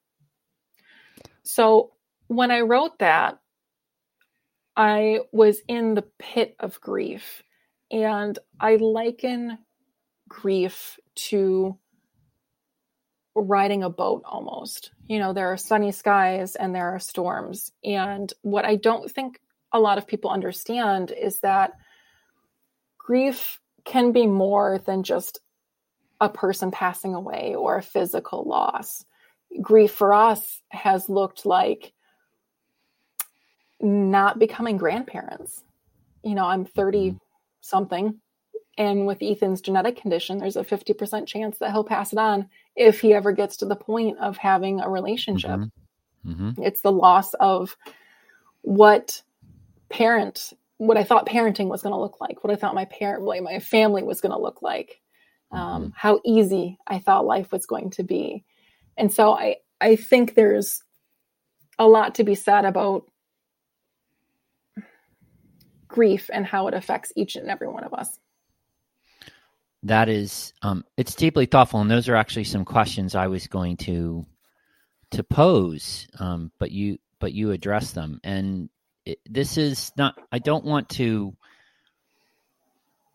So, 1.43 1.91
when 2.27 2.51
I 2.51 2.61
wrote 2.61 2.99
that, 2.99 3.39
I 4.77 5.19
was 5.33 5.59
in 5.67 5.93
the 5.93 6.05
pit 6.19 6.55
of 6.57 6.79
grief, 6.79 7.43
and 7.91 8.39
I 8.61 8.77
liken 8.77 9.57
grief 10.29 10.97
to 11.15 11.77
riding 13.35 13.83
a 13.83 13.89
boat 13.89 14.21
almost. 14.23 14.91
You 15.07 15.19
know, 15.19 15.33
there 15.33 15.51
are 15.51 15.57
sunny 15.57 15.91
skies 15.91 16.55
and 16.55 16.73
there 16.73 16.95
are 16.95 16.99
storms. 16.99 17.73
And 17.83 18.31
what 18.41 18.63
I 18.63 18.77
don't 18.77 19.11
think 19.11 19.41
a 19.73 19.81
lot 19.81 19.97
of 19.97 20.07
people 20.07 20.31
understand 20.31 21.11
is 21.11 21.41
that 21.41 21.73
grief 23.03 23.59
can 23.85 24.11
be 24.11 24.25
more 24.25 24.80
than 24.85 25.03
just 25.03 25.41
a 26.19 26.30
person 26.30 26.71
passing 26.71 27.13
away 27.13 27.53
or 27.55 27.77
a 27.77 27.84
physical 27.84 28.43
loss. 28.43 29.05
Grief 29.61 29.91
for 29.91 30.13
us 30.13 30.61
has 30.69 31.09
looked 31.09 31.45
like 31.45 31.93
not 33.80 34.39
becoming 34.39 34.77
grandparents. 34.77 35.63
You 36.23 36.34
know, 36.34 36.45
I'm 36.45 36.65
30 36.65 37.19
something, 37.59 38.19
and 38.77 39.05
with 39.05 39.21
Ethan's 39.21 39.61
genetic 39.61 39.97
condition, 39.97 40.38
there's 40.38 40.55
a 40.55 40.63
50% 40.63 41.27
chance 41.27 41.57
that 41.59 41.71
he'll 41.71 41.84
pass 41.84 42.13
it 42.13 42.19
on 42.19 42.49
if 42.75 43.01
he 43.01 43.13
ever 43.13 43.31
gets 43.31 43.57
to 43.57 43.65
the 43.65 43.75
point 43.75 44.17
of 44.19 44.38
having 44.38 44.80
a 44.80 44.89
relationship. 44.89 45.51
Mm-hmm. 45.51 46.31
Mm-hmm. 46.31 46.63
It's 46.63 46.81
the 46.81 46.91
loss 46.91 47.34
of 47.35 47.75
what 48.61 49.21
parent, 49.89 50.53
what 50.77 50.97
I 50.97 51.03
thought 51.03 51.27
parenting 51.27 51.67
was 51.67 51.81
going 51.81 51.93
to 51.93 51.99
look 51.99 52.19
like, 52.19 52.43
what 52.43 52.51
I 52.51 52.55
thought 52.55 52.75
my 52.75 52.85
parent, 52.85 53.23
like 53.23 53.41
my 53.41 53.59
family 53.59 54.03
was 54.03 54.21
going 54.21 54.31
to 54.31 54.41
look 54.41 54.61
like, 54.61 55.01
um, 55.51 55.83
Mm-hmm. 55.83 55.89
how 55.95 56.19
easy 56.25 56.77
I 56.87 56.99
thought 56.99 57.25
life 57.25 57.51
was 57.51 57.65
going 57.65 57.91
to 57.91 58.03
be. 58.03 58.43
And 58.97 59.11
so 59.13 59.33
I, 59.33 59.57
I 59.79 59.95
think 59.95 60.35
there's 60.35 60.81
a 61.79 61.87
lot 61.87 62.15
to 62.15 62.23
be 62.23 62.35
said 62.35 62.65
about 62.65 63.03
grief 65.87 66.29
and 66.33 66.45
how 66.45 66.67
it 66.67 66.73
affects 66.73 67.11
each 67.15 67.35
and 67.35 67.49
every 67.49 67.67
one 67.67 67.83
of 67.83 67.93
us. 67.93 68.19
That 69.83 70.09
is, 70.09 70.53
um, 70.61 70.85
it's 70.97 71.13
deeply 71.13 71.45
thoughtful, 71.45 71.81
and 71.81 71.91
those 71.91 72.07
are 72.07 72.15
actually 72.15 72.45
some 72.45 72.63
questions 72.65 73.15
I 73.15 73.27
was 73.27 73.47
going 73.47 73.77
to 73.77 74.25
to 75.11 75.23
pose, 75.23 76.07
um, 76.19 76.51
but 76.57 76.71
you 76.71 76.97
but 77.19 77.33
you 77.33 77.51
address 77.51 77.91
them, 77.91 78.19
and 78.23 78.69
this 79.25 79.57
is 79.57 79.91
not. 79.97 80.15
I 80.31 80.39
don't 80.39 80.65
want 80.65 80.89
to 80.89 81.34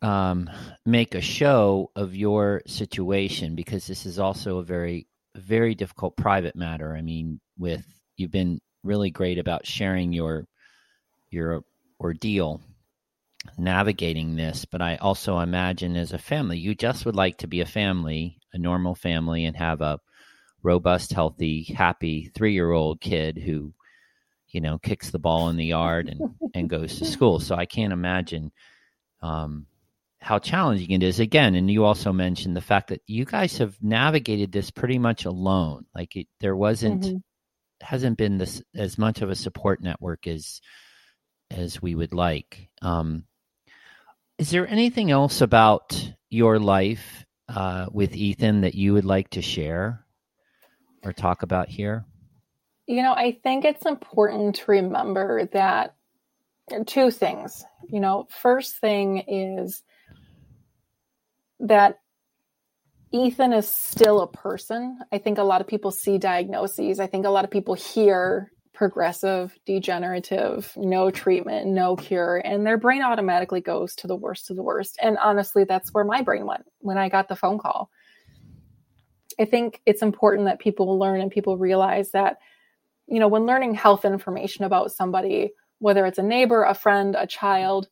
um, 0.02 0.50
make 0.86 1.14
a 1.14 1.20
show 1.20 1.90
of 1.96 2.14
your 2.14 2.62
situation 2.66 3.54
because 3.54 3.86
this 3.86 4.06
is 4.06 4.18
also 4.18 4.58
a 4.58 4.64
very 4.64 5.06
very 5.34 5.74
difficult 5.74 6.16
private 6.16 6.56
matter. 6.56 6.94
I 6.94 7.02
mean, 7.02 7.40
with 7.58 7.84
you've 8.16 8.30
been 8.30 8.60
really 8.82 9.10
great 9.10 9.38
about 9.38 9.66
sharing 9.66 10.12
your 10.12 10.46
your 11.30 11.62
ordeal 12.00 12.60
navigating 13.56 14.36
this, 14.36 14.64
but 14.64 14.82
I 14.82 14.96
also 14.96 15.38
imagine 15.38 15.96
as 15.96 16.12
a 16.12 16.18
family, 16.18 16.58
you 16.58 16.74
just 16.74 17.06
would 17.06 17.16
like 17.16 17.38
to 17.38 17.46
be 17.46 17.60
a 17.60 17.66
family, 17.66 18.38
a 18.52 18.58
normal 18.58 18.94
family, 18.94 19.44
and 19.44 19.56
have 19.56 19.80
a 19.80 20.00
robust, 20.62 21.12
healthy, 21.12 21.62
happy 21.62 22.30
three 22.34 22.52
year 22.52 22.70
old 22.70 23.00
kid 23.00 23.38
who, 23.38 23.72
you 24.50 24.60
know, 24.60 24.78
kicks 24.78 25.10
the 25.10 25.18
ball 25.18 25.48
in 25.48 25.56
the 25.56 25.66
yard 25.66 26.08
and, 26.08 26.34
and 26.54 26.70
goes 26.70 26.98
to 26.98 27.04
school. 27.04 27.40
So 27.40 27.54
I 27.54 27.66
can't 27.66 27.92
imagine 27.92 28.52
um, 29.20 29.66
how 30.20 30.38
challenging 30.38 30.90
it 30.90 31.02
is. 31.02 31.20
Again, 31.20 31.54
and 31.54 31.70
you 31.70 31.84
also 31.84 32.12
mentioned 32.12 32.56
the 32.56 32.60
fact 32.60 32.88
that 32.88 33.02
you 33.06 33.24
guys 33.24 33.58
have 33.58 33.76
navigated 33.82 34.52
this 34.52 34.70
pretty 34.70 34.98
much 34.98 35.24
alone. 35.24 35.86
Like 35.94 36.16
it, 36.16 36.26
there 36.40 36.56
wasn't, 36.56 37.02
Mhm. 37.02 37.22
hasn't 37.80 38.18
been 38.18 38.38
this 38.38 38.62
as 38.74 38.98
much 38.98 39.22
of 39.22 39.30
a 39.30 39.34
support 39.36 39.80
network 39.82 40.26
as 40.26 40.60
as 41.50 41.80
we 41.80 41.94
would 41.94 42.12
like. 42.12 42.68
Um, 42.82 43.24
is 44.36 44.50
there 44.50 44.68
anything 44.68 45.10
else 45.10 45.40
about 45.40 46.12
your 46.28 46.58
life 46.58 47.24
uh, 47.48 47.86
with 47.90 48.14
Ethan 48.14 48.60
that 48.60 48.74
you 48.74 48.92
would 48.92 49.06
like 49.06 49.30
to 49.30 49.42
share 49.42 50.04
or 51.02 51.12
talk 51.12 51.42
about 51.42 51.68
here? 51.68 52.04
You 52.88 53.02
know, 53.02 53.12
I 53.12 53.38
think 53.42 53.66
it's 53.66 53.84
important 53.84 54.56
to 54.56 54.70
remember 54.70 55.44
that 55.52 55.94
two 56.86 57.10
things. 57.10 57.62
You 57.86 58.00
know, 58.00 58.26
first 58.30 58.78
thing 58.78 59.18
is 59.28 59.82
that 61.60 62.00
Ethan 63.12 63.52
is 63.52 63.70
still 63.70 64.22
a 64.22 64.26
person. 64.26 65.00
I 65.12 65.18
think 65.18 65.36
a 65.36 65.42
lot 65.42 65.60
of 65.60 65.66
people 65.66 65.90
see 65.90 66.16
diagnoses. 66.16 66.98
I 66.98 67.06
think 67.06 67.26
a 67.26 67.30
lot 67.30 67.44
of 67.44 67.50
people 67.50 67.74
hear 67.74 68.50
progressive, 68.72 69.54
degenerative, 69.66 70.72
no 70.74 71.10
treatment, 71.10 71.66
no 71.66 71.94
cure, 71.94 72.38
and 72.38 72.66
their 72.66 72.78
brain 72.78 73.02
automatically 73.02 73.60
goes 73.60 73.94
to 73.96 74.06
the 74.06 74.16
worst 74.16 74.48
of 74.48 74.56
the 74.56 74.62
worst. 74.62 74.96
And 75.02 75.18
honestly, 75.18 75.64
that's 75.64 75.92
where 75.92 76.04
my 76.04 76.22
brain 76.22 76.46
went 76.46 76.64
when 76.78 76.96
I 76.96 77.10
got 77.10 77.28
the 77.28 77.36
phone 77.36 77.58
call. 77.58 77.90
I 79.38 79.44
think 79.44 79.82
it's 79.84 80.00
important 80.00 80.46
that 80.46 80.58
people 80.58 80.98
learn 80.98 81.20
and 81.20 81.30
people 81.30 81.58
realize 81.58 82.12
that, 82.12 82.38
you 83.08 83.18
know, 83.18 83.28
when 83.28 83.46
learning 83.46 83.74
health 83.74 84.04
information 84.04 84.64
about 84.64 84.92
somebody, 84.92 85.52
whether 85.78 86.04
it's 86.06 86.18
a 86.18 86.22
neighbor, 86.22 86.62
a 86.64 86.74
friend, 86.74 87.16
a 87.18 87.26
child, 87.26 87.88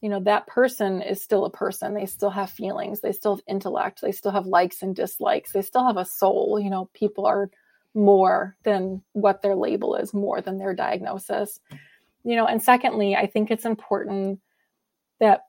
you 0.00 0.08
know, 0.08 0.20
that 0.20 0.46
person 0.46 1.02
is 1.02 1.22
still 1.22 1.44
a 1.44 1.50
person. 1.50 1.92
They 1.92 2.06
still 2.06 2.30
have 2.30 2.50
feelings, 2.50 3.00
they 3.00 3.12
still 3.12 3.36
have 3.36 3.44
intellect, 3.46 4.00
they 4.00 4.12
still 4.12 4.30
have 4.30 4.46
likes 4.46 4.82
and 4.82 4.94
dislikes, 4.94 5.52
they 5.52 5.62
still 5.62 5.84
have 5.84 5.96
a 5.96 6.04
soul. 6.04 6.58
You 6.58 6.70
know, 6.70 6.88
people 6.94 7.26
are 7.26 7.50
more 7.92 8.56
than 8.62 9.02
what 9.12 9.42
their 9.42 9.56
label 9.56 9.96
is, 9.96 10.14
more 10.14 10.40
than 10.40 10.58
their 10.58 10.74
diagnosis. 10.74 11.60
You 12.24 12.36
know, 12.36 12.46
and 12.46 12.62
secondly, 12.62 13.16
I 13.16 13.26
think 13.26 13.50
it's 13.50 13.64
important 13.64 14.40
that 15.18 15.44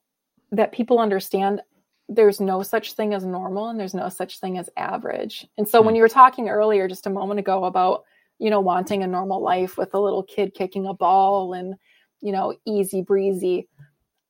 that 0.51 0.73
people 0.73 0.99
understand 0.99 1.61
there's 2.09 2.41
no 2.41 2.61
such 2.61 2.93
thing 2.93 3.13
as 3.13 3.23
normal 3.23 3.69
and 3.69 3.79
there's 3.79 3.93
no 3.93 4.09
such 4.09 4.39
thing 4.39 4.57
as 4.57 4.69
average. 4.75 5.47
And 5.57 5.67
so 5.67 5.81
when 5.81 5.93
hmm. 5.93 5.97
you 5.97 6.01
were 6.01 6.09
talking 6.09 6.49
earlier 6.49 6.89
just 6.89 7.07
a 7.07 7.09
moment 7.09 7.39
ago 7.39 7.63
about, 7.63 8.03
you 8.41 8.49
know, 8.49 8.59
wanting 8.59 9.03
a 9.03 9.07
normal 9.07 9.41
life 9.41 9.77
with 9.77 9.93
a 9.93 9.99
little 9.99 10.23
kid 10.23 10.55
kicking 10.55 10.87
a 10.87 10.93
ball 10.95 11.53
and 11.53 11.75
you 12.21 12.31
know, 12.31 12.55
easy 12.65 13.01
breezy. 13.01 13.67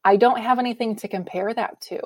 I 0.03 0.17
don't 0.17 0.39
have 0.39 0.59
anything 0.59 0.95
to 0.97 1.07
compare 1.07 1.53
that 1.53 1.79
to. 1.81 1.99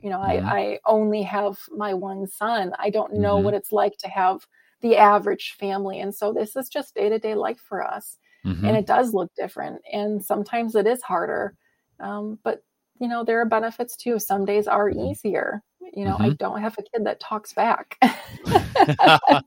You 0.00 0.10
know, 0.10 0.18
mm-hmm. 0.18 0.46
I, 0.46 0.58
I 0.58 0.78
only 0.86 1.22
have 1.22 1.58
my 1.76 1.94
one 1.94 2.26
son. 2.26 2.72
I 2.78 2.90
don't 2.90 3.14
know 3.14 3.36
mm-hmm. 3.36 3.44
what 3.44 3.54
it's 3.54 3.72
like 3.72 3.96
to 3.98 4.08
have 4.08 4.46
the 4.80 4.96
average 4.96 5.56
family. 5.58 6.00
And 6.00 6.14
so 6.14 6.32
this 6.32 6.56
is 6.56 6.68
just 6.68 6.94
day 6.94 7.08
to 7.08 7.18
day 7.18 7.34
life 7.34 7.60
for 7.68 7.86
us. 7.86 8.18
Mm-hmm. 8.46 8.64
And 8.64 8.76
it 8.76 8.86
does 8.86 9.12
look 9.12 9.30
different. 9.36 9.82
And 9.92 10.24
sometimes 10.24 10.74
it 10.74 10.86
is 10.86 11.02
harder. 11.02 11.54
Um, 11.98 12.38
but, 12.42 12.62
you 13.00 13.08
know, 13.08 13.24
there 13.24 13.40
are 13.40 13.46
benefits 13.46 13.96
too. 13.96 14.18
Some 14.18 14.44
days 14.44 14.68
are 14.68 14.90
mm-hmm. 14.90 15.10
easier. 15.10 15.62
You 15.92 16.04
know, 16.04 16.16
I 16.18 16.28
mm-hmm. 16.28 16.34
don't 16.34 16.60
have 16.60 16.76
a 16.78 16.82
kid 16.82 17.04
that 17.06 17.18
talks 17.18 17.52
back. 17.52 17.98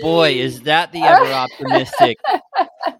Boy, 0.00 0.32
is 0.32 0.62
that 0.62 0.92
the 0.92 1.02
ever 1.02 1.30
optimistic. 1.30 2.18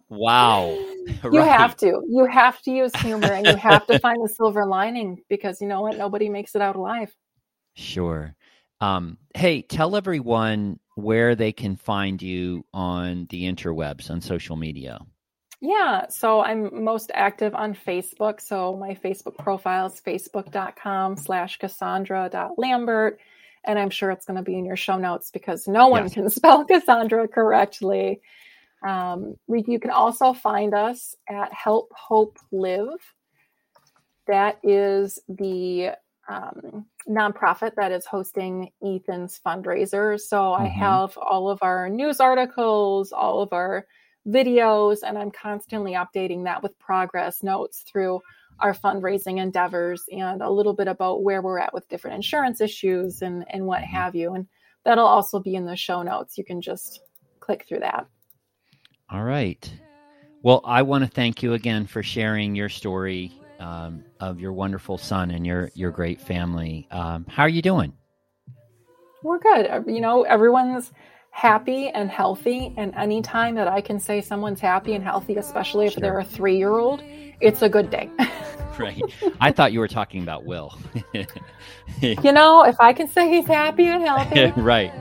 Wow. 0.09 0.77
You 1.23 1.41
right. 1.41 1.61
have 1.61 1.77
to. 1.79 2.03
You 2.09 2.25
have 2.25 2.63
to 2.63 2.71
use 2.71 2.95
humor 2.97 3.31
and 3.31 3.47
you 3.47 3.57
have 3.57 3.87
to 3.89 3.99
find 4.01 4.25
the 4.25 4.29
silver 4.29 4.65
lining 4.65 5.21
because 5.29 5.61
you 5.61 5.69
know 5.69 5.83
what? 5.83 5.99
Nobody 5.99 6.31
makes 6.31 6.55
it 6.55 6.63
out 6.63 6.77
alive. 6.77 7.15
Sure. 7.75 8.35
Um, 8.81 9.19
hey, 9.35 9.61
tell 9.61 9.97
everyone 9.97 10.81
where 10.95 11.35
they 11.35 11.53
can 11.53 11.77
find 11.77 12.23
you 12.23 12.65
on 12.73 13.27
the 13.29 13.45
interwebs 13.45 14.11
on 14.11 14.23
social 14.23 14.57
media. 14.57 14.99
Yeah, 15.67 16.09
so 16.11 16.43
I'm 16.43 16.85
most 16.85 17.11
active 17.15 17.55
on 17.55 17.75
Facebook. 17.75 18.43
So 18.43 18.77
my 18.77 18.95
Facebook 18.95 19.39
profile 19.39 19.87
is 19.87 19.99
facebook.com 20.07 21.17
slash 21.17 21.57
cassandra.lambert. 21.57 23.19
And 23.65 23.79
I'm 23.79 23.89
sure 23.89 24.11
it's 24.11 24.27
going 24.27 24.37
to 24.37 24.43
be 24.43 24.59
in 24.59 24.67
your 24.67 24.77
show 24.77 24.99
notes 24.99 25.31
because 25.31 25.67
no 25.67 25.89
one 25.89 26.03
yes. 26.03 26.13
can 26.13 26.29
spell 26.39 26.67
Cassandra 26.67 27.27
correctly. 27.29 28.21
Um, 28.87 29.37
we, 29.47 29.65
you 29.67 29.81
can 29.81 29.91
also 29.91 30.35
find 30.35 30.75
us 30.75 31.17
at 31.27 31.51
Help 31.55 31.91
Hope 31.95 32.39
Live. 32.53 33.01
That 34.27 34.59
is 34.63 35.19
the 35.31 35.93
um, 36.29 36.85
nonprofit 37.09 37.77
that 37.77 37.91
is 37.91 38.05
hosting 38.05 38.71
Ethan's 38.85 39.41
fundraiser. 39.47 40.21
So 40.21 40.37
mm-hmm. 40.37 40.65
I 40.65 40.67
have 40.67 41.17
all 41.17 41.49
of 41.49 41.61
our 41.63 41.89
news 41.89 42.21
articles, 42.21 43.13
all 43.13 43.41
of 43.41 43.55
our 43.55 43.87
videos, 44.27 44.99
and 45.03 45.19
I'm 45.19 45.31
constantly 45.31 45.93
updating 45.93 46.45
that 46.45 46.63
with 46.63 46.79
progress 46.79 47.43
notes 47.43 47.85
through 47.91 48.21
our 48.61 48.75
fundraising 48.75 49.39
endeavors 49.39 50.05
and 50.11 50.41
a 50.41 50.51
little 50.51 50.75
bit 50.75 50.89
about 50.89 51.23
where 51.23 51.43
we're 51.43 51.59
at 51.59 51.75
with 51.75 51.89
different 51.89 52.17
insurance 52.17 52.61
issues 52.61 53.23
and, 53.23 53.45
and 53.51 53.67
what 53.67 53.83
mm-hmm. 53.83 53.97
have 53.97 54.15
you. 54.15 54.35
And 54.35 54.47
that'll 54.85 55.07
also 55.07 55.41
be 55.41 55.55
in 55.55 55.67
the 55.67 55.77
show 55.77 56.03
notes. 56.03 56.39
You 56.39 56.45
can 56.45 56.61
just 56.61 57.01
click 57.41 57.67
through 57.69 57.81
that. 57.81 58.07
All 59.11 59.25
right. 59.25 59.73
Well, 60.43 60.61
I 60.65 60.83
want 60.83 61.05
to 61.05 61.11
thank 61.11 61.43
you 61.43 61.55
again 61.55 61.87
for 61.87 62.03
sharing 62.03 62.55
your 62.55 62.69
story 62.69 63.33
um, 63.61 64.05
of 64.21 64.41
your 64.41 64.53
wonderful 64.53 64.99
son 64.99 65.31
and 65.31 65.47
your 65.47 65.71
your 65.75 65.91
great 65.91 66.21
family. 66.21 66.87
Um, 66.91 67.25
how 67.29 67.45
are 67.45 67.49
you 67.49 67.63
doing? 67.63 67.93
We're 69.23 69.39
good. 69.39 69.85
You 69.87 70.01
know, 70.01 70.23
everyone's 70.25 70.93
happy 71.35 71.89
and 71.89 72.09
healthy, 72.09 72.73
and 72.77 72.95
anytime 72.95 73.57
that 73.57 73.67
I 73.67 73.81
can 73.81 73.99
say 73.99 74.21
someone's 74.21 74.61
happy 74.61 74.95
and 74.95 75.03
healthy, 75.03 75.37
especially 75.37 75.87
if 75.87 75.95
sure. 75.95 76.01
they're 76.01 76.21
a 76.21 76.25
three 76.25 76.57
year 76.57 76.79
old, 76.79 77.03
it's 77.41 77.61
a 77.61 77.69
good 77.69 77.91
day. 77.91 78.09
right. 78.79 79.03
I 79.41 79.51
thought 79.51 79.73
you 79.73 79.81
were 79.81 79.89
talking 79.89 80.23
about 80.23 80.45
Will. 80.45 80.79
you 82.01 82.33
know, 82.33 82.63
if 82.63 82.77
I 82.79 82.93
can 82.93 83.09
say 83.09 83.29
he's 83.29 83.47
happy 83.47 83.85
and 83.85 84.03
healthy, 84.05 84.53
right. 84.61 84.93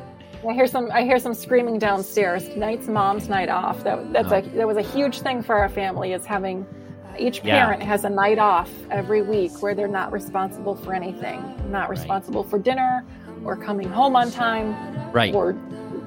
I 0.46 0.54
hear 0.54 0.66
some. 0.66 0.90
I 0.92 1.04
hear 1.04 1.20
some 1.20 1.36
screaming 1.36 1.78
downstairs. 1.78 2.50
Tonight's 2.50 2.88
mom's 2.88 3.30
night 3.30 3.50
off. 3.50 3.84
That 3.84 4.12
that's 4.12 4.32
oh. 4.32 4.38
a 4.38 4.42
that 4.42 4.68
was 4.68 4.78
a 4.78 4.82
huge 4.82 5.22
thing 5.22 5.44
for 5.44 5.56
our 5.56 5.70
family. 5.70 6.14
Is 6.14 6.26
having 6.26 6.66
uh, 7.06 7.16
each 7.18 7.44
parent 7.44 7.82
yeah. 7.82 7.88
has 7.88 8.04
a 8.06 8.10
night 8.10 8.40
off 8.40 8.72
every 8.90 9.22
week 9.22 9.62
where 9.62 9.76
they're 9.76 9.88
not 9.88 10.12
responsible 10.12 10.76
for 10.76 10.94
anything, 10.94 11.40
not 11.72 11.90
responsible 11.90 12.42
right. 12.42 12.50
for 12.50 12.60
dinner 12.60 13.06
or 13.46 13.56
coming 13.56 13.88
home 13.88 14.16
on 14.16 14.32
time, 14.32 14.74
right? 15.14 15.34
Or 15.34 15.56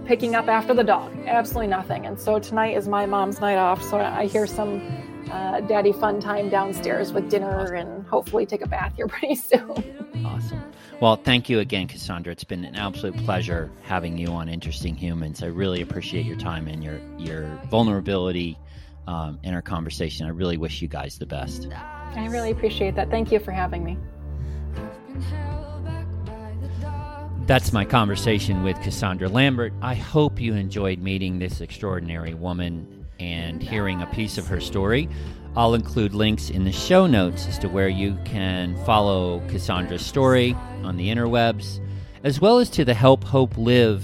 picking 0.06 0.34
up 0.34 0.48
after 0.48 0.72
the 0.72 0.84
dog. 0.84 1.12
Absolutely 1.26 1.66
nothing. 1.66 2.06
And 2.06 2.18
so 2.18 2.38
tonight 2.38 2.76
is 2.76 2.88
my 2.88 3.06
mom's 3.06 3.40
night 3.40 3.56
off. 3.56 3.82
So 3.82 3.98
I 3.98 4.26
hear 4.26 4.46
some 4.46 4.80
uh, 5.30 5.60
daddy 5.60 5.92
fun 5.92 6.20
time 6.20 6.48
downstairs 6.48 7.12
with 7.12 7.28
dinner 7.28 7.74
and 7.74 8.06
hopefully 8.06 8.46
take 8.46 8.62
a 8.62 8.68
bath 8.68 8.94
here 8.96 9.08
pretty 9.08 9.34
soon. 9.34 10.06
Awesome. 10.24 10.62
Well, 11.00 11.16
thank 11.16 11.50
you 11.50 11.58
again, 11.58 11.88
Cassandra. 11.88 12.32
It's 12.32 12.44
been 12.44 12.64
an 12.64 12.76
absolute 12.76 13.16
pleasure 13.18 13.70
having 13.82 14.16
you 14.16 14.28
on 14.28 14.48
Interesting 14.48 14.94
Humans. 14.94 15.42
I 15.42 15.46
really 15.46 15.82
appreciate 15.82 16.24
your 16.24 16.38
time 16.38 16.68
and 16.68 16.82
your 16.82 17.00
your 17.18 17.60
vulnerability 17.68 18.58
um, 19.06 19.38
in 19.42 19.52
our 19.52 19.62
conversation. 19.62 20.26
I 20.26 20.30
really 20.30 20.56
wish 20.56 20.80
you 20.80 20.88
guys 20.88 21.18
the 21.18 21.26
best. 21.26 21.68
I 21.72 22.26
really 22.28 22.50
appreciate 22.50 22.94
that. 22.94 23.10
Thank 23.10 23.30
you 23.30 23.38
for 23.38 23.52
having 23.52 23.84
me. 23.84 23.98
That's 27.46 27.72
my 27.72 27.84
conversation 27.84 28.64
with 28.64 28.82
Cassandra 28.82 29.28
Lambert. 29.28 29.72
I 29.80 29.94
hope 29.94 30.40
you 30.40 30.54
enjoyed 30.54 30.98
meeting 30.98 31.38
this 31.38 31.60
extraordinary 31.60 32.34
woman 32.34 33.06
and 33.20 33.62
hearing 33.62 34.02
a 34.02 34.06
piece 34.06 34.36
of 34.36 34.48
her 34.48 34.60
story. 34.60 35.08
I'll 35.54 35.74
include 35.74 36.12
links 36.12 36.50
in 36.50 36.64
the 36.64 36.72
show 36.72 37.06
notes 37.06 37.46
as 37.46 37.56
to 37.60 37.68
where 37.68 37.88
you 37.88 38.18
can 38.24 38.74
follow 38.84 39.38
Cassandra's 39.48 40.04
story 40.04 40.56
on 40.82 40.96
the 40.96 41.06
interwebs, 41.06 41.78
as 42.24 42.40
well 42.40 42.58
as 42.58 42.68
to 42.70 42.84
the 42.84 42.94
Help 42.94 43.22
Hope 43.22 43.56
Live 43.56 44.02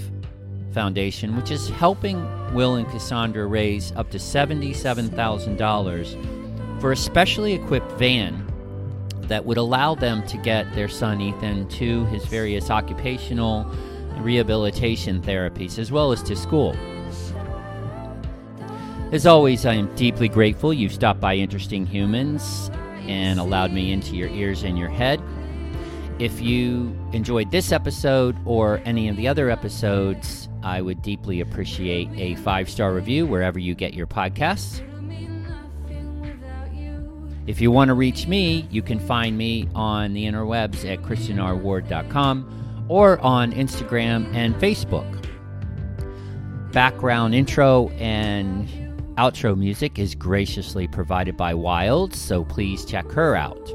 Foundation, 0.71 1.35
which 1.35 1.51
is 1.51 1.67
helping 1.67 2.25
Will 2.53 2.75
and 2.75 2.87
Cassandra 2.87 3.45
raise 3.45 3.91
up 3.97 4.09
to 4.11 4.19
$77,000 4.19 6.79
for 6.79 6.93
a 6.93 6.95
specially 6.95 7.51
equipped 7.51 7.91
van 7.99 8.52
that 9.27 9.45
would 9.45 9.57
allow 9.57 9.95
them 9.95 10.25
to 10.27 10.37
get 10.37 10.71
their 10.73 10.87
son 10.87 11.21
Ethan 11.21 11.67
to 11.69 12.05
his 12.05 12.25
various 12.25 12.69
occupational 12.69 13.65
rehabilitation 14.17 15.21
therapies 15.21 15.79
as 15.79 15.91
well 15.91 16.11
as 16.11 16.21
to 16.23 16.35
school. 16.35 16.75
As 19.11 19.27
always, 19.27 19.65
I 19.65 19.75
am 19.75 19.93
deeply 19.95 20.27
grateful 20.27 20.73
you 20.73 20.89
stopped 20.89 21.19
by 21.19 21.35
Interesting 21.35 21.85
Humans 21.85 22.71
and 23.07 23.39
allowed 23.39 23.71
me 23.71 23.91
into 23.91 24.15
your 24.15 24.29
ears 24.29 24.63
and 24.63 24.77
your 24.77 24.89
head. 24.89 25.21
If 26.19 26.41
you 26.41 26.97
enjoyed 27.11 27.51
this 27.51 27.71
episode 27.71 28.35
or 28.45 28.81
any 28.85 29.09
of 29.09 29.15
the 29.15 29.27
other 29.27 29.49
episodes, 29.49 30.49
I 30.63 30.81
would 30.81 31.01
deeply 31.01 31.41
appreciate 31.41 32.09
a 32.15 32.35
five 32.35 32.69
star 32.69 32.93
review 32.93 33.25
wherever 33.25 33.59
you 33.59 33.75
get 33.75 33.93
your 33.93 34.07
podcasts. 34.07 34.81
If 37.45 37.59
you 37.59 37.71
want 37.71 37.89
to 37.89 37.93
reach 37.93 38.25
me, 38.27 38.67
you 38.71 38.81
can 38.81 38.99
find 38.99 39.37
me 39.37 39.67
on 39.75 40.13
the 40.13 40.25
interwebs 40.25 40.89
at 40.89 41.01
christianrward.com 41.01 42.85
or 42.87 43.19
on 43.19 43.51
Instagram 43.51 44.33
and 44.33 44.55
Facebook. 44.55 45.19
Background 46.71 47.35
intro 47.35 47.89
and 47.89 48.67
outro 49.17 49.57
music 49.57 49.99
is 49.99 50.15
graciously 50.15 50.87
provided 50.87 51.35
by 51.35 51.53
Wild, 51.53 52.13
so 52.15 52.45
please 52.45 52.85
check 52.85 53.11
her 53.11 53.35
out. 53.35 53.71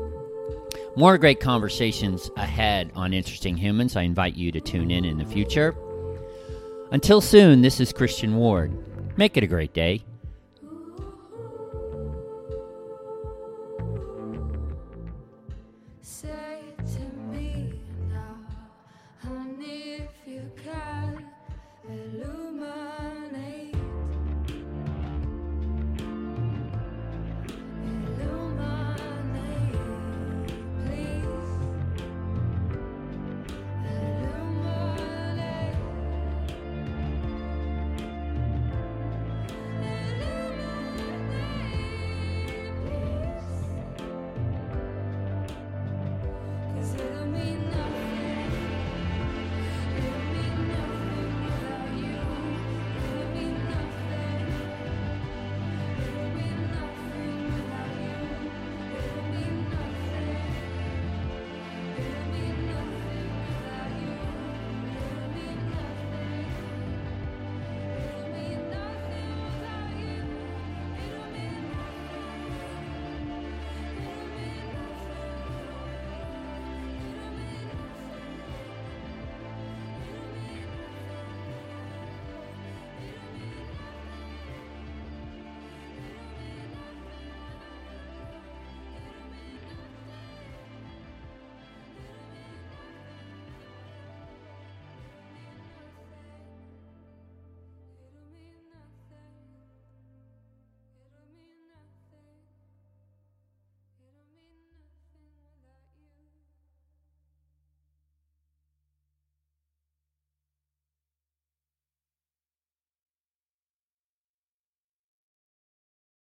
More 0.97 1.17
great 1.19 1.39
conversations 1.39 2.31
ahead 2.37 2.91
on 2.97 3.13
Interesting 3.13 3.57
Humans. 3.57 3.97
I 3.97 4.03
invite 4.03 4.35
you 4.35 4.51
to 4.51 4.61
tune 4.61 4.91
in 4.91 5.05
in 5.05 5.19
the 5.19 5.25
future. 5.25 5.77
Until 6.91 7.21
soon, 7.21 7.61
this 7.61 7.81
is 7.81 7.93
Christian 7.93 8.35
Ward. 8.37 8.73
Make 9.17 9.37
it 9.37 9.45
a 9.45 9.47
great 9.47 9.75
day. 9.75 10.03